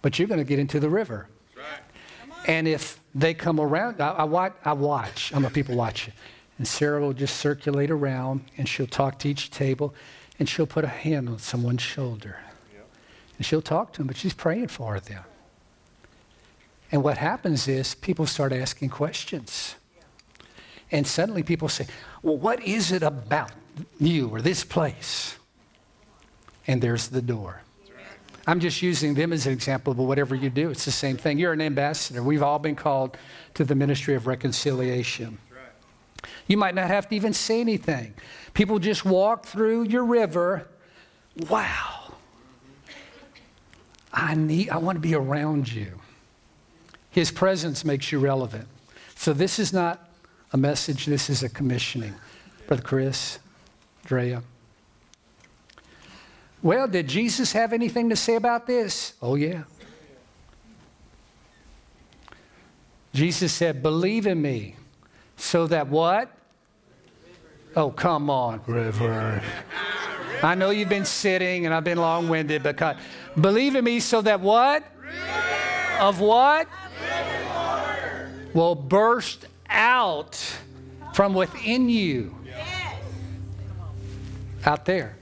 but 0.03 0.19
you're 0.19 0.29
going 0.29 0.41
to 0.41 0.45
get 0.45 0.59
into 0.59 0.79
the 0.79 0.91
river. 0.91 1.29
Right. 1.57 2.47
And 2.47 2.69
if 2.69 3.01
they 3.15 3.35
come 3.35 3.61
around, 3.61 4.01
I, 4.01 4.11
I, 4.11 4.25
watch, 4.25 4.55
I 4.65 4.73
watch, 4.73 5.33
I'm 5.35 5.45
a 5.45 5.51
people 5.51 5.77
watcher. 5.77 6.13
And 6.59 6.67
Sarah 6.67 7.01
will 7.01 7.13
just 7.13 7.37
circulate 7.37 7.91
around 7.91 8.43
and 8.57 8.69
she'll 8.69 8.87
talk 8.87 9.19
to 9.21 9.29
each 9.29 9.51
table 9.51 9.95
and 10.39 10.49
she'll 10.49 10.67
put 10.67 10.85
a 10.85 10.89
hand 10.89 11.29
on 11.29 11.39
someone's 11.39 11.83
shoulder. 11.83 12.39
Yep. 12.73 12.89
And 13.39 13.47
she'll 13.47 13.63
talk 13.63 13.93
to 13.95 13.99
them, 13.99 14.07
but 14.07 14.17
she's 14.17 14.35
praying 14.35 14.69
for 14.69 15.01
them. 15.01 15.25
And 16.91 17.03
what 17.03 17.19
happens 17.19 17.69
is 17.69 17.95
people 17.95 18.27
start 18.27 18.53
asking 18.53 18.91
questions. 18.91 19.77
And 20.91 21.07
suddenly 21.07 21.43
people 21.43 21.71
say, 21.71 21.87
Well, 22.23 22.37
what 22.37 22.63
is 22.63 22.93
it 22.93 23.03
about 23.03 23.51
you 23.99 24.29
or 24.29 24.43
this 24.43 24.63
place? 24.63 25.37
And 26.67 26.83
there's 26.83 27.09
the 27.09 27.23
door. 27.23 27.63
I'm 28.47 28.59
just 28.59 28.83
using 28.83 29.15
them 29.15 29.33
as 29.33 29.47
an 29.47 29.53
example, 29.53 29.95
but 29.95 30.03
whatever 30.03 30.35
you 30.35 30.51
do, 30.51 30.71
it's 30.71 30.85
the 30.85 30.91
same 30.91 31.17
thing. 31.17 31.39
You're 31.39 31.53
an 31.53 31.61
ambassador. 31.61 32.23
We've 32.23 32.43
all 32.43 32.59
been 32.59 32.75
called 32.75 33.17
to 33.55 33.65
the 33.65 33.75
ministry 33.75 34.15
of 34.15 34.27
reconciliation. 34.27 35.39
You 36.49 36.57
might 36.57 36.75
not 36.75 36.89
have 36.89 37.09
to 37.09 37.17
even 37.17 37.33
say 37.33 37.61
anything. 37.61 38.15
People 38.55 38.79
just 38.79 39.05
walk 39.05 39.47
through 39.47 39.85
your 39.85 40.05
river. 40.05 40.67
Wow. 41.49 42.15
I 44.13 44.35
need 44.35 44.71
I 44.71 44.77
want 44.77 44.97
to 44.97 45.01
be 45.01 45.15
around 45.15 45.73
you. 45.73 46.01
His 47.11 47.31
presence 47.31 47.85
makes 47.85 48.11
you 48.13 48.19
relevant. 48.19 48.67
So 49.15 49.33
this 49.33 49.59
is 49.59 49.73
not 49.73 50.11
a 50.53 50.57
message, 50.57 51.07
this 51.07 51.31
is 51.31 51.43
a 51.43 51.49
commissioning. 51.49 52.15
Brother 52.67 52.83
Chris, 52.83 53.39
Drea. 54.05 54.43
Well, 56.63 56.87
did 56.87 57.09
Jesus 57.09 57.53
have 57.53 57.73
anything 57.73 58.11
to 58.11 58.17
say 58.17 58.37
about 58.37 58.67
this? 58.67 59.15
Oh, 59.21 59.35
yeah. 59.35 59.65
Jesus 63.13 63.53
said, 63.53 63.83
Believe 63.83 64.27
in 64.27 64.41
me, 64.41 64.77
so 65.37 65.67
that 65.67 65.89
what? 65.89 66.31
Oh, 67.75 67.91
come 67.91 68.31
on, 68.31 68.61
River. 68.67 69.43
I 70.43 70.55
know 70.55 70.71
you've 70.71 70.89
been 70.89 71.05
sitting 71.05 71.67
and 71.67 71.75
I've 71.75 71.85
been 71.85 71.99
long 71.99 72.29
winded, 72.29 72.63
but 72.63 72.97
believe 73.41 73.75
in 73.75 73.85
me 73.85 73.99
so 74.01 74.23
that 74.23 74.41
what? 74.41 74.85
Of 76.01 76.21
what? 76.21 76.69
Will 78.55 78.75
burst 78.75 79.47
out 79.69 80.39
from 81.15 81.35
within 81.35 81.89
you. 81.89 82.37
Out 84.65 84.85
there 84.85 85.17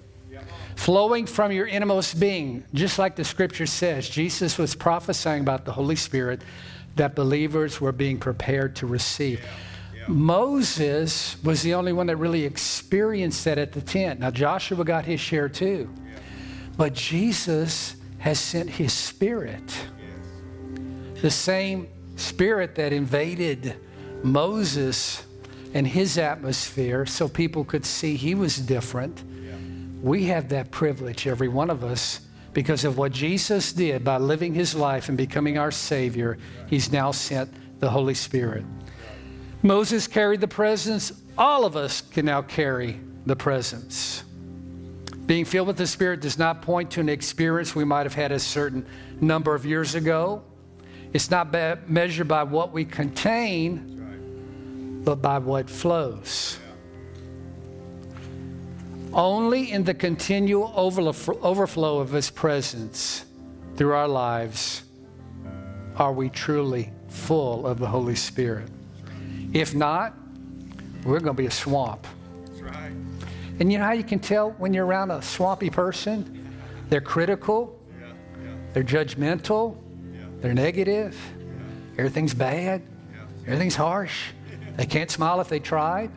flowing 0.81 1.27
from 1.27 1.53
your 1.53 1.67
innermost 1.67 2.19
being, 2.19 2.65
just 2.73 2.99
like 2.99 3.15
the 3.15 3.23
scripture 3.23 3.67
says. 3.67 4.09
Jesus 4.09 4.57
was 4.57 4.75
prophesying 4.75 5.43
about 5.43 5.67
the 5.67 5.73
Holy 5.73 5.95
Spirit 5.95 6.41
that 6.97 7.15
believers 7.15 7.83
were 7.83 7.93
being 7.93 8.19
prepared 8.19 8.75
to 8.77 8.87
receive. 8.87 9.41
Yeah, 9.43 9.49
yeah. 9.95 10.05
Moses 10.09 11.37
was 11.45 11.61
the 11.61 11.75
only 11.75 11.93
one 11.93 12.07
that 12.07 12.17
really 12.17 12.45
experienced 12.45 13.45
that 13.45 13.59
at 13.59 13.73
the 13.73 13.83
tent. 13.83 14.21
Now, 14.21 14.31
Joshua 14.31 14.83
got 14.83 15.05
his 15.05 15.21
share 15.21 15.51
too. 15.51 15.87
Yeah. 16.03 16.19
But 16.79 16.95
Jesus 16.95 17.97
has 18.19 18.41
sent 18.41 18.71
his 18.71 18.95
spirit. 18.95 19.61
Yes. 19.61 21.21
The 21.21 21.31
same 21.31 21.89
spirit 22.17 22.75
that 22.77 22.95
invaded 22.95 23.77
Moses 24.23 25.27
and 25.75 25.87
his 25.87 26.17
atmosphere 26.17 27.05
so 27.05 27.29
people 27.29 27.65
could 27.65 27.85
see 27.85 28.17
he 28.17 28.35
was 28.35 28.57
different 28.57 29.25
we 30.03 30.25
have 30.25 30.49
that 30.49 30.71
privilege, 30.71 31.27
every 31.27 31.49
one 31.49 31.71
of 31.71 31.85
us, 31.85 32.21
because 32.53 32.85
of 32.85 32.99
what 32.99 33.13
Jesus 33.13 33.73
did 33.73 34.03
by 34.03 34.17
living 34.17 34.55
his 34.55 34.75
life 34.75 35.09
and 35.09 35.17
becoming 35.17 35.59
our 35.59 35.71
Savior. 35.71 36.39
He's 36.67 36.91
now 36.91 37.13
sent 37.13 37.53
the 37.81 37.89
Holy 37.89 38.15
Spirit. 38.15 38.65
Moses 39.63 40.07
carried 40.07 40.41
the 40.41 40.49
presence. 40.49 41.13
All 41.37 41.65
of 41.65 41.77
us 41.77 42.01
can 42.01 42.27
now 42.27 42.43
carry 42.43 42.99
the 43.27 43.37
presence. 43.37 44.25
Being 45.27 45.45
filled 45.45 45.69
with 45.69 45.77
the 45.77 45.87
Spirit 45.87 46.21
does 46.21 46.39
not 46.39 46.63
point 46.63 46.91
to 46.93 47.01
an 47.01 47.09
experience 47.09 47.75
we 47.75 47.85
might 47.85 48.05
have 48.05 48.15
had 48.15 48.33
a 48.33 48.39
certain 48.39 48.85
number 49.21 49.55
of 49.55 49.65
years 49.65 49.95
ago. 49.95 50.43
It's 51.13 51.31
not 51.31 51.53
measured 51.89 52.27
by 52.27 52.43
what 52.43 52.73
we 52.73 52.85
contain, 52.85 55.03
but 55.05 55.17
by 55.17 55.39
what 55.39 55.71
flows. 55.71 56.59
Only 59.13 59.73
in 59.73 59.83
the 59.85 59.95
continual 59.95 60.73
overflow 60.77 61.99
of 61.99 62.11
His 62.11 62.31
presence 62.31 63.25
through 63.77 63.93
our 63.93 64.09
lives 64.09 64.85
are 65.97 66.13
we 66.13 66.29
truly 66.29 66.93
full 67.09 67.67
of 67.67 67.79
the 67.79 67.87
Holy 67.87 68.15
Spirit. 68.15 68.69
If 69.53 69.75
not, 69.75 70.15
we're 71.05 71.19
going 71.19 71.37
to 71.37 71.43
be 71.43 71.47
a 71.47 71.51
swamp. 71.51 72.07
Right. 72.61 72.93
And 73.59 73.73
you 73.73 73.79
know 73.79 73.85
how 73.85 73.93
you 73.93 74.05
can 74.05 74.21
tell 74.21 74.53
when 74.53 74.73
you're 74.73 74.87
around 74.87 75.11
a 75.11 75.21
swampy 75.23 75.71
person? 75.71 76.57
They're 76.89 77.01
critical, 77.01 77.79
yeah, 78.01 78.07
yeah. 78.43 78.51
they're 78.73 78.85
judgmental, 78.85 79.77
yeah. 80.13 80.21
they're 80.41 80.55
negative, 80.55 81.17
everything's 81.99 82.35
bad, 82.35 82.83
everything's 83.47 83.77
harsh. 83.77 84.31
They 84.77 84.87
can't 84.87 85.11
smile 85.11 85.41
if 85.41 85.49
they 85.49 85.59
tried. 85.59 86.11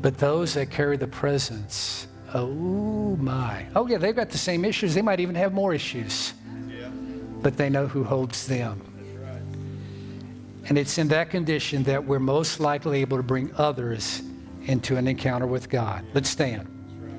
But 0.00 0.18
those 0.18 0.54
that 0.54 0.70
carry 0.70 0.96
the 0.96 1.08
presence, 1.08 2.06
oh 2.34 3.16
my. 3.16 3.66
Oh, 3.74 3.86
yeah, 3.86 3.98
they've 3.98 4.14
got 4.14 4.30
the 4.30 4.38
same 4.38 4.64
issues. 4.64 4.94
They 4.94 5.02
might 5.02 5.20
even 5.20 5.34
have 5.34 5.52
more 5.52 5.74
issues. 5.74 6.34
Yeah. 6.68 6.88
But 7.42 7.56
they 7.56 7.68
know 7.68 7.86
who 7.86 8.04
holds 8.04 8.46
them. 8.46 8.80
Right. 9.20 10.68
And 10.68 10.78
it's 10.78 10.98
in 10.98 11.08
that 11.08 11.30
condition 11.30 11.82
that 11.84 12.04
we're 12.04 12.20
most 12.20 12.60
likely 12.60 13.00
able 13.00 13.16
to 13.16 13.22
bring 13.22 13.52
others 13.56 14.22
into 14.66 14.96
an 14.96 15.08
encounter 15.08 15.46
with 15.46 15.68
God. 15.68 16.04
Let's 16.14 16.30
stand. 16.30 16.77